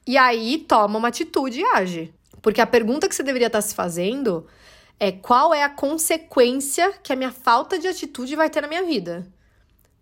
e 0.07 0.17
aí 0.17 0.59
toma 0.59 0.99
uma 0.99 1.07
atitude 1.07 1.59
e 1.59 1.65
age. 1.65 2.13
Porque 2.41 2.61
a 2.61 2.67
pergunta 2.67 3.09
que 3.09 3.15
você 3.15 3.23
deveria 3.23 3.47
estar 3.47 3.61
se 3.61 3.73
fazendo 3.75 4.45
é 4.99 5.11
qual 5.11 5.53
é 5.53 5.63
a 5.63 5.69
consequência 5.69 6.93
que 7.03 7.11
a 7.11 7.15
minha 7.15 7.31
falta 7.31 7.77
de 7.79 7.87
atitude 7.87 8.35
vai 8.35 8.49
ter 8.49 8.61
na 8.61 8.67
minha 8.67 8.83
vida. 8.83 9.27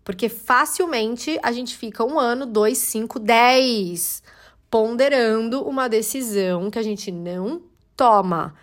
Porque 0.04 0.28
facilmente 0.28 1.38
a 1.42 1.52
gente 1.52 1.76
fica 1.76 2.04
um 2.04 2.18
ano, 2.18 2.44
dois, 2.44 2.78
cinco, 2.78 3.18
dez 3.18 4.22
ponderando 4.70 5.62
uma 5.62 5.88
decisão 5.88 6.70
que 6.70 6.78
a 6.78 6.82
gente 6.82 7.10
não 7.10 7.62
toma. 7.96 8.54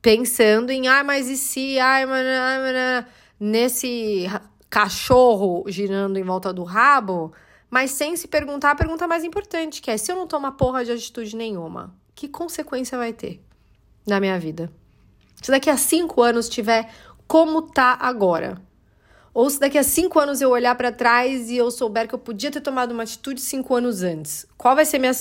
Pensando 0.00 0.70
em, 0.70 0.88
ah, 0.88 1.04
mas 1.04 1.28
e 1.28 1.36
se, 1.36 1.78
ai, 1.78 2.06
mas, 2.06 3.06
nesse 3.38 4.26
cachorro 4.70 5.64
girando 5.68 6.18
em 6.18 6.22
volta 6.22 6.52
do 6.52 6.64
rabo, 6.64 7.32
mas 7.70 7.90
sem 7.90 8.16
se 8.16 8.28
perguntar 8.28 8.72
a 8.72 8.74
pergunta 8.74 9.06
mais 9.06 9.24
importante, 9.24 9.82
que 9.82 9.90
é: 9.90 9.96
se 9.96 10.10
eu 10.10 10.16
não 10.16 10.26
tomar 10.26 10.52
porra 10.52 10.84
de 10.84 10.92
atitude 10.92 11.36
nenhuma, 11.36 11.94
que 12.14 12.28
consequência 12.28 12.96
vai 12.96 13.12
ter 13.12 13.42
na 14.06 14.20
minha 14.20 14.38
vida? 14.38 14.70
Se 15.42 15.50
daqui 15.50 15.70
a 15.70 15.76
cinco 15.76 16.22
anos 16.22 16.48
tiver 16.48 16.90
como 17.26 17.62
tá 17.62 17.96
agora, 18.00 18.60
ou 19.32 19.48
se 19.48 19.60
daqui 19.60 19.78
a 19.78 19.84
cinco 19.84 20.18
anos 20.18 20.40
eu 20.40 20.50
olhar 20.50 20.74
para 20.74 20.90
trás 20.90 21.48
e 21.50 21.56
eu 21.56 21.70
souber 21.70 22.08
que 22.08 22.14
eu 22.14 22.18
podia 22.18 22.50
ter 22.50 22.60
tomado 22.60 22.92
uma 22.92 23.04
atitude 23.04 23.40
cinco 23.40 23.74
anos 23.74 24.02
antes, 24.02 24.46
qual 24.56 24.74
vai 24.74 24.84
ser 24.84 24.98
minha, 24.98 25.12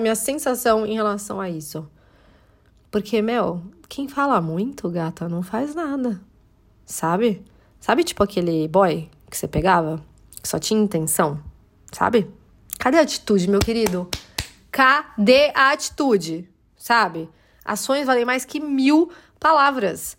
minha 0.00 0.14
sensação 0.14 0.86
em 0.86 0.94
relação 0.94 1.40
a 1.40 1.50
isso? 1.50 1.86
Porque, 2.90 3.20
meu, 3.20 3.60
quem 3.88 4.08
fala 4.08 4.40
muito, 4.40 4.88
gata, 4.88 5.28
não 5.28 5.42
faz 5.42 5.74
nada, 5.74 6.20
sabe? 6.86 7.44
Sabe, 7.86 8.02
tipo 8.02 8.20
aquele 8.20 8.66
boy 8.66 9.08
que 9.30 9.36
você 9.36 9.46
pegava? 9.46 10.04
Que 10.42 10.48
só 10.48 10.58
tinha 10.58 10.82
intenção? 10.82 11.40
Sabe? 11.92 12.28
Cadê 12.80 12.98
a 12.98 13.02
atitude, 13.02 13.48
meu 13.48 13.60
querido? 13.60 14.10
Cadê 14.72 15.52
a 15.54 15.70
atitude? 15.70 16.50
Sabe? 16.76 17.30
Ações 17.64 18.04
valem 18.04 18.24
mais 18.24 18.44
que 18.44 18.58
mil 18.58 19.12
palavras. 19.38 20.18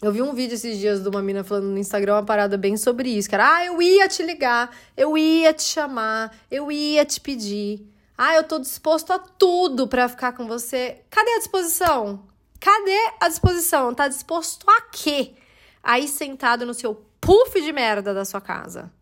Eu 0.00 0.10
vi 0.10 0.22
um 0.22 0.32
vídeo 0.32 0.54
esses 0.54 0.78
dias 0.78 1.02
de 1.02 1.08
uma 1.10 1.20
mina 1.20 1.44
falando 1.44 1.66
no 1.66 1.76
Instagram 1.76 2.14
uma 2.14 2.24
parada 2.24 2.56
bem 2.56 2.74
sobre 2.78 3.10
isso. 3.10 3.28
Era, 3.30 3.56
ah, 3.56 3.66
eu 3.66 3.82
ia 3.82 4.08
te 4.08 4.22
ligar, 4.22 4.74
eu 4.96 5.18
ia 5.18 5.52
te 5.52 5.64
chamar, 5.64 6.34
eu 6.50 6.72
ia 6.72 7.04
te 7.04 7.20
pedir. 7.20 7.86
Ah, 8.16 8.34
eu 8.34 8.44
tô 8.44 8.58
disposto 8.58 9.10
a 9.10 9.18
tudo 9.18 9.86
para 9.86 10.08
ficar 10.08 10.32
com 10.32 10.46
você. 10.46 11.02
Cadê 11.10 11.32
a 11.32 11.38
disposição? 11.38 12.22
Cadê 12.58 13.12
a 13.20 13.28
disposição? 13.28 13.92
Tá 13.92 14.08
disposto 14.08 14.64
a 14.70 14.80
quê? 14.90 15.34
Aí 15.88 16.06
sentado 16.06 16.66
no 16.66 16.74
seu 16.74 16.94
puff 17.18 17.58
de 17.62 17.72
merda 17.72 18.12
da 18.12 18.22
sua 18.22 18.42
casa. 18.42 18.92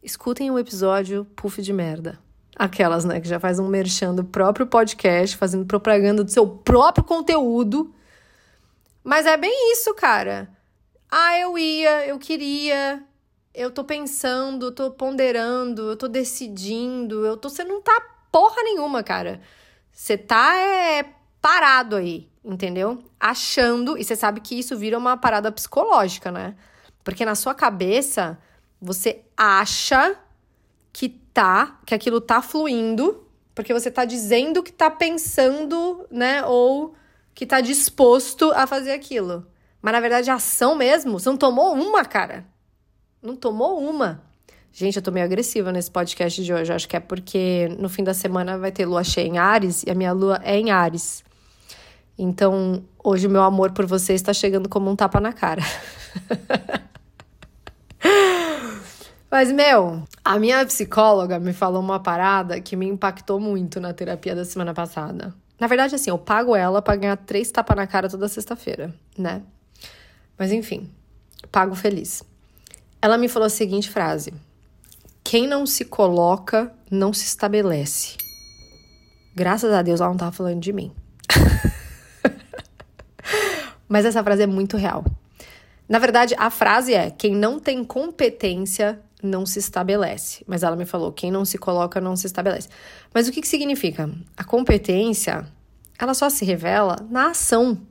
Escutem 0.00 0.52
o 0.52 0.58
episódio 0.58 1.24
Puff 1.34 1.60
de 1.60 1.72
Merda. 1.72 2.16
Aquelas, 2.54 3.04
né, 3.04 3.20
que 3.20 3.26
já 3.26 3.40
faz 3.40 3.58
um 3.58 3.66
merchan 3.66 4.14
do 4.14 4.22
próprio 4.22 4.68
podcast, 4.68 5.36
fazendo 5.36 5.66
propaganda 5.66 6.22
do 6.22 6.30
seu 6.30 6.46
próprio 6.46 7.04
conteúdo. 7.04 7.92
Mas 9.02 9.26
é 9.26 9.36
bem 9.36 9.72
isso, 9.72 9.92
cara. 9.94 10.48
Ah, 11.10 11.36
eu 11.38 11.58
ia, 11.58 12.06
eu 12.06 12.20
queria. 12.20 13.02
eu 13.52 13.72
tô 13.72 13.82
pensando, 13.82 14.66
eu 14.66 14.72
tô 14.72 14.92
ponderando, 14.92 15.90
eu 15.90 15.96
tô 15.96 16.06
decidindo, 16.06 17.26
eu 17.26 17.36
tô. 17.36 17.48
Você 17.48 17.64
não 17.64 17.82
tá 17.82 18.00
porra 18.30 18.62
nenhuma, 18.62 19.02
cara. 19.02 19.40
Você 19.92 20.16
tá 20.16 20.56
é, 20.56 21.04
parado 21.42 21.96
aí, 21.96 22.28
entendeu? 22.44 23.02
Achando, 23.18 23.98
e 23.98 24.04
você 24.04 24.14
sabe 24.14 24.40
que 24.40 24.58
isso 24.58 24.76
vira 24.78 24.96
uma 24.96 25.16
parada 25.16 25.50
psicológica, 25.50 26.30
né? 26.30 26.54
Porque 27.02 27.24
na 27.24 27.34
sua 27.34 27.52
cabeça, 27.52 28.38
você 28.80 29.22
acha 29.36 30.16
que 30.92 31.08
tá, 31.08 31.80
que 31.84 31.94
aquilo 31.94 32.20
tá 32.20 32.40
fluindo, 32.40 33.26
porque 33.54 33.74
você 33.74 33.90
tá 33.90 34.04
dizendo 34.04 34.62
que 34.62 34.72
tá 34.72 34.88
pensando, 34.88 36.06
né? 36.10 36.44
Ou 36.46 36.94
que 37.34 37.44
tá 37.44 37.60
disposto 37.60 38.52
a 38.52 38.66
fazer 38.66 38.92
aquilo. 38.92 39.46
Mas 39.80 39.92
na 39.92 40.00
verdade, 40.00 40.30
a 40.30 40.34
ação 40.34 40.76
mesmo, 40.76 41.18
você 41.18 41.28
não 41.28 41.36
tomou 41.36 41.74
uma, 41.74 42.04
cara. 42.04 42.46
Não 43.20 43.34
tomou 43.34 43.78
uma. 43.80 44.22
Gente, 44.72 44.96
eu 44.96 45.02
tô 45.02 45.10
meio 45.10 45.26
agressiva 45.26 45.70
nesse 45.70 45.90
podcast 45.90 46.42
de 46.42 46.52
hoje. 46.52 46.72
Acho 46.72 46.88
que 46.88 46.96
é 46.96 47.00
porque 47.00 47.68
no 47.78 47.88
fim 47.88 48.02
da 48.02 48.14
semana 48.14 48.56
vai 48.56 48.72
ter 48.72 48.86
lua 48.86 49.04
cheia 49.04 49.26
em 49.26 49.38
Ares 49.38 49.82
e 49.82 49.90
a 49.90 49.94
minha 49.94 50.12
lua 50.12 50.40
é 50.42 50.56
em 50.56 50.70
Ares. 50.70 51.22
Então, 52.18 52.84
hoje 53.02 53.26
meu 53.28 53.42
amor 53.42 53.72
por 53.72 53.86
você 53.86 54.12
está 54.12 54.32
chegando 54.32 54.68
como 54.68 54.90
um 54.90 54.96
tapa 54.96 55.20
na 55.20 55.32
cara. 55.32 55.62
Mas, 59.30 59.50
meu, 59.50 60.02
a 60.22 60.38
minha 60.38 60.64
psicóloga 60.66 61.38
me 61.38 61.54
falou 61.54 61.80
uma 61.80 61.98
parada 61.98 62.60
que 62.60 62.76
me 62.76 62.86
impactou 62.86 63.40
muito 63.40 63.80
na 63.80 63.94
terapia 63.94 64.34
da 64.34 64.44
semana 64.44 64.74
passada. 64.74 65.34
Na 65.58 65.66
verdade, 65.66 65.94
assim, 65.94 66.10
eu 66.10 66.18
pago 66.18 66.54
ela 66.54 66.82
pra 66.82 66.96
ganhar 66.96 67.16
três 67.16 67.50
tapas 67.50 67.76
na 67.76 67.86
cara 67.86 68.10
toda 68.10 68.28
sexta-feira, 68.28 68.94
né? 69.16 69.42
Mas 70.36 70.52
enfim, 70.52 70.90
pago 71.50 71.74
feliz. 71.74 72.22
Ela 73.00 73.16
me 73.16 73.26
falou 73.26 73.46
a 73.46 73.50
seguinte 73.50 73.88
frase: 73.88 74.34
Quem 75.24 75.46
não 75.46 75.64
se 75.64 75.86
coloca, 75.86 76.70
não 76.90 77.12
se 77.12 77.24
estabelece. 77.24 78.16
Graças 79.34 79.72
a 79.72 79.80
Deus 79.80 80.00
ela 80.00 80.10
não 80.10 80.16
tava 80.16 80.32
falando 80.32 80.60
de 80.60 80.72
mim. 80.72 80.92
Mas 83.92 84.06
essa 84.06 84.24
frase 84.24 84.42
é 84.42 84.46
muito 84.46 84.78
real. 84.78 85.04
Na 85.86 85.98
verdade, 85.98 86.34
a 86.38 86.48
frase 86.48 86.94
é: 86.94 87.10
quem 87.10 87.34
não 87.34 87.60
tem 87.60 87.84
competência 87.84 88.98
não 89.22 89.44
se 89.44 89.58
estabelece. 89.58 90.42
Mas 90.46 90.62
ela 90.62 90.74
me 90.74 90.86
falou: 90.86 91.12
quem 91.12 91.30
não 91.30 91.44
se 91.44 91.58
coloca 91.58 92.00
não 92.00 92.16
se 92.16 92.26
estabelece. 92.26 92.70
Mas 93.12 93.28
o 93.28 93.32
que, 93.32 93.42
que 93.42 93.46
significa? 93.46 94.08
A 94.34 94.44
competência, 94.44 95.46
ela 95.98 96.14
só 96.14 96.30
se 96.30 96.42
revela 96.42 97.06
na 97.10 97.32
ação. 97.32 97.82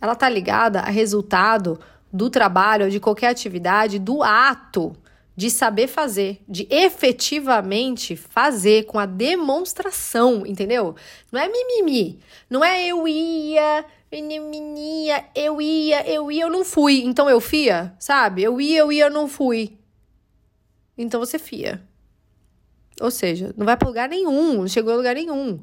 Ela 0.00 0.14
tá 0.14 0.28
ligada 0.28 0.78
a 0.78 0.88
resultado 0.88 1.80
do 2.12 2.30
trabalho 2.30 2.88
de 2.88 3.00
qualquer 3.00 3.30
atividade, 3.30 3.98
do 3.98 4.22
ato 4.22 4.96
de 5.36 5.50
saber 5.50 5.88
fazer, 5.88 6.40
de 6.48 6.66
efetivamente 6.70 8.14
fazer 8.14 8.84
com 8.84 8.98
a 8.98 9.06
demonstração, 9.06 10.46
entendeu? 10.46 10.94
Não 11.32 11.40
é 11.40 11.48
mimimi, 11.48 12.20
não 12.48 12.64
é 12.64 12.86
eu 12.86 13.08
ia, 13.08 13.84
menininha, 14.22 15.24
eu 15.34 15.60
ia, 15.60 16.08
eu 16.08 16.30
ia, 16.30 16.44
eu 16.44 16.50
não 16.50 16.64
fui, 16.64 17.02
então 17.04 17.28
eu 17.28 17.40
fia, 17.40 17.94
sabe? 17.98 18.42
Eu 18.42 18.60
ia, 18.60 18.80
eu 18.80 18.92
ia, 18.92 19.06
eu 19.06 19.10
não 19.10 19.28
fui. 19.28 19.78
Então 20.96 21.20
você 21.20 21.38
fia. 21.38 21.82
Ou 23.00 23.10
seja, 23.10 23.52
não 23.56 23.66
vai 23.66 23.76
para 23.76 23.88
lugar 23.88 24.08
nenhum, 24.08 24.54
não 24.60 24.68
chegou 24.68 24.92
a 24.92 24.96
lugar 24.96 25.14
nenhum. 25.14 25.60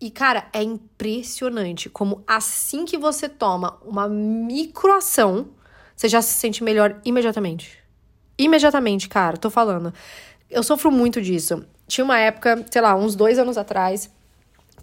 E, 0.00 0.10
cara, 0.10 0.48
é 0.52 0.62
impressionante 0.62 1.88
como 1.88 2.22
assim 2.26 2.84
que 2.84 2.98
você 2.98 3.28
toma 3.28 3.78
uma 3.82 4.08
microação, 4.08 5.48
você 5.96 6.08
já 6.08 6.20
se 6.20 6.34
sente 6.34 6.62
melhor 6.62 7.00
imediatamente. 7.04 7.78
Imediatamente, 8.36 9.08
cara, 9.08 9.36
tô 9.36 9.48
falando. 9.48 9.94
Eu 10.50 10.62
sofro 10.62 10.90
muito 10.90 11.22
disso. 11.22 11.64
Tinha 11.86 12.04
uma 12.04 12.18
época, 12.18 12.64
sei 12.70 12.82
lá, 12.82 12.94
uns 12.94 13.14
dois 13.14 13.38
anos 13.38 13.56
atrás, 13.56 14.10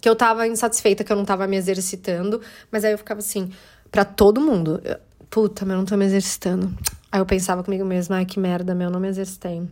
que 0.02 0.08
eu 0.08 0.14
tava 0.14 0.46
insatisfeita, 0.46 1.02
que 1.02 1.10
eu 1.10 1.16
não 1.16 1.24
tava 1.24 1.46
me 1.46 1.56
exercitando, 1.56 2.42
mas 2.70 2.84
aí 2.84 2.92
eu 2.92 2.98
ficava 2.98 3.20
assim, 3.20 3.50
para 3.90 4.04
todo 4.04 4.38
mundo. 4.38 4.82
Eu, 4.84 4.98
Puta, 5.32 5.64
meu, 5.64 5.78
não 5.78 5.86
tô 5.86 5.96
me 5.96 6.04
exercitando. 6.04 6.70
Aí 7.10 7.18
eu 7.18 7.24
pensava 7.24 7.64
comigo 7.64 7.86
mesma, 7.86 8.16
ai 8.16 8.26
que 8.26 8.38
merda, 8.38 8.74
meu, 8.74 8.90
não 8.90 9.00
me 9.00 9.08
exercitei. 9.08 9.66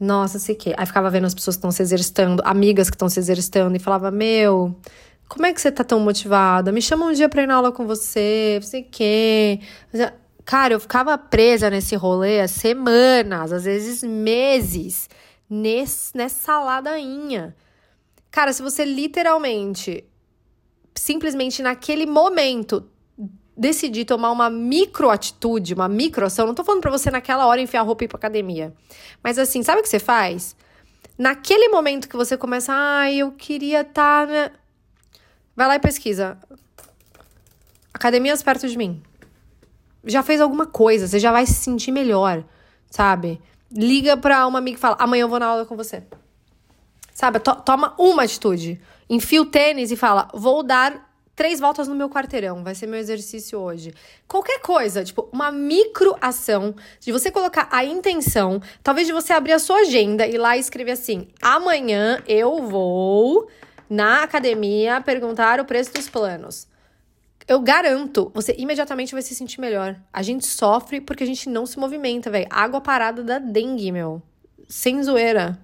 Nossa, 0.00 0.40
sei 0.40 0.56
que. 0.56 0.74
Aí 0.76 0.84
ficava 0.84 1.08
vendo 1.08 1.24
as 1.24 1.34
pessoas 1.34 1.54
que 1.54 1.58
estão 1.58 1.70
se 1.70 1.80
exercitando, 1.80 2.42
amigas 2.44 2.90
que 2.90 2.96
estão 2.96 3.08
se 3.08 3.20
exercitando, 3.20 3.76
e 3.76 3.78
falava: 3.78 4.10
Meu, 4.10 4.74
como 5.28 5.46
é 5.46 5.52
que 5.52 5.60
você 5.60 5.70
tá 5.70 5.84
tão 5.84 6.00
motivada? 6.00 6.72
Me 6.72 6.82
chama 6.82 7.06
um 7.06 7.12
dia 7.12 7.28
pra 7.28 7.44
ir 7.44 7.46
na 7.46 7.54
aula 7.54 7.70
com 7.70 7.86
você, 7.86 8.58
sei 8.60 8.82
que. 8.82 9.60
Cara, 10.44 10.74
eu 10.74 10.80
ficava 10.80 11.16
presa 11.16 11.70
nesse 11.70 11.94
rolê 11.94 12.40
há 12.40 12.48
semanas, 12.48 13.52
às 13.52 13.64
vezes 13.64 14.02
meses, 14.02 15.08
nesse, 15.48 16.16
nessa 16.16 16.58
ladainha. 16.58 17.54
Cara, 18.30 18.52
se 18.52 18.62
você 18.62 18.84
literalmente, 18.84 20.04
simplesmente 20.94 21.62
naquele 21.62 22.06
momento, 22.06 22.88
decidir 23.56 24.04
tomar 24.04 24.30
uma 24.30 24.48
micro 24.48 25.10
atitude, 25.10 25.74
uma 25.74 25.88
micro 25.88 26.24
ação, 26.24 26.46
não 26.46 26.54
tô 26.54 26.62
falando 26.62 26.80
pra 26.80 26.90
você 26.90 27.10
naquela 27.10 27.46
hora 27.46 27.60
enfiar 27.60 27.82
roupa 27.82 28.04
e 28.04 28.06
ir 28.06 28.08
pra 28.08 28.16
academia. 28.16 28.72
Mas 29.22 29.38
assim, 29.38 29.62
sabe 29.62 29.80
o 29.80 29.82
que 29.82 29.88
você 29.88 29.98
faz? 29.98 30.54
Naquele 31.18 31.68
momento 31.68 32.08
que 32.08 32.16
você 32.16 32.36
começa, 32.36 32.72
ai, 32.72 33.14
ah, 33.14 33.18
eu 33.18 33.32
queria 33.32 33.80
estar. 33.80 34.28
Tá? 34.28 34.52
Vai 35.56 35.66
lá 35.66 35.74
e 35.74 35.80
pesquisa. 35.80 36.38
Academias 37.92 38.44
perto 38.44 38.68
de 38.68 38.78
mim. 38.78 39.02
Já 40.04 40.22
fez 40.22 40.40
alguma 40.40 40.66
coisa, 40.66 41.08
você 41.08 41.18
já 41.18 41.32
vai 41.32 41.44
se 41.44 41.54
sentir 41.54 41.90
melhor, 41.90 42.44
sabe? 42.88 43.40
Liga 43.70 44.16
pra 44.16 44.46
uma 44.46 44.60
amiga 44.60 44.78
e 44.78 44.80
fala: 44.80 44.96
amanhã 45.00 45.22
eu 45.22 45.28
vou 45.28 45.40
na 45.40 45.46
aula 45.46 45.66
com 45.66 45.76
você. 45.76 46.04
Sabe? 47.18 47.40
To 47.40 47.52
toma 47.56 47.96
uma 47.98 48.22
atitude. 48.22 48.80
Enfia 49.10 49.42
o 49.42 49.46
tênis 49.46 49.90
e 49.90 49.96
fala: 49.96 50.28
vou 50.32 50.62
dar 50.62 51.12
três 51.34 51.58
voltas 51.58 51.88
no 51.88 51.94
meu 51.96 52.08
quarteirão, 52.08 52.62
vai 52.62 52.76
ser 52.76 52.86
meu 52.86 53.00
exercício 53.00 53.58
hoje. 53.58 53.92
Qualquer 54.28 54.60
coisa, 54.60 55.02
tipo, 55.02 55.28
uma 55.32 55.50
micro 55.50 56.16
ação 56.20 56.76
de 57.00 57.10
você 57.10 57.28
colocar 57.28 57.68
a 57.72 57.84
intenção, 57.84 58.62
talvez 58.84 59.08
de 59.08 59.12
você 59.12 59.32
abrir 59.32 59.50
a 59.50 59.58
sua 59.58 59.78
agenda 59.78 60.28
e 60.28 60.38
lá 60.38 60.56
escrever 60.56 60.92
assim: 60.92 61.26
amanhã 61.42 62.22
eu 62.24 62.62
vou 62.68 63.48
na 63.90 64.22
academia 64.22 65.00
perguntar 65.00 65.58
o 65.58 65.64
preço 65.64 65.92
dos 65.92 66.08
planos. 66.08 66.68
Eu 67.48 67.58
garanto, 67.58 68.30
você 68.32 68.54
imediatamente 68.56 69.12
vai 69.12 69.22
se 69.22 69.34
sentir 69.34 69.60
melhor. 69.60 69.96
A 70.12 70.22
gente 70.22 70.46
sofre 70.46 71.00
porque 71.00 71.24
a 71.24 71.26
gente 71.26 71.48
não 71.48 71.66
se 71.66 71.80
movimenta, 71.80 72.30
velho. 72.30 72.46
Água 72.48 72.80
parada 72.80 73.24
da 73.24 73.40
dengue, 73.40 73.90
meu. 73.90 74.22
Sem 74.68 75.02
zoeira. 75.02 75.58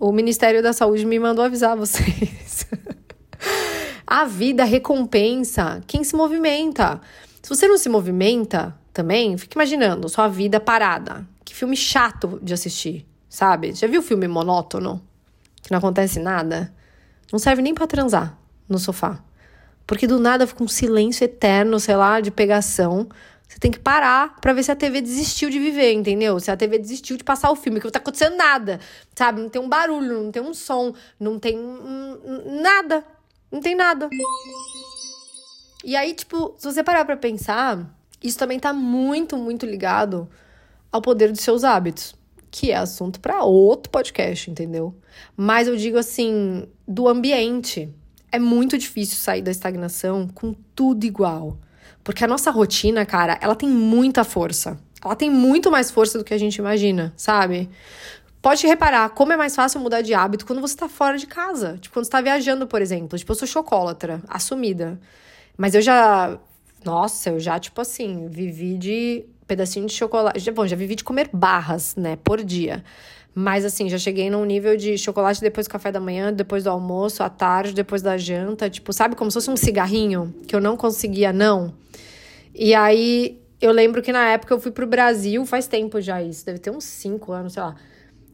O 0.00 0.12
Ministério 0.12 0.62
da 0.62 0.72
Saúde 0.72 1.04
me 1.04 1.18
mandou 1.18 1.44
avisar 1.44 1.76
vocês. 1.76 2.66
A 4.06 4.24
vida 4.24 4.64
recompensa 4.64 5.82
quem 5.86 6.04
se 6.04 6.14
movimenta. 6.14 7.00
Se 7.42 7.48
você 7.48 7.66
não 7.66 7.76
se 7.76 7.88
movimenta 7.88 8.74
também, 8.92 9.36
fica 9.36 9.58
imaginando 9.58 10.08
sua 10.08 10.28
vida 10.28 10.60
parada. 10.60 11.26
Que 11.44 11.54
filme 11.54 11.76
chato 11.76 12.38
de 12.42 12.54
assistir, 12.54 13.06
sabe? 13.28 13.74
Já 13.74 13.86
viu 13.86 14.00
filme 14.00 14.28
monótono? 14.28 15.02
Que 15.60 15.70
não 15.72 15.78
acontece 15.78 16.20
nada? 16.20 16.72
Não 17.32 17.38
serve 17.38 17.60
nem 17.60 17.74
para 17.74 17.86
transar 17.86 18.38
no 18.68 18.78
sofá. 18.78 19.22
Porque 19.86 20.06
do 20.06 20.18
nada 20.20 20.46
fica 20.46 20.62
um 20.62 20.68
silêncio 20.68 21.24
eterno, 21.24 21.80
sei 21.80 21.96
lá, 21.96 22.20
de 22.20 22.30
pegação. 22.30 23.08
Você 23.48 23.58
tem 23.58 23.70
que 23.70 23.78
parar 23.78 24.36
para 24.40 24.52
ver 24.52 24.62
se 24.62 24.70
a 24.70 24.76
TV 24.76 25.00
desistiu 25.00 25.48
de 25.48 25.58
viver, 25.58 25.92
entendeu? 25.92 26.38
Se 26.38 26.50
a 26.50 26.56
TV 26.56 26.78
desistiu 26.78 27.16
de 27.16 27.24
passar 27.24 27.50
o 27.50 27.56
filme, 27.56 27.80
que 27.80 27.86
não 27.86 27.90
tá 27.90 27.98
acontecendo 27.98 28.36
nada, 28.36 28.78
sabe? 29.16 29.40
Não 29.40 29.48
tem 29.48 29.60
um 29.60 29.68
barulho, 29.68 30.22
não 30.22 30.30
tem 30.30 30.42
um 30.42 30.52
som, 30.52 30.94
não 31.18 31.38
tem 31.38 31.58
nada. 32.62 33.04
Não 33.50 33.60
tem 33.60 33.74
nada. 33.74 34.10
E 35.82 35.96
aí, 35.96 36.12
tipo, 36.12 36.54
se 36.58 36.70
você 36.70 36.84
parar 36.84 37.06
pra 37.06 37.16
pensar, 37.16 37.98
isso 38.22 38.38
também 38.38 38.60
tá 38.60 38.72
muito, 38.72 39.38
muito 39.38 39.64
ligado 39.64 40.28
ao 40.92 41.00
poder 41.00 41.32
dos 41.32 41.40
seus 41.40 41.64
hábitos, 41.64 42.14
que 42.50 42.70
é 42.70 42.76
assunto 42.76 43.20
para 43.20 43.44
outro 43.44 43.90
podcast, 43.90 44.50
entendeu? 44.50 44.94
Mas 45.34 45.66
eu 45.66 45.76
digo 45.76 45.96
assim, 45.96 46.68
do 46.86 47.08
ambiente. 47.08 47.88
É 48.30 48.38
muito 48.38 48.76
difícil 48.76 49.16
sair 49.16 49.40
da 49.40 49.50
estagnação 49.50 50.28
com 50.28 50.52
tudo 50.74 51.04
igual. 51.04 51.58
Porque 52.08 52.24
a 52.24 52.26
nossa 52.26 52.50
rotina, 52.50 53.04
cara, 53.04 53.36
ela 53.38 53.54
tem 53.54 53.68
muita 53.68 54.24
força. 54.24 54.78
Ela 55.04 55.14
tem 55.14 55.28
muito 55.28 55.70
mais 55.70 55.90
força 55.90 56.16
do 56.16 56.24
que 56.24 56.32
a 56.32 56.38
gente 56.38 56.56
imagina, 56.56 57.12
sabe? 57.18 57.68
Pode 58.40 58.66
reparar 58.66 59.10
como 59.10 59.30
é 59.34 59.36
mais 59.36 59.54
fácil 59.54 59.78
mudar 59.78 60.00
de 60.00 60.14
hábito 60.14 60.46
quando 60.46 60.62
você 60.62 60.74
tá 60.74 60.88
fora 60.88 61.18
de 61.18 61.26
casa. 61.26 61.76
Tipo, 61.78 61.92
quando 61.92 62.06
você 62.06 62.10
tá 62.10 62.22
viajando, 62.22 62.66
por 62.66 62.80
exemplo. 62.80 63.18
Tipo, 63.18 63.32
eu 63.32 63.36
sou 63.36 63.46
chocólatra, 63.46 64.22
assumida. 64.26 64.98
Mas 65.54 65.74
eu 65.74 65.82
já. 65.82 66.38
Nossa, 66.82 67.28
eu 67.28 67.38
já, 67.38 67.58
tipo 67.58 67.78
assim, 67.78 68.26
vivi 68.30 68.78
de 68.78 69.26
pedacinho 69.46 69.84
de 69.84 69.92
chocolate. 69.92 70.50
Bom, 70.50 70.66
já 70.66 70.76
vivi 70.76 70.94
de 70.94 71.04
comer 71.04 71.28
barras, 71.30 71.94
né, 71.94 72.16
por 72.24 72.42
dia. 72.42 72.82
Mas 73.34 73.66
assim, 73.66 73.86
já 73.90 73.98
cheguei 73.98 74.30
num 74.30 74.46
nível 74.46 74.78
de 74.78 74.96
chocolate 74.96 75.42
depois 75.42 75.66
do 75.66 75.70
café 75.70 75.92
da 75.92 76.00
manhã, 76.00 76.32
depois 76.32 76.64
do 76.64 76.70
almoço, 76.70 77.22
à 77.22 77.28
tarde, 77.28 77.74
depois 77.74 78.00
da 78.00 78.16
janta. 78.16 78.70
Tipo, 78.70 78.94
sabe 78.94 79.14
como 79.14 79.30
se 79.30 79.34
fosse 79.34 79.50
um 79.50 79.56
cigarrinho 79.58 80.34
que 80.46 80.56
eu 80.56 80.60
não 80.60 80.74
conseguia, 80.74 81.34
não. 81.34 81.74
E 82.58 82.74
aí 82.74 83.40
eu 83.60 83.70
lembro 83.70 84.02
que 84.02 84.12
na 84.12 84.30
época 84.30 84.52
eu 84.52 84.58
fui 84.58 84.72
pro 84.72 84.86
Brasil, 84.86 85.46
faz 85.46 85.68
tempo 85.68 86.00
já 86.00 86.20
isso, 86.20 86.44
deve 86.44 86.58
ter 86.58 86.70
uns 86.70 86.84
5 86.84 87.30
anos, 87.32 87.52
sei 87.52 87.62
lá. 87.62 87.76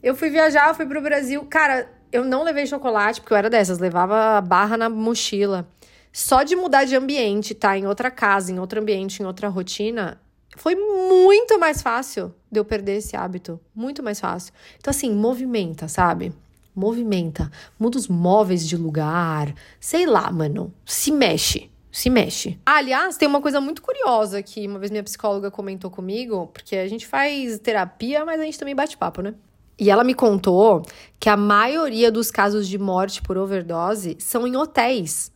Eu 0.02 0.14
fui 0.14 0.30
viajar, 0.30 0.74
fui 0.74 0.86
pro 0.86 1.02
Brasil. 1.02 1.44
Cara, 1.44 1.88
eu 2.10 2.24
não 2.24 2.42
levei 2.42 2.66
chocolate, 2.66 3.20
porque 3.20 3.34
eu 3.34 3.36
era 3.36 3.50
dessas, 3.50 3.78
levava 3.78 4.40
barra 4.40 4.76
na 4.78 4.88
mochila. 4.88 5.68
Só 6.12 6.42
de 6.42 6.56
mudar 6.56 6.84
de 6.84 6.96
ambiente, 6.96 7.54
tá? 7.54 7.76
Em 7.76 7.86
outra 7.86 8.10
casa, 8.10 8.50
em 8.50 8.58
outro 8.58 8.80
ambiente, 8.80 9.22
em 9.22 9.26
outra 9.26 9.48
rotina, 9.48 10.20
foi 10.56 10.74
muito 10.74 11.58
mais 11.58 11.82
fácil 11.82 12.32
de 12.50 12.60
eu 12.60 12.64
perder 12.64 12.98
esse 12.98 13.16
hábito. 13.16 13.60
Muito 13.74 14.02
mais 14.02 14.20
fácil. 14.20 14.54
Então, 14.78 14.90
assim, 14.90 15.10
movimenta, 15.10 15.88
sabe? 15.88 16.32
Movimenta. 16.74 17.50
Muda 17.78 17.98
os 17.98 18.08
móveis 18.08 18.66
de 18.66 18.76
lugar. 18.76 19.52
Sei 19.80 20.06
lá, 20.06 20.30
mano. 20.30 20.72
Se 20.86 21.10
mexe. 21.10 21.70
Se 21.94 22.10
mexe. 22.10 22.58
Aliás, 22.66 23.16
tem 23.16 23.28
uma 23.28 23.40
coisa 23.40 23.60
muito 23.60 23.80
curiosa 23.80 24.42
que 24.42 24.66
uma 24.66 24.80
vez 24.80 24.90
minha 24.90 25.04
psicóloga 25.04 25.48
comentou 25.48 25.88
comigo, 25.88 26.48
porque 26.52 26.74
a 26.74 26.88
gente 26.88 27.06
faz 27.06 27.56
terapia, 27.60 28.24
mas 28.24 28.40
a 28.40 28.42
gente 28.42 28.58
também 28.58 28.74
bate 28.74 28.96
papo, 28.96 29.22
né? 29.22 29.32
E 29.78 29.88
ela 29.88 30.02
me 30.02 30.12
contou 30.12 30.82
que 31.20 31.28
a 31.28 31.36
maioria 31.36 32.10
dos 32.10 32.32
casos 32.32 32.66
de 32.66 32.78
morte 32.78 33.22
por 33.22 33.38
overdose 33.38 34.16
são 34.18 34.44
em 34.44 34.56
hotéis. 34.56 35.30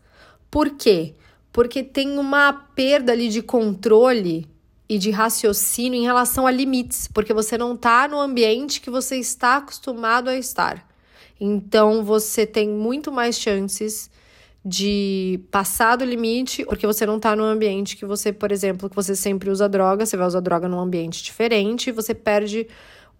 Por 0.50 0.70
quê? 0.70 1.14
Porque 1.52 1.84
tem 1.84 2.18
uma 2.18 2.52
perda 2.52 3.12
ali 3.12 3.28
de 3.28 3.40
controle 3.40 4.44
e 4.88 4.98
de 4.98 5.12
raciocínio 5.12 6.00
em 6.00 6.04
relação 6.04 6.44
a 6.44 6.50
limites, 6.50 7.06
porque 7.06 7.32
você 7.32 7.56
não 7.56 7.74
está 7.74 8.08
no 8.08 8.18
ambiente 8.18 8.80
que 8.80 8.90
você 8.90 9.16
está 9.16 9.58
acostumado 9.58 10.28
a 10.28 10.36
estar. 10.36 10.84
Então 11.40 12.02
você 12.02 12.44
tem 12.44 12.68
muito 12.68 13.12
mais 13.12 13.38
chances 13.38 14.10
de 14.68 15.40
passar 15.50 15.96
do 15.96 16.04
limite, 16.04 16.64
porque 16.64 16.86
você 16.86 17.06
não 17.06 17.16
está 17.16 17.34
no 17.34 17.44
ambiente 17.44 17.96
que 17.96 18.04
você, 18.04 18.32
por 18.32 18.52
exemplo, 18.52 18.90
que 18.90 18.96
você 18.96 19.16
sempre 19.16 19.50
usa 19.50 19.68
droga, 19.68 20.04
você 20.04 20.16
vai 20.16 20.26
usar 20.26 20.40
droga 20.40 20.68
num 20.68 20.78
ambiente 20.78 21.22
diferente, 21.22 21.90
você 21.90 22.14
perde 22.14 22.68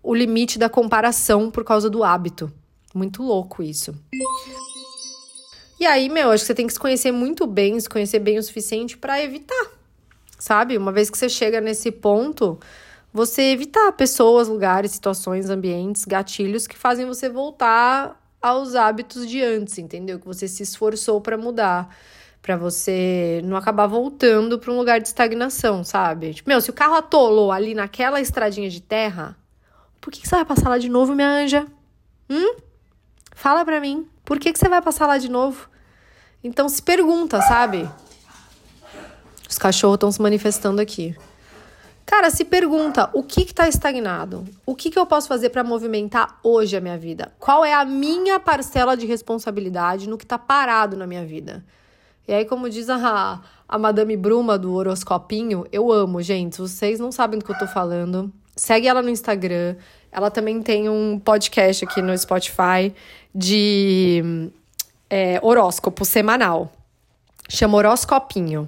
o 0.03 0.14
limite 0.14 0.59
da 0.59 0.68
comparação 0.68 1.51
por 1.51 1.64
causa 1.64 1.88
do 1.88 2.05
hábito. 2.05 2.53
Muito 2.94 3.22
louco 3.22 3.62
isso. 3.62 3.94
E 5.80 5.86
aí, 5.86 6.09
meu, 6.09 6.30
acho 6.30 6.42
que 6.42 6.49
você 6.49 6.55
tem 6.55 6.66
que 6.66 6.72
se 6.72 6.80
conhecer 6.80 7.12
muito 7.12 7.46
bem, 7.46 7.78
se 7.78 7.88
conhecer 7.88 8.18
bem 8.18 8.38
o 8.38 8.42
suficiente 8.42 8.99
para 8.99 9.22
evitar 9.22 9.78
sabe? 10.38 10.76
Uma 10.78 10.92
vez 10.92 11.11
que 11.11 11.18
você 11.18 11.28
chega 11.28 11.61
nesse 11.61 11.90
ponto, 11.90 12.59
você 13.12 13.42
evitar 13.51 13.92
pessoas, 13.92 14.49
lugares, 14.49 14.92
situações, 14.92 15.51
ambientes, 15.51 16.05
gatilhos 16.05 16.66
que 16.66 16.78
fazem 16.78 17.05
você 17.07 17.28
voltar 17.28 18.16
aos 18.41 18.74
hábitos 18.74 19.28
de 19.28 19.43
antes, 19.43 19.78
entendeu? 19.78 20.18
Que 20.18 20.26
você 20.26 20.47
se 20.47 20.62
esforçou 20.62 21.20
para 21.20 21.36
mudar, 21.36 21.95
para 22.41 22.57
você 22.57 23.41
não 23.45 23.57
acabar 23.57 23.86
voltando 23.86 24.59
para 24.59 24.72
um 24.72 24.76
lugar 24.76 25.01
de 25.01 25.09
estagnação, 25.09 25.82
sabe? 25.84 26.34
Tipo, 26.34 26.49
meu, 26.49 26.61
se 26.61 26.70
o 26.70 26.72
carro 26.72 26.95
atolou 26.95 27.51
ali 27.51 27.74
naquela 27.74 28.20
estradinha 28.20 28.70
de 28.70 28.80
terra, 28.80 29.36
por 30.01 30.12
que, 30.12 30.20
que 30.20 30.28
você 30.28 30.36
vai 30.36 30.45
passar 30.45 30.68
lá 30.68 30.78
de 30.78 30.89
novo, 30.89 31.14
minha 31.14 31.28
anja? 31.28 31.66
Hum? 32.30 32.57
Fala 33.34 33.64
pra 33.64 33.80
mim. 33.80 34.09
Por 34.24 34.39
que, 34.39 34.53
que 34.53 34.59
você 34.59 34.68
vai 34.68 34.80
passar 34.80 35.07
lá 35.07 35.18
de 35.18 35.28
novo? 35.28 35.68
Então 36.43 36.68
se 36.68 36.82
pergunta, 36.82 37.41
sabe? 37.43 37.89
Os 39.49 39.59
cachorros 39.59 39.97
estão 39.97 40.12
se 40.12 40.20
manifestando 40.20 40.80
aqui. 40.80 41.16
Cara, 42.09 42.30
se 42.30 42.42
pergunta 42.42 43.11
o 43.12 43.22
que 43.22 43.42
está 43.42 43.68
estagnado? 43.68 44.46
O 44.64 44.74
que, 44.74 44.90
que 44.90 44.98
eu 44.98 45.04
posso 45.04 45.28
fazer 45.28 45.50
para 45.50 45.62
movimentar 45.62 46.38
hoje 46.42 46.74
a 46.74 46.80
minha 46.80 46.96
vida? 46.96 47.30
Qual 47.38 47.62
é 47.62 47.74
a 47.74 47.84
minha 47.84 48.40
parcela 48.40 48.96
de 48.96 49.04
responsabilidade 49.04 50.09
no 50.09 50.16
que 50.16 50.24
está 50.24 50.38
parado 50.38 50.96
na 50.96 51.06
minha 51.06 51.22
vida? 51.26 51.62
E 52.26 52.32
aí, 52.32 52.46
como 52.46 52.70
diz 52.70 52.88
a, 52.88 53.42
a 53.68 53.78
Madame 53.78 54.16
Bruma 54.16 54.59
do 54.59 54.72
horoscopinho, 54.72 55.66
eu 55.70 55.92
amo, 55.92 56.22
gente. 56.22 56.62
Vocês 56.62 56.98
não 56.98 57.12
sabem 57.12 57.38
do 57.38 57.44
que 57.44 57.52
eu 57.52 57.59
tô 57.59 57.66
falando. 57.66 58.32
Segue 58.56 58.88
ela 58.88 59.02
no 59.02 59.11
Instagram. 59.11 59.76
Ela 60.11 60.30
também 60.30 60.62
tem 60.62 60.88
um 60.88 61.20
podcast 61.22 61.84
aqui 61.84 62.00
no 62.00 62.16
Spotify 62.16 62.90
de 63.34 64.50
é, 65.11 65.38
horóscopo 65.42 66.06
semanal. 66.06 66.72
Chama 67.50 67.76
Horoscopinho. 67.76 68.66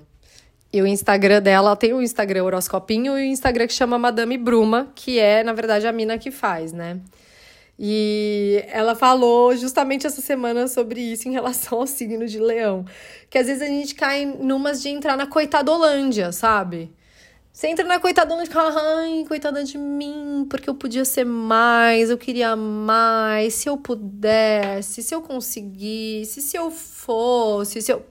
E 0.72 0.80
o 0.80 0.86
Instagram 0.86 1.42
dela 1.42 1.74
tem 1.74 1.92
o 1.92 2.00
Instagram 2.00 2.44
horoscopinho 2.44 3.18
e 3.18 3.22
o 3.22 3.32
Instagram 3.32 3.66
que 3.66 3.72
chama 3.72 3.98
Madame 3.98 4.38
Bruma, 4.38 4.92
que 4.94 5.18
é, 5.18 5.42
na 5.42 5.52
verdade, 5.52 5.86
a 5.86 5.92
mina 5.92 6.16
que 6.16 6.30
faz, 6.30 6.72
né? 6.72 7.00
E 7.82 8.62
ela 8.68 8.94
falou 8.94 9.56
justamente 9.56 10.06
essa 10.06 10.20
semana 10.20 10.68
sobre 10.68 11.00
isso 11.00 11.26
em 11.28 11.32
relação 11.32 11.80
ao 11.80 11.86
signo 11.86 12.26
de 12.26 12.38
leão. 12.38 12.84
Que 13.30 13.38
às 13.38 13.46
vezes 13.46 13.62
a 13.62 13.66
gente 13.66 13.94
cai 13.94 14.26
numas 14.26 14.82
de 14.82 14.90
entrar 14.90 15.16
na 15.16 15.26
coitadolândia, 15.26 16.30
sabe? 16.30 16.92
Você 17.52 17.68
entra 17.68 17.84
na 17.84 17.98
coitadolândia 17.98 18.50
e 18.50 18.52
fala, 18.52 18.74
ai, 19.00 19.24
coitada 19.26 19.64
de 19.64 19.76
mim, 19.76 20.46
porque 20.48 20.70
eu 20.70 20.74
podia 20.74 21.04
ser 21.04 21.24
mais, 21.24 22.10
eu 22.10 22.18
queria 22.18 22.54
mais, 22.54 23.54
se 23.54 23.68
eu 23.68 23.76
pudesse, 23.76 25.02
se 25.02 25.14
eu 25.14 25.22
conseguisse, 25.22 26.40
se 26.42 26.56
eu 26.56 26.70
fosse, 26.70 27.82
se 27.82 27.92
eu. 27.92 28.04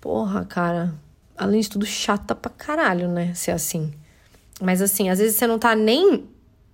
Porra, 0.00 0.44
cara, 0.44 0.94
além 1.36 1.60
de 1.60 1.68
tudo, 1.68 1.86
chata 1.86 2.34
pra 2.34 2.50
caralho, 2.50 3.08
né? 3.08 3.32
Ser 3.34 3.52
assim. 3.52 3.92
Mas 4.60 4.80
assim, 4.80 5.08
às 5.08 5.18
vezes 5.18 5.36
você 5.36 5.46
não 5.46 5.58
tá 5.58 5.74
nem 5.74 6.28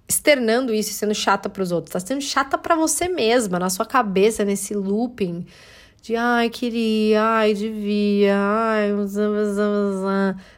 externando 0.09 0.73
isso 0.73 0.91
e 0.91 0.95
sendo 0.95 1.15
chata 1.15 1.49
pros 1.49 1.71
outros, 1.71 1.93
tá 1.93 2.01
sendo 2.01 2.23
chata 2.23 2.57
para 2.57 2.75
você 2.75 3.09
mesma, 3.09 3.59
na 3.59 3.69
sua 3.69 3.85
cabeça, 3.85 4.45
nesse 4.45 4.75
looping 4.75 5.47
de 6.01 6.17
ai, 6.17 6.49
queria, 6.49 7.23
ai, 7.23 7.55
devia, 7.55 8.35
ai, 8.37 8.91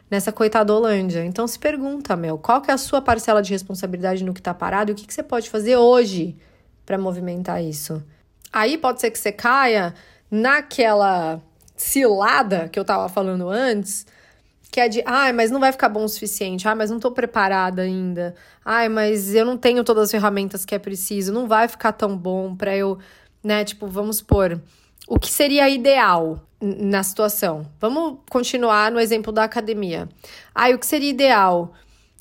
nessa 0.09 0.31
coitadolândia. 0.31 1.25
Então 1.25 1.47
se 1.47 1.57
pergunta, 1.57 2.15
Mel, 2.15 2.37
qual 2.37 2.61
que 2.61 2.71
é 2.71 2.73
a 2.73 2.77
sua 2.77 3.01
parcela 3.01 3.41
de 3.41 3.51
responsabilidade 3.51 4.23
no 4.23 4.33
que 4.33 4.41
tá 4.41 4.53
parado 4.53 4.91
e 4.91 4.93
o 4.93 4.95
que, 4.95 5.05
que 5.05 5.13
você 5.13 5.23
pode 5.23 5.49
fazer 5.49 5.75
hoje 5.75 6.37
para 6.85 6.97
movimentar 6.97 7.63
isso? 7.63 8.03
Aí 8.53 8.77
pode 8.77 9.01
ser 9.01 9.11
que 9.11 9.19
você 9.19 9.31
caia 9.31 9.93
naquela 10.29 11.41
cilada 11.75 12.69
que 12.69 12.79
eu 12.79 12.85
tava 12.85 13.09
falando 13.09 13.49
antes, 13.49 14.05
que 14.71 14.79
é 14.79 14.87
de, 14.87 15.03
ai, 15.05 15.33
mas 15.33 15.51
não 15.51 15.59
vai 15.59 15.71
ficar 15.71 15.89
bom 15.89 16.03
o 16.03 16.09
suficiente, 16.09 16.67
ai, 16.67 16.75
mas 16.75 16.89
não 16.89 16.99
tô 16.99 17.11
preparada 17.11 17.81
ainda, 17.81 18.35
ai, 18.63 18.87
mas 18.87 19.35
eu 19.35 19.45
não 19.45 19.57
tenho 19.57 19.83
todas 19.83 20.05
as 20.05 20.11
ferramentas 20.11 20.63
que 20.63 20.73
é 20.73 20.79
preciso, 20.79 21.33
não 21.33 21.47
vai 21.47 21.67
ficar 21.67 21.91
tão 21.91 22.17
bom 22.17 22.55
pra 22.55 22.75
eu, 22.75 22.97
né, 23.43 23.65
tipo, 23.65 23.87
vamos 23.87 24.17
supor, 24.17 24.61
o 25.07 25.19
que 25.19 25.29
seria 25.29 25.67
ideal 25.69 26.39
na 26.61 27.03
situação? 27.03 27.65
Vamos 27.79 28.19
continuar 28.29 28.91
no 28.91 28.99
exemplo 28.99 29.33
da 29.33 29.43
academia. 29.43 30.07
Ai, 30.53 30.73
o 30.73 30.79
que 30.79 30.85
seria 30.85 31.09
ideal? 31.09 31.73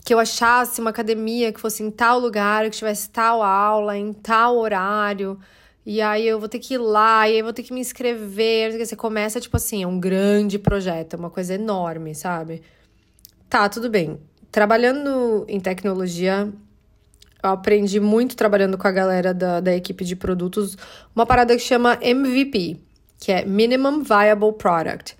Que 0.04 0.14
eu 0.14 0.18
achasse 0.18 0.80
uma 0.80 0.90
academia 0.90 1.52
que 1.52 1.60
fosse 1.60 1.82
em 1.82 1.90
tal 1.90 2.18
lugar, 2.18 2.64
que 2.64 2.70
tivesse 2.70 3.10
tal 3.10 3.42
aula, 3.42 3.96
em 3.96 4.12
tal 4.12 4.56
horário, 4.56 5.38
e 5.90 6.00
aí 6.00 6.24
eu 6.24 6.38
vou 6.38 6.48
ter 6.48 6.60
que 6.60 6.74
ir 6.74 6.78
lá, 6.78 7.28
e 7.28 7.32
aí 7.32 7.38
eu 7.40 7.44
vou 7.44 7.52
ter 7.52 7.64
que 7.64 7.72
me 7.72 7.80
inscrever. 7.80 8.78
Você 8.78 8.94
começa, 8.94 9.40
tipo 9.40 9.56
assim, 9.56 9.82
é 9.82 9.86
um 9.88 9.98
grande 9.98 10.56
projeto, 10.56 11.14
é 11.14 11.16
uma 11.16 11.30
coisa 11.30 11.54
enorme, 11.54 12.14
sabe? 12.14 12.62
Tá, 13.48 13.68
tudo 13.68 13.90
bem. 13.90 14.20
Trabalhando 14.52 15.44
em 15.48 15.58
tecnologia, 15.58 16.48
eu 17.42 17.50
aprendi 17.50 17.98
muito 17.98 18.36
trabalhando 18.36 18.78
com 18.78 18.86
a 18.86 18.92
galera 18.92 19.34
da, 19.34 19.58
da 19.58 19.74
equipe 19.74 20.04
de 20.04 20.14
produtos 20.14 20.78
uma 21.12 21.26
parada 21.26 21.56
que 21.56 21.62
chama 21.62 21.98
MVP, 22.00 22.76
que 23.18 23.32
é 23.32 23.44
Minimum 23.44 24.04
Viable 24.04 24.52
Product. 24.52 25.16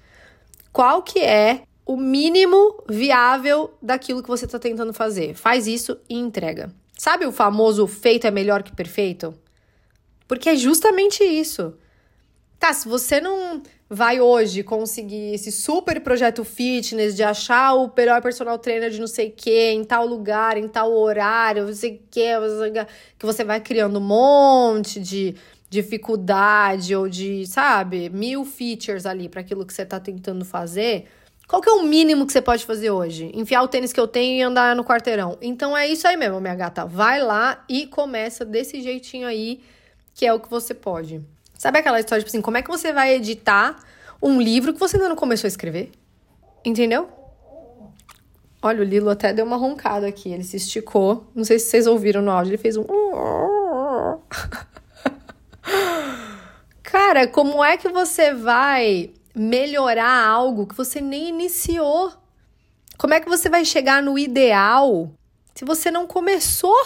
Qual 0.73 1.03
que 1.03 1.18
é 1.18 1.62
o 1.85 1.97
mínimo 1.97 2.81
viável 2.89 3.75
daquilo 3.83 4.23
que 4.23 4.29
você 4.29 4.45
está 4.45 4.61
tentando 4.61 4.95
fazer? 4.95 5.35
Faz 5.35 5.66
isso 5.66 5.99
e 6.09 6.16
entrega. 6.16 6.73
Sabe 6.97 7.27
o 7.27 7.33
famoso 7.33 7.89
feito 7.89 8.29
é 8.29 8.31
melhor 8.31 8.62
que 8.62 8.73
perfeito? 8.73 9.35
Porque 10.31 10.51
é 10.51 10.55
justamente 10.55 11.24
isso. 11.24 11.74
Tá, 12.57 12.72
se 12.72 12.87
você 12.87 13.20
não 13.20 13.61
vai 13.89 14.20
hoje 14.20 14.62
conseguir 14.62 15.35
esse 15.35 15.51
super 15.51 16.01
projeto 16.01 16.45
fitness 16.45 17.16
de 17.16 17.24
achar 17.24 17.74
o 17.74 17.93
melhor 17.97 18.22
personal 18.22 18.57
trainer 18.57 18.91
de 18.91 19.01
não 19.01 19.09
sei 19.09 19.28
que, 19.28 19.72
em 19.72 19.83
tal 19.83 20.07
lugar, 20.07 20.57
em 20.57 20.68
tal 20.68 20.97
horário, 20.97 21.66
não 21.66 21.74
sei 21.74 21.97
o 21.97 22.01
que, 22.09 22.22
que 23.18 23.26
você 23.26 23.43
vai 23.43 23.61
criando 23.61 23.99
um 23.99 24.03
monte 24.03 25.01
de 25.01 25.35
dificuldade 25.68 26.95
ou 26.95 27.09
de, 27.09 27.45
sabe, 27.49 28.09
mil 28.09 28.45
features 28.45 29.07
ali 29.07 29.28
para 29.28 29.41
aquilo 29.41 29.66
que 29.66 29.74
você 29.74 29.85
tá 29.85 29.99
tentando 29.99 30.45
fazer. 30.45 31.09
Qual 31.49 31.61
que 31.61 31.68
é 31.68 31.72
o 31.72 31.83
mínimo 31.83 32.24
que 32.24 32.33
você 32.33 32.41
pode 32.41 32.64
fazer 32.64 32.93
hoje? 32.93 33.33
Enfiar 33.35 33.64
o 33.64 33.68
tênis 33.68 33.93
que 33.93 33.99
eu 33.99 34.07
tenho 34.07 34.39
e 34.39 34.43
andar 34.43 34.76
no 34.76 34.85
quarteirão. 34.85 35.37
Então 35.43 35.76
é 35.76 35.89
isso 35.89 36.07
aí 36.07 36.16
mesmo, 36.16 36.41
minha 36.41 36.55
gata. 36.55 36.87
Vai 36.87 37.20
lá 37.20 37.64
e 37.68 37.89
começa 37.89 38.45
desse 38.45 38.81
jeitinho 38.81 39.26
aí 39.26 39.61
que 40.14 40.26
é 40.26 40.32
o 40.32 40.40
que 40.40 40.48
você 40.50 40.74
pode. 40.74 41.24
Sabe 41.58 41.78
aquela 41.78 42.00
história, 42.00 42.22
tipo 42.22 42.30
assim, 42.30 42.40
como 42.40 42.56
é 42.56 42.62
que 42.62 42.70
você 42.70 42.92
vai 42.92 43.14
editar 43.14 43.78
um 44.22 44.40
livro 44.40 44.72
que 44.72 44.80
você 44.80 44.96
ainda 44.96 45.08
não 45.08 45.16
começou 45.16 45.46
a 45.46 45.48
escrever? 45.48 45.90
Entendeu? 46.64 47.08
Olha, 48.62 48.80
o 48.80 48.84
Lilo 48.84 49.08
até 49.08 49.32
deu 49.32 49.46
uma 49.46 49.56
roncada 49.56 50.06
aqui, 50.06 50.30
ele 50.30 50.44
se 50.44 50.56
esticou. 50.56 51.26
Não 51.34 51.44
sei 51.44 51.58
se 51.58 51.66
vocês 51.66 51.86
ouviram 51.86 52.20
no 52.20 52.30
áudio, 52.30 52.50
ele 52.50 52.58
fez 52.58 52.76
um. 52.76 52.84
Cara, 56.82 57.26
como 57.26 57.64
é 57.64 57.76
que 57.78 57.88
você 57.88 58.34
vai 58.34 59.11
melhorar 59.34 60.26
algo 60.26 60.66
que 60.66 60.74
você 60.74 61.00
nem 61.00 61.28
iniciou? 61.28 62.12
Como 62.98 63.14
é 63.14 63.20
que 63.20 63.28
você 63.28 63.48
vai 63.48 63.64
chegar 63.64 64.02
no 64.02 64.18
ideal 64.18 65.11
se 65.54 65.64
você 65.64 65.90
não 65.90 66.06
começou? 66.06 66.76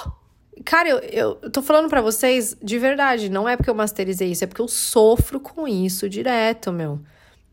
Cara, 0.65 0.89
eu, 0.89 0.99
eu, 1.43 1.51
tô 1.51 1.63
falando 1.63 1.89
para 1.91 2.01
vocês 2.01 2.57
de 2.63 2.79
verdade, 2.79 3.29
não 3.29 3.49
é 3.49 3.57
porque 3.57 3.69
eu 3.69 3.75
masterizei 3.75 4.31
isso, 4.31 4.45
é 4.45 4.47
porque 4.47 4.63
eu 4.63 4.69
sofro 4.69 5.39
com 5.39 5.69
isso 5.69 6.09
direto, 6.09 6.73
meu. 6.73 7.01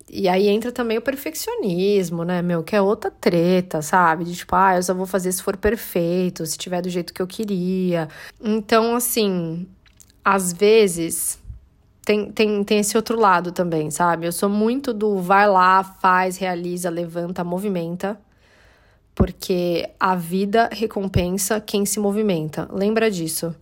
E 0.09 0.27
aí 0.27 0.47
entra 0.47 0.71
também 0.71 0.97
o 0.97 1.01
perfeccionismo, 1.01 2.23
né, 2.23 2.41
meu? 2.41 2.63
Que 2.63 2.75
é 2.75 2.81
outra 2.81 3.09
treta, 3.11 3.81
sabe? 3.81 4.25
De 4.25 4.35
tipo, 4.35 4.55
ah, 4.55 4.75
eu 4.75 4.83
só 4.83 4.93
vou 4.93 5.05
fazer 5.05 5.31
se 5.31 5.41
for 5.41 5.55
perfeito, 5.57 6.45
se 6.45 6.57
tiver 6.57 6.81
do 6.81 6.89
jeito 6.89 7.13
que 7.13 7.21
eu 7.21 7.27
queria. 7.27 8.09
Então, 8.41 8.95
assim, 8.95 9.67
às 10.23 10.51
vezes 10.53 11.39
tem, 12.03 12.31
tem, 12.31 12.63
tem 12.63 12.79
esse 12.79 12.97
outro 12.97 13.17
lado 13.19 13.51
também, 13.51 13.91
sabe? 13.91 14.25
Eu 14.25 14.31
sou 14.31 14.49
muito 14.49 14.93
do 14.93 15.19
vai 15.19 15.47
lá, 15.47 15.83
faz, 15.83 16.37
realiza, 16.37 16.89
levanta, 16.89 17.43
movimenta. 17.43 18.19
Porque 19.21 19.87
a 19.99 20.15
vida 20.15 20.67
recompensa 20.71 21.61
quem 21.61 21.85
se 21.85 21.99
movimenta. 21.99 22.67
Lembra 22.71 23.11
disso. 23.11 23.55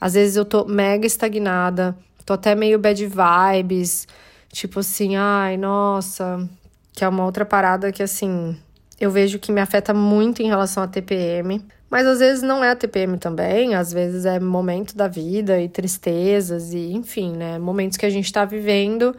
Às 0.00 0.14
vezes 0.14 0.34
eu 0.34 0.44
tô 0.44 0.64
mega 0.64 1.06
estagnada, 1.06 1.96
tô 2.26 2.32
até 2.32 2.56
meio 2.56 2.76
bad 2.76 3.06
vibes 3.06 4.06
Tipo 4.52 4.80
assim, 4.80 5.16
ai, 5.16 5.56
nossa, 5.56 6.48
que 6.92 7.04
é 7.04 7.08
uma 7.08 7.24
outra 7.24 7.44
parada 7.44 7.92
que 7.92 8.02
assim, 8.02 8.56
eu 9.00 9.10
vejo 9.10 9.38
que 9.38 9.52
me 9.52 9.60
afeta 9.60 9.92
muito 9.92 10.42
em 10.42 10.46
relação 10.46 10.82
à 10.82 10.88
TPM. 10.88 11.64
Mas 11.90 12.06
às 12.06 12.18
vezes 12.18 12.42
não 12.42 12.64
é 12.64 12.70
a 12.70 12.76
TPM 12.76 13.18
também, 13.18 13.74
às 13.74 13.92
vezes 13.92 14.24
é 14.24 14.40
momento 14.40 14.96
da 14.96 15.08
vida 15.08 15.60
e 15.60 15.68
tristezas 15.68 16.72
e 16.74 16.92
enfim, 16.92 17.32
né? 17.32 17.58
Momentos 17.58 17.96
que 17.96 18.04
a 18.04 18.10
gente 18.10 18.32
tá 18.32 18.44
vivendo, 18.44 19.14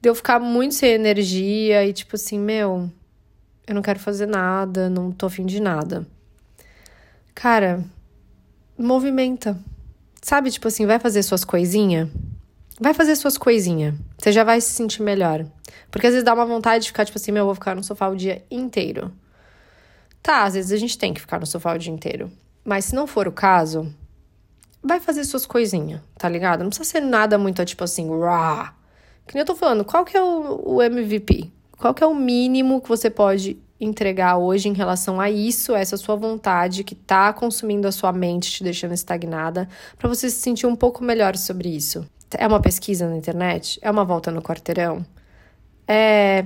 de 0.00 0.08
eu 0.08 0.14
ficar 0.14 0.40
muito 0.40 0.74
sem 0.74 0.92
energia 0.92 1.84
e 1.84 1.92
tipo 1.92 2.16
assim, 2.16 2.38
meu, 2.38 2.90
eu 3.72 3.74
não 3.74 3.82
quero 3.82 3.98
fazer 3.98 4.26
nada, 4.26 4.88
não 4.88 5.12
tô 5.12 5.26
afim 5.26 5.44
de 5.44 5.60
nada. 5.60 6.06
Cara, 7.34 7.84
movimenta. 8.76 9.58
Sabe, 10.22 10.50
tipo 10.50 10.68
assim, 10.68 10.86
vai 10.86 10.98
fazer 10.98 11.22
suas 11.22 11.44
coisinhas? 11.44 12.08
Vai 12.80 12.94
fazer 12.94 13.16
suas 13.16 13.36
coisinhas. 13.36 13.94
Você 14.18 14.32
já 14.32 14.44
vai 14.44 14.60
se 14.60 14.70
sentir 14.70 15.02
melhor. 15.02 15.44
Porque 15.90 16.06
às 16.06 16.12
vezes 16.12 16.24
dá 16.24 16.34
uma 16.34 16.46
vontade 16.46 16.84
de 16.84 16.88
ficar, 16.88 17.04
tipo 17.04 17.18
assim, 17.18 17.32
meu, 17.32 17.42
eu 17.42 17.46
vou 17.46 17.54
ficar 17.54 17.74
no 17.74 17.82
sofá 17.82 18.08
o 18.08 18.16
dia 18.16 18.44
inteiro. 18.50 19.12
Tá, 20.22 20.44
às 20.44 20.54
vezes 20.54 20.72
a 20.72 20.76
gente 20.76 20.98
tem 20.98 21.14
que 21.14 21.20
ficar 21.20 21.38
no 21.38 21.46
sofá 21.46 21.74
o 21.74 21.78
dia 21.78 21.92
inteiro. 21.92 22.30
Mas 22.64 22.86
se 22.86 22.94
não 22.94 23.06
for 23.06 23.26
o 23.26 23.32
caso, 23.32 23.92
vai 24.82 25.00
fazer 25.00 25.24
suas 25.24 25.46
coisinhas, 25.46 26.00
tá 26.16 26.28
ligado? 26.28 26.60
Não 26.60 26.68
precisa 26.68 26.88
ser 26.88 27.00
nada 27.00 27.38
muito, 27.38 27.64
tipo 27.64 27.84
assim, 27.84 28.08
rah. 28.20 28.74
Que 29.26 29.34
nem 29.34 29.42
eu 29.42 29.46
tô 29.46 29.54
falando, 29.54 29.84
qual 29.84 30.04
que 30.04 30.16
é 30.16 30.22
o, 30.22 30.76
o 30.76 30.82
MVP? 30.82 31.52
Qual 31.78 31.94
que 31.94 32.02
é 32.02 32.06
o 32.06 32.14
mínimo 32.14 32.80
que 32.80 32.88
você 32.88 33.08
pode 33.08 33.56
entregar 33.80 34.36
hoje 34.36 34.68
em 34.68 34.72
relação 34.72 35.20
a 35.20 35.30
isso, 35.30 35.74
essa 35.74 35.96
sua 35.96 36.16
vontade 36.16 36.82
que 36.82 36.94
tá 36.94 37.32
consumindo 37.32 37.86
a 37.86 37.92
sua 37.92 38.12
mente, 38.12 38.50
te 38.50 38.64
deixando 38.64 38.92
estagnada, 38.92 39.68
para 39.96 40.08
você 40.08 40.28
se 40.28 40.40
sentir 40.40 40.66
um 40.66 40.74
pouco 40.74 41.04
melhor 41.04 41.36
sobre 41.36 41.68
isso? 41.68 42.04
É 42.36 42.46
uma 42.46 42.60
pesquisa 42.60 43.08
na 43.08 43.16
internet? 43.16 43.78
É 43.80 43.90
uma 43.90 44.04
volta 44.04 44.30
no 44.30 44.42
quarteirão? 44.42 45.06
É 45.86 46.44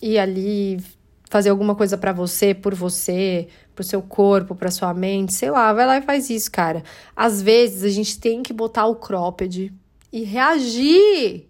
ir 0.00 0.18
ali 0.18 0.82
fazer 1.28 1.50
alguma 1.50 1.74
coisa 1.74 1.98
para 1.98 2.12
você, 2.12 2.54
por 2.54 2.74
você, 2.74 3.48
pro 3.74 3.84
seu 3.84 4.00
corpo, 4.00 4.54
pra 4.54 4.70
sua 4.70 4.94
mente, 4.94 5.34
sei 5.34 5.50
lá, 5.50 5.72
vai 5.72 5.86
lá 5.86 5.98
e 5.98 6.02
faz 6.02 6.30
isso, 6.30 6.50
cara. 6.50 6.82
Às 7.14 7.42
vezes 7.42 7.84
a 7.84 7.90
gente 7.90 8.18
tem 8.18 8.42
que 8.42 8.52
botar 8.52 8.86
o 8.86 8.96
cropped 8.96 9.72
e 10.10 10.24
reagir. 10.24 11.47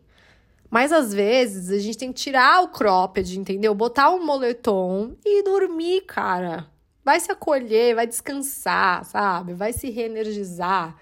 Mas 0.70 0.92
às 0.92 1.14
vezes 1.14 1.70
a 1.70 1.78
gente 1.78 1.96
tem 1.96 2.12
que 2.12 2.20
tirar 2.20 2.62
o 2.62 2.68
cropped, 2.68 3.38
entendeu? 3.38 3.74
Botar 3.74 4.10
um 4.10 4.24
moletom 4.24 5.12
e 5.24 5.42
dormir, 5.42 6.02
cara. 6.02 6.66
Vai 7.04 7.18
se 7.20 7.32
acolher, 7.32 7.94
vai 7.94 8.06
descansar, 8.06 9.04
sabe? 9.04 9.54
Vai 9.54 9.72
se 9.72 9.88
reenergizar 9.88 10.94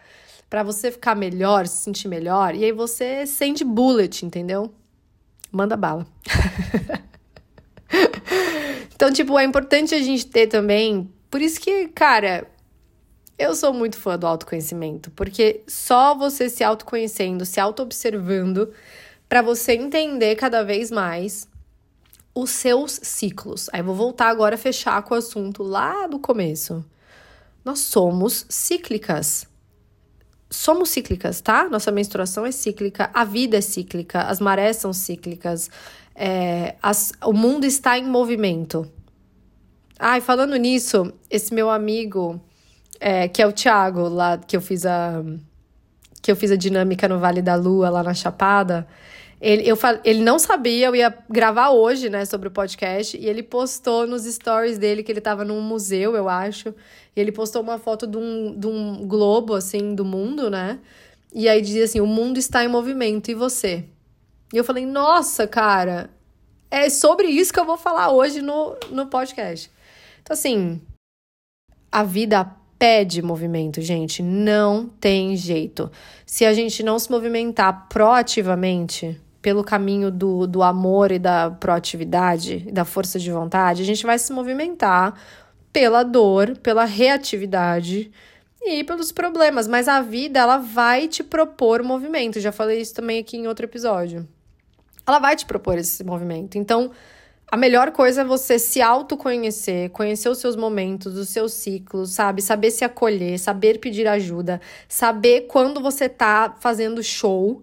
para 0.49 0.63
você 0.63 0.91
ficar 0.93 1.17
melhor, 1.17 1.67
se 1.67 1.79
sentir 1.79 2.07
melhor. 2.07 2.55
E 2.55 2.65
aí 2.65 2.73
você 2.73 3.27
sente 3.27 3.65
bullet, 3.65 4.25
entendeu? 4.25 4.73
Manda 5.51 5.77
bala. 5.77 6.07
então, 8.95 9.13
tipo, 9.13 9.37
é 9.39 9.45
importante 9.45 9.95
a 9.95 10.01
gente 10.01 10.27
ter 10.27 10.47
também. 10.47 11.11
Por 11.29 11.43
isso 11.43 11.61
que, 11.61 11.89
cara, 11.89 12.47
eu 13.39 13.55
sou 13.55 13.73
muito 13.73 13.99
fã 13.99 14.19
do 14.19 14.27
autoconhecimento, 14.27 15.11
porque 15.11 15.63
só 15.67 16.15
você 16.15 16.49
se 16.49 16.63
autoconhecendo, 16.63 17.45
se 17.45 17.61
auto-observando, 17.61 18.73
para 19.29 19.43
você 19.43 19.73
entender 19.73 20.37
cada 20.37 20.63
vez 20.63 20.91
mais 20.91 21.49
os 22.35 22.51
seus 22.51 23.01
ciclos. 23.03 23.69
Aí 23.73 23.83
vou 23.83 23.95
voltar 23.95 24.29
agora 24.29 24.55
a 24.55 24.59
fechar 24.59 25.03
com 25.03 25.15
o 25.15 25.19
assunto 25.19 25.63
lá 25.63 26.07
do 26.07 26.19
começo. 26.19 26.85
Nós 27.65 27.81
somos 27.81 28.47
cíclicas 28.49 29.49
somos 30.49 30.91
cíclicas, 30.91 31.41
tá? 31.41 31.69
Nossa 31.69 31.91
menstruação 31.91 32.47
é 32.47 32.53
cíclica, 32.53 33.11
a 33.13 33.25
vida 33.25 33.59
é 33.59 33.61
cíclica, 33.61 34.23
as 34.23 34.41
marés 34.41 34.77
são 34.77 34.93
cíclicas, 34.93 35.71
é, 36.15 36.77
as, 36.83 37.13
o 37.25 37.33
mundo 37.33 37.65
está 37.65 37.99
em 37.99 38.07
movimento. 38.07 38.91
Ai, 39.99 40.21
falando 40.21 40.57
nisso, 40.57 41.13
esse 41.31 41.55
meu 41.55 41.71
amigo, 41.71 42.41
é, 43.01 43.29
que 43.29 43.43
é 43.43 43.47
o 43.47 43.53
Thiago, 43.53 44.09
lá 44.09 44.39
que 44.39 44.57
eu 44.57 44.61
fiz 44.61 44.85
a 44.87 45.23
que 46.23 46.33
eu 46.33 46.37
fiz 46.37 46.51
a 46.51 46.57
dinâmica 46.57 47.07
no 47.07 47.21
Vale 47.21 47.41
da 47.41 47.55
Lua, 47.55 47.89
lá 47.89 48.03
na 48.03 48.13
Chapada, 48.13 48.87
ele, 49.41 49.69
eu, 49.69 49.77
ele 50.03 50.23
não 50.23 50.39
sabia, 50.39 50.87
eu 50.87 50.97
ia 50.97 51.17
gravar 51.29 51.71
hoje, 51.71 52.09
né, 52.09 52.25
sobre 52.25 52.49
o 52.49 52.51
podcast, 52.51 53.17
e 53.17 53.27
ele 53.27 53.43
postou 53.43 54.07
nos 54.07 54.25
stories 54.25 54.79
dele 54.79 55.03
que 55.03 55.13
ele 55.13 55.21
tava 55.21 55.45
num 55.45 55.61
museu, 55.61 56.17
eu 56.17 56.29
acho, 56.29 56.75
e 57.15 57.21
ele 57.21 57.31
postou 57.31 57.63
uma 57.63 57.79
foto 57.79 58.07
de 58.07 58.17
um, 58.17 58.59
de 58.59 58.67
um 58.67 59.07
globo, 59.07 59.55
assim, 59.55 59.95
do 59.95 60.05
mundo, 60.05 60.49
né? 60.49 60.81
E 61.35 61.49
aí 61.49 61.61
dizia 61.61 61.85
assim: 61.85 62.01
o 62.01 62.07
mundo 62.07 62.39
está 62.39 62.65
em 62.65 62.69
movimento, 62.69 63.31
e 63.31 63.35
você? 63.35 63.85
E 64.53 64.57
eu 64.57 64.65
falei, 64.65 64.87
nossa, 64.87 65.47
cara, 65.47 66.09
é 66.71 66.89
sobre 66.89 67.27
isso 67.27 67.53
que 67.53 67.61
eu 67.61 67.65
vou 67.65 67.77
falar 67.77 68.11
hoje 68.11 68.41
no, 68.41 68.77
no 68.91 69.07
podcast. 69.07 69.71
Então, 70.23 70.35
assim, 70.35 70.81
a 71.91 72.03
vida 72.03 72.51
pede 72.79 73.23
movimento, 73.23 73.81
gente. 73.81 74.23
Não 74.23 74.89
tem 74.89 75.37
jeito. 75.37 75.91
Se 76.25 76.45
a 76.45 76.53
gente 76.53 76.83
não 76.83 76.99
se 76.99 77.11
movimentar 77.11 77.89
proativamente, 77.89 79.21
pelo 79.47 79.63
caminho 79.63 80.11
do, 80.11 80.45
do 80.45 80.61
amor 80.61 81.13
e 81.13 81.21
da 81.21 81.53
proatividade, 81.53 82.69
da 82.73 82.85
força 82.85 83.17
de 83.17 83.31
vontade, 83.31 83.81
a 83.81 83.85
gente 83.85 84.05
vai 84.05 84.19
se 84.19 84.33
movimentar 84.33 85.17
pela 85.73 86.03
dor, 86.03 86.57
pela 86.57 86.85
reatividade 86.85 88.11
e 88.61 88.83
pelos 88.83 89.13
problemas. 89.13 89.69
Mas 89.69 89.87
a 89.87 90.01
vida, 90.01 90.41
ela 90.41 90.59
vai 90.59 91.07
te 91.07 91.23
propor 91.23 91.81
movimento. 91.85 92.41
Já 92.41 92.51
falei 92.51 92.81
isso 92.81 92.93
também 92.93 93.21
aqui 93.21 93.37
em 93.37 93.47
outro 93.47 93.67
episódio. 93.67 94.27
Ela 95.07 95.21
vai 95.21 95.37
te 95.37 95.47
propor 95.47 95.79
esse 95.79 96.03
movimento. 96.03 96.59
Então, 96.59 96.91
a 97.47 97.57
melhor 97.57 97.93
coisa 97.93 98.23
é 98.23 98.25
você 98.25 98.59
se 98.59 98.83
autoconhecer, 98.83 99.91
conhecer 99.91 100.29
os 100.29 100.39
seus 100.39 100.57
momentos, 100.57 101.17
os 101.17 101.29
seus 101.29 101.53
ciclos, 101.53 102.15
sabe? 102.15 102.43
Saber 102.43 102.73
se 102.73 102.85
acolher, 102.85 103.39
saber 103.39 103.79
pedir 103.79 104.09
ajuda, 104.09 104.61
saber 104.89 105.43
quando 105.43 105.81
você 105.81 106.09
tá 106.09 106.57
fazendo 106.59 107.01
show 107.01 107.63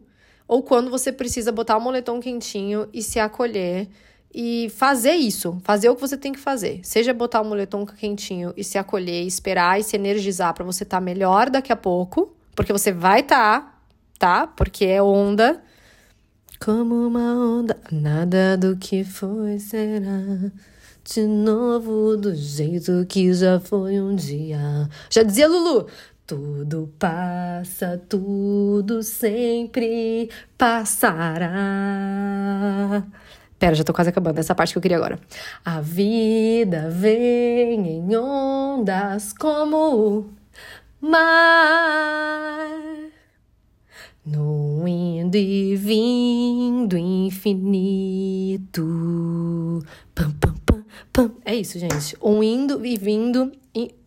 ou 0.54 0.62
quando 0.62 0.91
você 0.91 1.12
precisa 1.12 1.51
botar 1.51 1.76
o 1.78 1.82
moletom 1.82 2.20
quentinho 2.20 2.88
e 2.93 3.01
se 3.01 3.20
acolher 3.20 3.88
e 4.32 4.70
fazer 4.70 5.14
isso, 5.14 5.58
fazer 5.64 5.89
o 5.89 5.95
que 5.95 6.01
você 6.01 6.16
tem 6.16 6.32
que 6.32 6.38
fazer. 6.38 6.80
Seja 6.84 7.12
botar 7.12 7.41
o 7.41 7.43
moletom 7.43 7.84
quentinho 7.88 8.54
e 8.56 8.64
se 8.64 8.78
acolher, 8.78 9.26
esperar 9.26 9.80
e 9.80 9.84
se 9.84 9.95
energizar 9.95 10.54
para 10.54 10.64
você 10.64 10.84
estar 10.84 10.97
tá 10.97 11.01
melhor 11.01 11.49
daqui 11.49 11.74
a 11.74 11.76
pouco, 11.76 12.36
porque 12.56 12.72
você 12.72 12.91
vai 12.91 13.22
estar, 13.22 13.82
tá? 14.20 14.41
tá? 14.41 14.47
Porque 14.47 14.86
é 14.86 15.01
onda. 15.01 15.60
Como 16.64 17.08
uma 17.08 17.34
onda, 17.34 17.76
nada 17.91 18.56
do 18.56 18.78
que 18.78 19.04
foi 19.04 19.58
será 19.58 20.51
de 21.04 21.26
novo 21.26 22.16
do 22.16 22.34
jeito 22.34 23.06
que 23.10 23.34
já 23.34 23.60
foi 23.60 23.99
um 23.99 24.16
dia. 24.16 24.88
Já 25.10 25.24
dizia 25.24 25.47
Lulu, 25.47 25.88
tudo 26.26 26.93
passa, 26.97 28.01
tudo 28.09 29.03
sempre 29.03 30.30
passará. 30.57 31.49
Pera, 33.59 33.76
já 33.76 33.84
tô 33.84 33.93
quase 33.93 34.09
acabando. 34.09 34.39
Essa 34.39 34.55
parte 34.55 34.74
que 34.74 34.78
eu 34.78 34.82
queria 34.82 34.97
agora. 34.97 35.19
A 35.63 35.80
vida 35.82 36.89
vem 36.89 37.88
em 37.88 38.15
ondas 38.15 39.34
como 39.34 40.30
o 41.01 41.07
mar. 41.07 42.71
No 44.26 44.88
indo 44.88 45.36
e 45.36 45.76
vindo 45.76 46.97
infinito. 46.97 48.82
Pam, 50.15 50.32
pam, 50.39 50.55
pam, 50.65 50.86
pam. 51.11 51.32
É 51.43 51.53
isso, 51.55 51.78
gente. 51.78 52.17
Um 52.21 52.41
indo 52.41 52.86
e 52.86 52.97
vindo. 52.97 53.51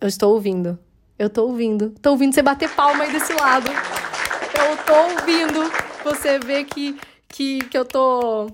Eu 0.01 0.09
estou 0.09 0.33
ouvindo. 0.35 0.79
Eu 1.19 1.31
tô 1.31 1.47
ouvindo. 1.47 1.91
Tô 2.03 2.11
ouvindo 2.11 2.35
você 2.35 2.43
bater 2.43 2.69
palma 2.71 3.05
aí 3.05 3.13
desse 3.13 3.33
lado. 3.33 3.71
Eu 3.71 4.77
tô 4.85 4.95
ouvindo 5.13 5.73
você 6.05 6.39
ver 6.39 6.65
que, 6.65 6.99
que, 7.29 7.61
que 7.61 7.79
eu 7.79 7.85
tô. 7.85 8.51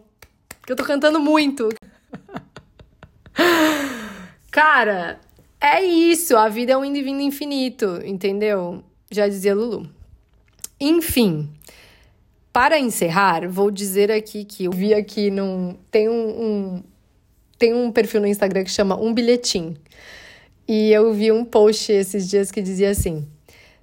que 0.65 0.73
eu 0.73 0.77
tô 0.77 0.85
cantando 0.85 1.19
muito. 1.19 1.69
Cara, 4.51 5.19
é 5.61 5.83
isso. 5.83 6.37
A 6.37 6.49
vida 6.49 6.73
é 6.73 6.77
um 6.77 6.85
indo 6.85 7.03
vindo 7.03 7.21
infinito, 7.21 8.01
entendeu? 8.05 8.85
Já 9.11 9.27
dizia 9.27 9.55
Lulu. 9.55 9.89
Enfim, 10.81 11.49
para 12.53 12.79
encerrar, 12.79 13.49
vou 13.49 13.71
dizer 13.71 14.11
aqui 14.11 14.45
que 14.45 14.65
eu 14.65 14.73
vi 14.73 14.95
aqui 14.95 15.31
num. 15.31 15.77
Tem 15.91 16.09
um, 16.09 16.43
um 16.43 16.83
tem 17.59 17.73
um 17.73 17.91
perfil 17.93 18.21
no 18.21 18.27
Instagram 18.27 18.65
que 18.65 18.71
chama 18.71 18.97
Um 19.01 19.15
Bilhetim. 19.15 19.77
E 20.67 20.91
eu 20.91 21.13
vi 21.13 21.33
um 21.33 21.45
post 21.45 21.91
esses 21.93 22.29
dias 22.29 22.51
que 22.51 22.63
dizia 22.63 22.91
assim: 22.91 23.27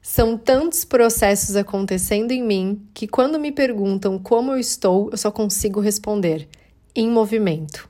São 0.01 0.37
tantos 0.37 0.85
processos 0.85 1.55
acontecendo 1.55 2.31
em 2.31 2.43
mim 2.43 2.87
que 2.93 3.07
quando 3.07 3.39
me 3.39 3.51
perguntam 3.51 4.17
como 4.17 4.51
eu 4.51 4.57
estou, 4.57 5.09
eu 5.11 5.17
só 5.17 5.31
consigo 5.31 5.79
responder: 5.79 6.47
em 6.95 7.09
movimento. 7.09 7.89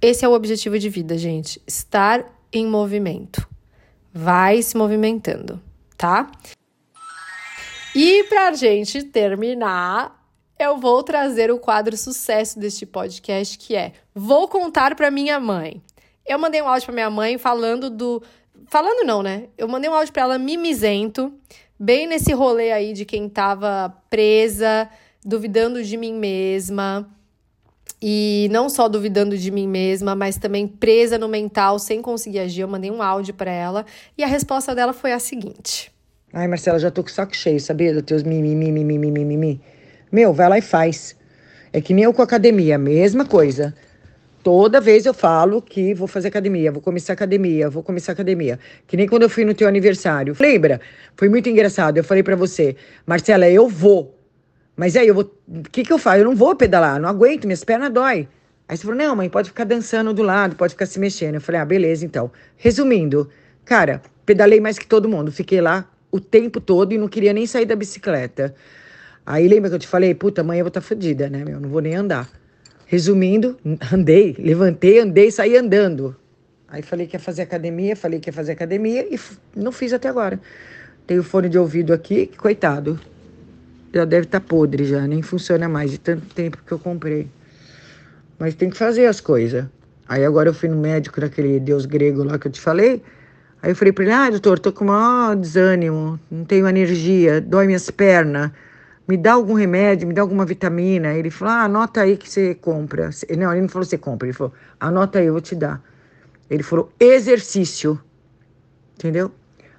Esse 0.00 0.24
é 0.24 0.28
o 0.28 0.32
objetivo 0.32 0.78
de 0.78 0.88
vida, 0.88 1.16
gente. 1.16 1.62
Estar 1.66 2.24
em 2.52 2.66
movimento. 2.66 3.48
Vai 4.12 4.60
se 4.60 4.76
movimentando, 4.76 5.62
tá? 5.96 6.30
E 7.94 8.24
pra 8.24 8.52
gente 8.52 9.02
terminar, 9.04 10.26
eu 10.58 10.78
vou 10.78 11.02
trazer 11.02 11.50
o 11.50 11.58
quadro 11.58 11.96
sucesso 11.96 12.58
deste 12.58 12.86
podcast, 12.86 13.58
que 13.58 13.74
é 13.74 13.92
Vou 14.14 14.48
contar 14.48 14.94
para 14.96 15.10
minha 15.10 15.38
mãe. 15.38 15.82
Eu 16.26 16.38
mandei 16.38 16.62
um 16.62 16.68
áudio 16.68 16.86
para 16.86 16.94
minha 16.94 17.10
mãe 17.10 17.38
falando 17.38 17.90
do 17.90 18.22
falando 18.66 19.04
não, 19.06 19.22
né? 19.22 19.44
Eu 19.56 19.68
mandei 19.68 19.90
um 19.90 19.94
áudio 19.94 20.12
para 20.12 20.22
ela 20.22 20.38
mimizento, 20.38 21.32
bem 21.78 22.06
nesse 22.06 22.32
rolê 22.32 22.72
aí 22.72 22.92
de 22.92 23.04
quem 23.04 23.28
tava 23.28 23.94
presa, 24.08 24.88
duvidando 25.24 25.82
de 25.82 25.96
mim 25.96 26.14
mesma. 26.14 27.08
E 28.04 28.48
não 28.50 28.68
só 28.68 28.88
duvidando 28.88 29.38
de 29.38 29.50
mim 29.50 29.68
mesma, 29.68 30.16
mas 30.16 30.36
também 30.36 30.66
presa 30.66 31.16
no 31.16 31.28
mental, 31.28 31.78
sem 31.78 32.02
conseguir 32.02 32.40
agir. 32.40 32.62
Eu 32.62 32.68
mandei 32.68 32.90
um 32.90 33.00
áudio 33.00 33.32
para 33.32 33.50
ela 33.50 33.86
e 34.18 34.24
a 34.24 34.26
resposta 34.26 34.74
dela 34.74 34.92
foi 34.92 35.12
a 35.12 35.20
seguinte: 35.20 35.92
Ai, 36.32 36.48
Marcela, 36.48 36.78
já 36.78 36.90
tô 36.90 37.02
com 37.02 37.08
o 37.08 37.12
saco 37.12 37.36
cheio, 37.36 37.60
sabia? 37.60 37.92
Dos 37.92 38.02
teus 38.02 38.22
mimimi, 38.22 38.72
mimimi, 38.72 39.10
mimimi. 39.10 39.60
Meu, 40.10 40.32
vai 40.32 40.48
lá 40.48 40.58
e 40.58 40.62
faz. 40.62 41.14
É 41.72 41.80
que 41.80 41.94
nem 41.94 42.04
eu 42.04 42.12
com 42.12 42.22
academia, 42.22 42.76
mesma 42.76 43.24
coisa. 43.24 43.74
Toda 44.42 44.80
vez 44.80 45.06
eu 45.06 45.14
falo 45.14 45.62
que 45.62 45.94
vou 45.94 46.08
fazer 46.08 46.28
academia, 46.28 46.72
vou 46.72 46.82
começar 46.82 47.12
academia, 47.12 47.70
vou 47.70 47.82
começar 47.82 48.12
academia. 48.12 48.58
Que 48.86 48.96
nem 48.96 49.06
quando 49.06 49.22
eu 49.22 49.30
fui 49.30 49.44
no 49.44 49.54
teu 49.54 49.68
aniversário. 49.68 50.34
Lembra? 50.38 50.80
Foi 51.16 51.28
muito 51.28 51.48
engraçado. 51.48 51.96
Eu 51.96 52.04
falei 52.04 52.24
para 52.24 52.34
você, 52.34 52.74
Marcela, 53.06 53.48
eu 53.48 53.68
vou. 53.68 54.18
Mas 54.76 54.96
aí 54.96 55.06
eu 55.06 55.14
vou. 55.14 55.32
O 55.46 55.62
que, 55.70 55.84
que 55.84 55.92
eu 55.92 55.98
faço? 55.98 56.18
Eu 56.18 56.24
não 56.24 56.34
vou 56.34 56.56
pedalar, 56.56 57.00
não 57.00 57.08
aguento, 57.08 57.44
minhas 57.44 57.62
pernas 57.62 57.92
dói. 57.92 58.28
Aí 58.68 58.76
você 58.76 58.82
falou, 58.82 58.96
não, 58.96 59.14
mãe, 59.14 59.28
pode 59.28 59.50
ficar 59.50 59.64
dançando 59.64 60.12
do 60.12 60.22
lado, 60.22 60.56
pode 60.56 60.72
ficar 60.72 60.86
se 60.86 60.98
mexendo. 60.98 61.36
Eu 61.36 61.40
falei, 61.40 61.60
ah, 61.60 61.64
beleza, 61.64 62.04
então. 62.04 62.30
Resumindo, 62.56 63.28
cara, 63.64 64.02
pedalei 64.26 64.60
mais 64.60 64.78
que 64.78 64.86
todo 64.86 65.08
mundo. 65.08 65.30
Fiquei 65.30 65.60
lá 65.60 65.88
o 66.10 66.18
tempo 66.18 66.60
todo 66.60 66.92
e 66.92 66.98
não 66.98 67.06
queria 67.06 67.32
nem 67.32 67.46
sair 67.46 67.66
da 67.66 67.76
bicicleta. 67.76 68.54
Aí 69.24 69.46
lembra 69.46 69.70
que 69.70 69.76
eu 69.76 69.80
te 69.80 69.86
falei, 69.86 70.14
puta, 70.14 70.40
amanhã 70.40 70.60
eu 70.60 70.64
vou 70.64 70.68
estar 70.68 70.80
tá 70.80 70.86
fodida, 70.86 71.28
né, 71.28 71.44
meu? 71.44 71.60
Não 71.60 71.68
vou 71.68 71.80
nem 71.80 71.94
andar. 71.94 72.28
Resumindo, 72.92 73.56
andei, 73.90 74.36
levantei, 74.38 74.98
andei, 74.98 75.30
saí 75.30 75.56
andando. 75.56 76.14
Aí 76.68 76.82
falei 76.82 77.06
que 77.06 77.16
ia 77.16 77.20
fazer 77.20 77.40
academia, 77.40 77.96
falei 77.96 78.20
que 78.20 78.28
ia 78.28 78.34
fazer 78.34 78.52
academia 78.52 79.06
e 79.10 79.18
não 79.56 79.72
fiz 79.72 79.94
até 79.94 80.10
agora. 80.10 80.38
Tenho 81.06 81.22
fone 81.22 81.48
de 81.48 81.58
ouvido 81.58 81.94
aqui, 81.94 82.26
coitado. 82.36 83.00
Já 83.94 84.04
deve 84.04 84.26
estar 84.26 84.40
tá 84.40 84.46
podre 84.46 84.84
já, 84.84 85.06
nem 85.06 85.22
funciona 85.22 85.70
mais 85.70 85.90
de 85.90 85.98
tanto 85.98 86.26
tempo 86.34 86.58
que 86.66 86.70
eu 86.70 86.78
comprei. 86.78 87.28
Mas 88.38 88.54
tem 88.54 88.68
que 88.68 88.76
fazer 88.76 89.06
as 89.06 89.22
coisas. 89.22 89.64
Aí 90.06 90.22
agora 90.22 90.50
eu 90.50 90.54
fui 90.54 90.68
no 90.68 90.76
médico 90.76 91.18
daquele 91.18 91.58
deus 91.58 91.86
grego 91.86 92.22
lá 92.22 92.38
que 92.38 92.48
eu 92.48 92.52
te 92.52 92.60
falei. 92.60 93.02
Aí 93.62 93.70
eu 93.70 93.74
falei 93.74 93.94
para 93.94 94.04
ele: 94.04 94.12
ah, 94.12 94.28
doutor, 94.28 94.58
tô 94.58 94.70
com 94.70 94.84
maior 94.84 95.34
desânimo, 95.34 96.20
não 96.30 96.44
tenho 96.44 96.68
energia, 96.68 97.40
dói 97.40 97.64
minhas 97.64 97.90
pernas. 97.90 98.50
Me 99.06 99.16
dá 99.16 99.32
algum 99.32 99.54
remédio, 99.54 100.06
me 100.06 100.14
dá 100.14 100.22
alguma 100.22 100.44
vitamina. 100.44 101.12
Ele 101.12 101.30
falou: 101.30 101.54
ah, 101.54 101.62
anota 101.64 102.02
aí 102.02 102.16
que 102.16 102.28
você 102.28 102.54
compra. 102.54 103.10
Não, 103.36 103.52
ele 103.52 103.62
não 103.62 103.68
falou 103.68 103.84
você 103.84 103.98
compra, 103.98 104.28
ele 104.28 104.32
falou: 104.32 104.52
anota 104.78 105.18
aí, 105.18 105.26
eu 105.26 105.32
vou 105.32 105.42
te 105.42 105.54
dar. 105.54 105.82
Ele 106.48 106.62
falou: 106.62 106.90
exercício. 106.98 108.00
Entendeu? 108.94 109.32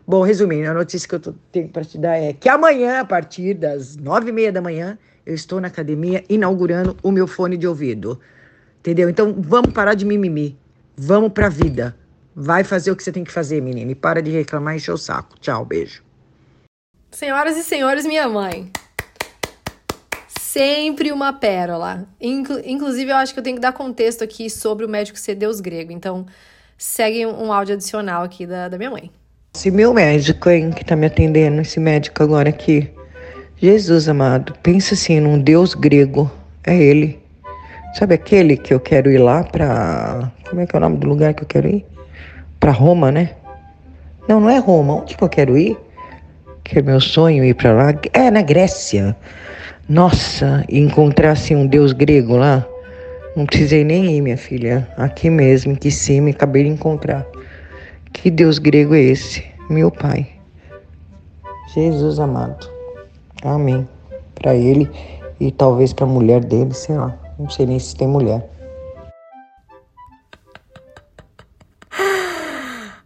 Bom, 0.05 0.21
resumindo, 0.21 0.69
a 0.69 0.74
notícia 0.74 1.07
que 1.07 1.15
eu 1.15 1.19
tô, 1.19 1.34
tenho 1.51 1.69
para 1.69 1.86
te 1.86 1.97
dar 1.97 2.17
é 2.17 2.34
que 2.34 2.49
amanhã, 2.49 2.99
a 2.99 3.05
partir 3.05 3.53
das 3.53 3.95
nove 3.95 4.30
e 4.30 4.32
meia 4.34 4.51
da 4.51 4.61
manhã, 4.61 4.97
eu 5.26 5.34
estou 5.34 5.61
na 5.61 5.69
academia 5.69 6.24
inaugurando 6.28 6.97
o 7.01 7.09
meu 7.09 7.26
fone 7.26 7.55
de 7.55 7.65
ouvido. 7.65 8.19
Entendeu? 8.80 9.09
Então 9.09 9.34
vamos 9.39 9.71
parar 9.71 9.93
de 9.93 10.05
mimimi. 10.05 10.57
Vamos 10.97 11.32
pra 11.32 11.47
vida. 11.47 11.95
Vai 12.36 12.63
fazer 12.63 12.91
o 12.91 12.95
que 12.95 13.03
você 13.03 13.11
tem 13.11 13.24
que 13.24 13.32
fazer, 13.32 13.61
menina. 13.61 13.91
E 13.91 13.95
para 13.95 14.21
de 14.21 14.30
reclamar 14.32 14.74
e 14.74 14.78
encher 14.78 14.91
o 14.91 14.97
saco. 14.97 15.39
Tchau, 15.39 15.63
beijo. 15.63 16.03
Senhoras 17.11 17.55
e 17.55 17.63
senhores, 17.63 18.05
minha 18.05 18.28
mãe. 18.28 18.71
Sempre 20.53 21.11
uma 21.11 21.33
pérola. 21.33 22.05
Inclu 22.21 22.61
inclusive, 22.63 23.09
eu 23.09 23.15
acho 23.15 23.33
que 23.33 23.39
eu 23.39 23.43
tenho 23.43 23.55
que 23.55 23.61
dar 23.61 23.73
contexto 23.73 24.23
aqui 24.23 24.51
sobre 24.51 24.85
o 24.85 24.89
médico 24.89 25.17
ser 25.17 25.33
deus 25.33 25.59
grego. 25.59 25.91
Então, 25.91 26.27
segue 26.77 27.25
um 27.25 27.51
áudio 27.51 27.73
adicional 27.73 28.21
aqui 28.21 28.45
da, 28.45 28.69
da 28.69 28.77
minha 28.77 28.91
mãe. 28.91 29.09
Esse 29.55 29.71
meu 29.71 29.95
médico, 29.95 30.51
hein, 30.51 30.69
que 30.69 30.85
tá 30.85 30.95
me 30.95 31.07
atendendo, 31.07 31.59
esse 31.61 31.79
médico 31.79 32.21
agora 32.21 32.49
aqui. 32.49 32.87
Jesus 33.57 34.07
amado, 34.07 34.53
pensa 34.61 34.93
assim 34.93 35.19
num 35.19 35.39
deus 35.39 35.73
grego. 35.73 36.31
É 36.63 36.77
ele. 36.77 37.19
Sabe 37.95 38.13
aquele 38.13 38.55
que 38.55 38.75
eu 38.75 38.79
quero 38.79 39.09
ir 39.09 39.17
lá 39.17 39.43
pra. 39.43 40.31
Como 40.47 40.61
é 40.61 40.67
que 40.67 40.75
é 40.75 40.77
o 40.77 40.81
nome 40.81 40.97
do 40.97 41.07
lugar 41.07 41.33
que 41.33 41.41
eu 41.41 41.47
quero 41.47 41.67
ir? 41.67 41.83
para 42.59 42.71
Roma, 42.71 43.11
né? 43.11 43.31
Não, 44.25 44.39
não 44.39 44.49
é 44.49 44.59
Roma. 44.59 44.97
Onde 44.97 45.17
que 45.17 45.23
eu 45.23 45.27
quero 45.27 45.57
ir? 45.57 45.75
Que 46.64 46.80
é 46.80 46.82
meu 46.82 46.99
sonho 46.99 47.43
ir 47.43 47.53
para 47.53 47.74
lá. 47.74 47.93
É 48.14 48.32
na 48.32 48.41
Grécia. 48.41 49.16
Nossa, 49.88 50.64
encontrar 50.70 51.32
assim 51.32 51.55
um 51.55 51.68
deus 51.68 51.91
grego 51.91 52.38
lá. 52.38 52.66
Não 53.36 53.45
precisei 53.45 53.84
nem 53.84 54.16
ir, 54.16 54.22
minha 54.22 54.38
filha. 54.38 54.88
Aqui 54.95 55.30
mesmo, 55.30 55.74
em 55.74 55.76
que 55.76 55.91
cima, 55.91 56.30
acabei 56.30 56.64
de 56.64 56.70
encontrar. 56.70 57.26
Que 58.14 58.30
deus 58.30 58.59
grego 58.59 58.95
é 58.95 59.01
esse? 59.01 59.43
Meu 59.70 59.91
pai. 59.91 60.28
Jesus 61.74 62.20
amado. 62.20 62.70
Amém. 63.43 63.88
Para 64.36 64.55
ele 64.55 64.89
e 65.39 65.51
talvez 65.51 65.91
para 65.91 66.05
a 66.05 66.09
mulher 66.09 66.43
dele, 66.43 66.74
sei 66.74 66.95
lá. 66.95 67.18
Não 67.38 67.49
sei 67.49 67.66
nem 67.66 67.80
se 67.80 67.95
tem 67.95 68.07
mulher. 68.07 68.47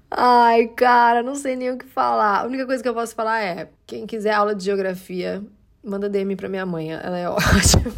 Ai, 0.10 0.68
cara, 0.70 1.22
não 1.22 1.36
sei 1.36 1.55
nem 1.55 1.72
o 1.72 1.78
que 1.78 1.86
falar. 1.86 2.41
A 2.41 2.45
única 2.45 2.66
coisa 2.66 2.82
que 2.82 2.88
eu 2.88 2.93
posso 2.93 3.14
falar 3.14 3.41
é: 3.41 3.70
quem 3.86 4.05
quiser 4.08 4.34
aula 4.34 4.55
de 4.55 4.64
geografia, 4.64 5.43
manda 5.84 6.10
DM 6.10 6.36
pra 6.36 6.49
minha 6.49 6.66
mãe. 6.66 6.91
Ela 6.91 7.18
é 7.18 7.28
ótima. 7.30 7.93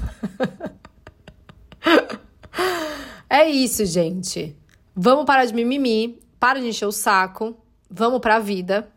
é 3.29 3.49
isso, 3.49 3.85
gente. 3.85 4.55
Vamos 4.95 5.25
parar 5.25 5.45
de 5.45 5.53
mimimi, 5.53 6.19
para 6.39 6.59
de 6.59 6.67
encher 6.67 6.85
o 6.85 6.91
saco, 6.91 7.55
vamos 7.89 8.19
pra 8.19 8.39
vida. 8.39 8.87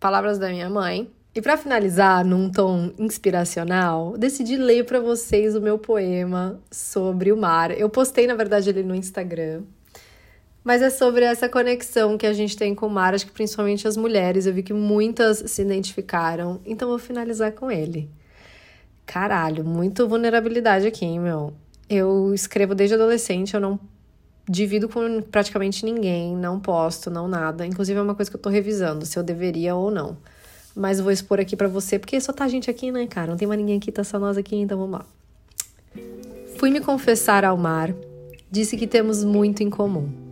Palavras 0.00 0.38
da 0.38 0.48
minha 0.48 0.68
mãe. 0.68 1.10
E 1.34 1.42
para 1.42 1.58
finalizar, 1.58 2.24
num 2.24 2.50
tom 2.50 2.92
inspiracional, 2.98 4.16
decidi 4.16 4.56
ler 4.56 4.86
para 4.86 4.98
vocês 4.98 5.54
o 5.54 5.60
meu 5.60 5.78
poema 5.78 6.58
sobre 6.70 7.30
o 7.30 7.36
mar. 7.36 7.70
Eu 7.78 7.90
postei, 7.90 8.26
na 8.26 8.34
verdade, 8.34 8.70
ele 8.70 8.82
no 8.82 8.94
Instagram. 8.94 9.62
Mas 10.66 10.82
é 10.82 10.90
sobre 10.90 11.24
essa 11.24 11.48
conexão 11.48 12.18
que 12.18 12.26
a 12.26 12.32
gente 12.32 12.56
tem 12.56 12.74
com 12.74 12.88
o 12.88 12.90
mar, 12.90 13.14
acho 13.14 13.24
que 13.24 13.30
principalmente 13.30 13.86
as 13.86 13.96
mulheres. 13.96 14.46
Eu 14.46 14.52
vi 14.52 14.64
que 14.64 14.72
muitas 14.72 15.44
se 15.46 15.62
identificaram, 15.62 16.60
então 16.66 16.88
vou 16.88 16.98
finalizar 16.98 17.52
com 17.52 17.70
ele. 17.70 18.10
Caralho, 19.06 19.64
muito 19.64 20.08
vulnerabilidade 20.08 20.84
aqui, 20.84 21.04
hein, 21.04 21.20
meu? 21.20 21.54
Eu 21.88 22.34
escrevo 22.34 22.74
desde 22.74 22.96
adolescente, 22.96 23.54
eu 23.54 23.60
não 23.60 23.78
divido 24.48 24.88
com 24.88 25.22
praticamente 25.22 25.84
ninguém, 25.84 26.34
não 26.34 26.58
posto, 26.58 27.10
não 27.10 27.28
nada. 27.28 27.64
Inclusive 27.64 28.00
é 28.00 28.02
uma 28.02 28.16
coisa 28.16 28.28
que 28.28 28.36
eu 28.36 28.42
tô 28.42 28.50
revisando, 28.50 29.06
se 29.06 29.16
eu 29.16 29.22
deveria 29.22 29.76
ou 29.76 29.88
não. 29.88 30.16
Mas 30.74 30.98
vou 30.98 31.12
expor 31.12 31.38
aqui 31.38 31.54
para 31.54 31.68
você, 31.68 31.96
porque 31.96 32.20
só 32.20 32.32
tá 32.32 32.48
gente 32.48 32.68
aqui, 32.68 32.90
né, 32.90 33.06
cara? 33.06 33.28
Não 33.30 33.36
tem 33.36 33.46
mais 33.46 33.60
ninguém 33.60 33.76
aqui, 33.76 33.92
tá 33.92 34.02
só 34.02 34.18
nós 34.18 34.36
aqui, 34.36 34.56
então 34.56 34.76
vamos 34.76 34.98
lá. 34.98 35.06
Fui 36.56 36.72
me 36.72 36.80
confessar 36.80 37.44
ao 37.44 37.56
mar, 37.56 37.94
disse 38.50 38.76
que 38.76 38.88
temos 38.88 39.22
muito 39.22 39.62
em 39.62 39.70
comum. 39.70 40.25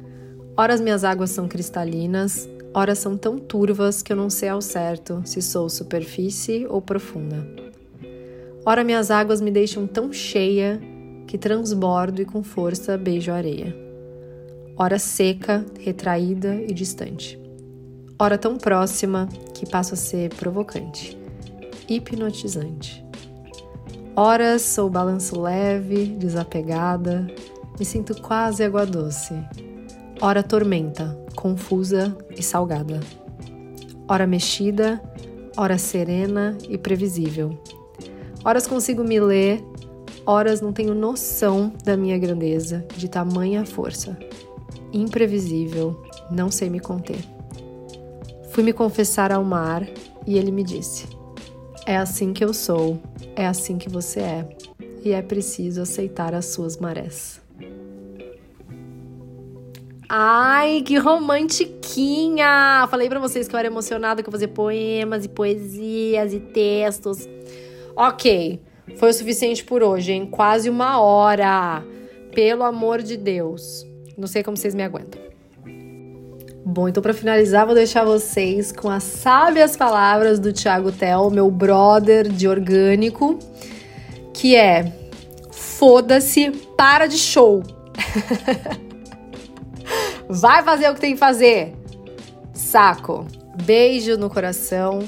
Ora 0.56 0.72
as 0.72 0.80
minhas 0.80 1.02
águas 1.02 1.30
são 1.30 1.48
cristalinas, 1.48 2.48
ora 2.72 2.94
são 2.94 3.16
tão 3.16 3.36
turvas 3.38 4.02
que 4.02 4.12
eu 4.12 4.16
não 4.16 4.30
sei 4.30 4.48
ao 4.48 4.60
certo 4.60 5.20
se 5.24 5.42
sou 5.42 5.68
superfície 5.68 6.64
ou 6.68 6.80
profunda. 6.80 7.44
Ora 8.64 8.84
minhas 8.84 9.10
águas 9.10 9.40
me 9.40 9.50
deixam 9.50 9.84
tão 9.84 10.12
cheia 10.12 10.80
que 11.26 11.36
transbordo 11.36 12.22
e 12.22 12.24
com 12.24 12.44
força 12.44 12.96
beijo 12.96 13.32
a 13.32 13.34
areia. 13.34 13.76
Ora 14.76 14.96
seca, 14.96 15.66
retraída 15.80 16.54
e 16.54 16.72
distante. 16.72 17.36
Ora 18.16 18.38
tão 18.38 18.56
próxima 18.56 19.28
que 19.54 19.68
passo 19.68 19.94
a 19.94 19.96
ser 19.96 20.32
provocante, 20.36 21.18
hipnotizante. 21.88 23.04
Ora 24.14 24.56
sou 24.60 24.88
balanço 24.88 25.40
leve, 25.40 26.06
desapegada, 26.06 27.26
me 27.76 27.84
sinto 27.84 28.14
quase 28.22 28.62
água 28.62 28.86
doce 28.86 29.34
ora 30.24 30.42
tormenta, 30.42 31.14
confusa 31.36 32.16
e 32.34 32.42
salgada. 32.42 32.98
Hora 34.08 34.26
mexida, 34.26 34.98
hora 35.54 35.76
serena 35.76 36.56
e 36.66 36.78
previsível. 36.78 37.58
Horas 38.42 38.66
consigo 38.66 39.04
me 39.04 39.20
ler, 39.20 39.62
horas 40.24 40.62
não 40.62 40.72
tenho 40.72 40.94
noção 40.94 41.74
da 41.84 41.94
minha 41.94 42.16
grandeza, 42.16 42.86
de 42.96 43.06
tamanha 43.06 43.66
força. 43.66 44.16
Imprevisível, 44.94 46.02
não 46.30 46.50
sei 46.50 46.70
me 46.70 46.80
conter. 46.80 47.22
Fui 48.48 48.62
me 48.62 48.72
confessar 48.72 49.30
ao 49.30 49.44
mar 49.44 49.86
e 50.26 50.38
ele 50.38 50.50
me 50.50 50.64
disse: 50.64 51.06
É 51.84 51.98
assim 51.98 52.32
que 52.32 52.42
eu 52.42 52.54
sou, 52.54 52.98
é 53.36 53.46
assim 53.46 53.76
que 53.76 53.90
você 53.90 54.20
é, 54.20 54.48
e 55.04 55.12
é 55.12 55.20
preciso 55.20 55.82
aceitar 55.82 56.34
as 56.34 56.46
suas 56.46 56.78
marés. 56.78 57.43
Ai, 60.08 60.82
que 60.82 60.96
romantiquinha! 60.96 62.86
Falei 62.90 63.08
para 63.08 63.18
vocês 63.18 63.48
que 63.48 63.54
eu 63.54 63.58
era 63.58 63.68
emocionada 63.68 64.22
que 64.22 64.28
eu 64.28 64.48
poemas 64.48 65.24
e 65.24 65.28
poesias 65.28 66.32
e 66.32 66.40
textos. 66.40 67.28
Ok, 67.96 68.60
foi 68.96 69.10
o 69.10 69.12
suficiente 69.14 69.64
por 69.64 69.82
hoje, 69.82 70.12
hein? 70.12 70.26
Quase 70.26 70.68
uma 70.68 71.00
hora. 71.00 71.82
Pelo 72.34 72.64
amor 72.64 73.00
de 73.00 73.16
Deus. 73.16 73.86
Não 74.18 74.26
sei 74.26 74.42
como 74.42 74.56
vocês 74.56 74.74
me 74.74 74.82
aguentam. 74.82 75.20
Bom, 76.66 76.88
então 76.88 77.02
para 77.02 77.14
finalizar, 77.14 77.66
vou 77.66 77.74
deixar 77.74 78.04
vocês 78.04 78.72
com 78.72 78.88
as 78.88 79.02
sábias 79.02 79.76
palavras 79.76 80.38
do 80.38 80.52
Thiago 80.52 80.90
Tel, 80.90 81.30
meu 81.30 81.50
brother 81.50 82.26
de 82.26 82.48
orgânico, 82.48 83.38
que 84.32 84.56
é: 84.56 84.92
foda-se, 85.50 86.50
para 86.76 87.06
de 87.06 87.18
show. 87.18 87.62
Vai 90.34 90.64
fazer 90.64 90.90
o 90.90 90.94
que 90.94 91.00
tem 91.00 91.14
que 91.14 91.18
fazer. 91.18 91.74
Saco. 92.52 93.26
Beijo 93.62 94.16
no 94.16 94.28
coração. 94.28 95.00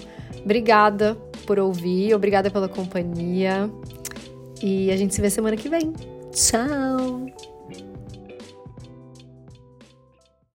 Obrigada 0.45 1.17
por 1.45 1.59
ouvir, 1.59 2.15
obrigada 2.15 2.49
pela 2.51 2.69
companhia. 2.69 3.69
E 4.63 4.91
a 4.91 4.97
gente 4.97 5.15
se 5.15 5.21
vê 5.21 5.29
semana 5.29 5.57
que 5.57 5.69
vem. 5.69 5.93
Tchau! 6.33 7.27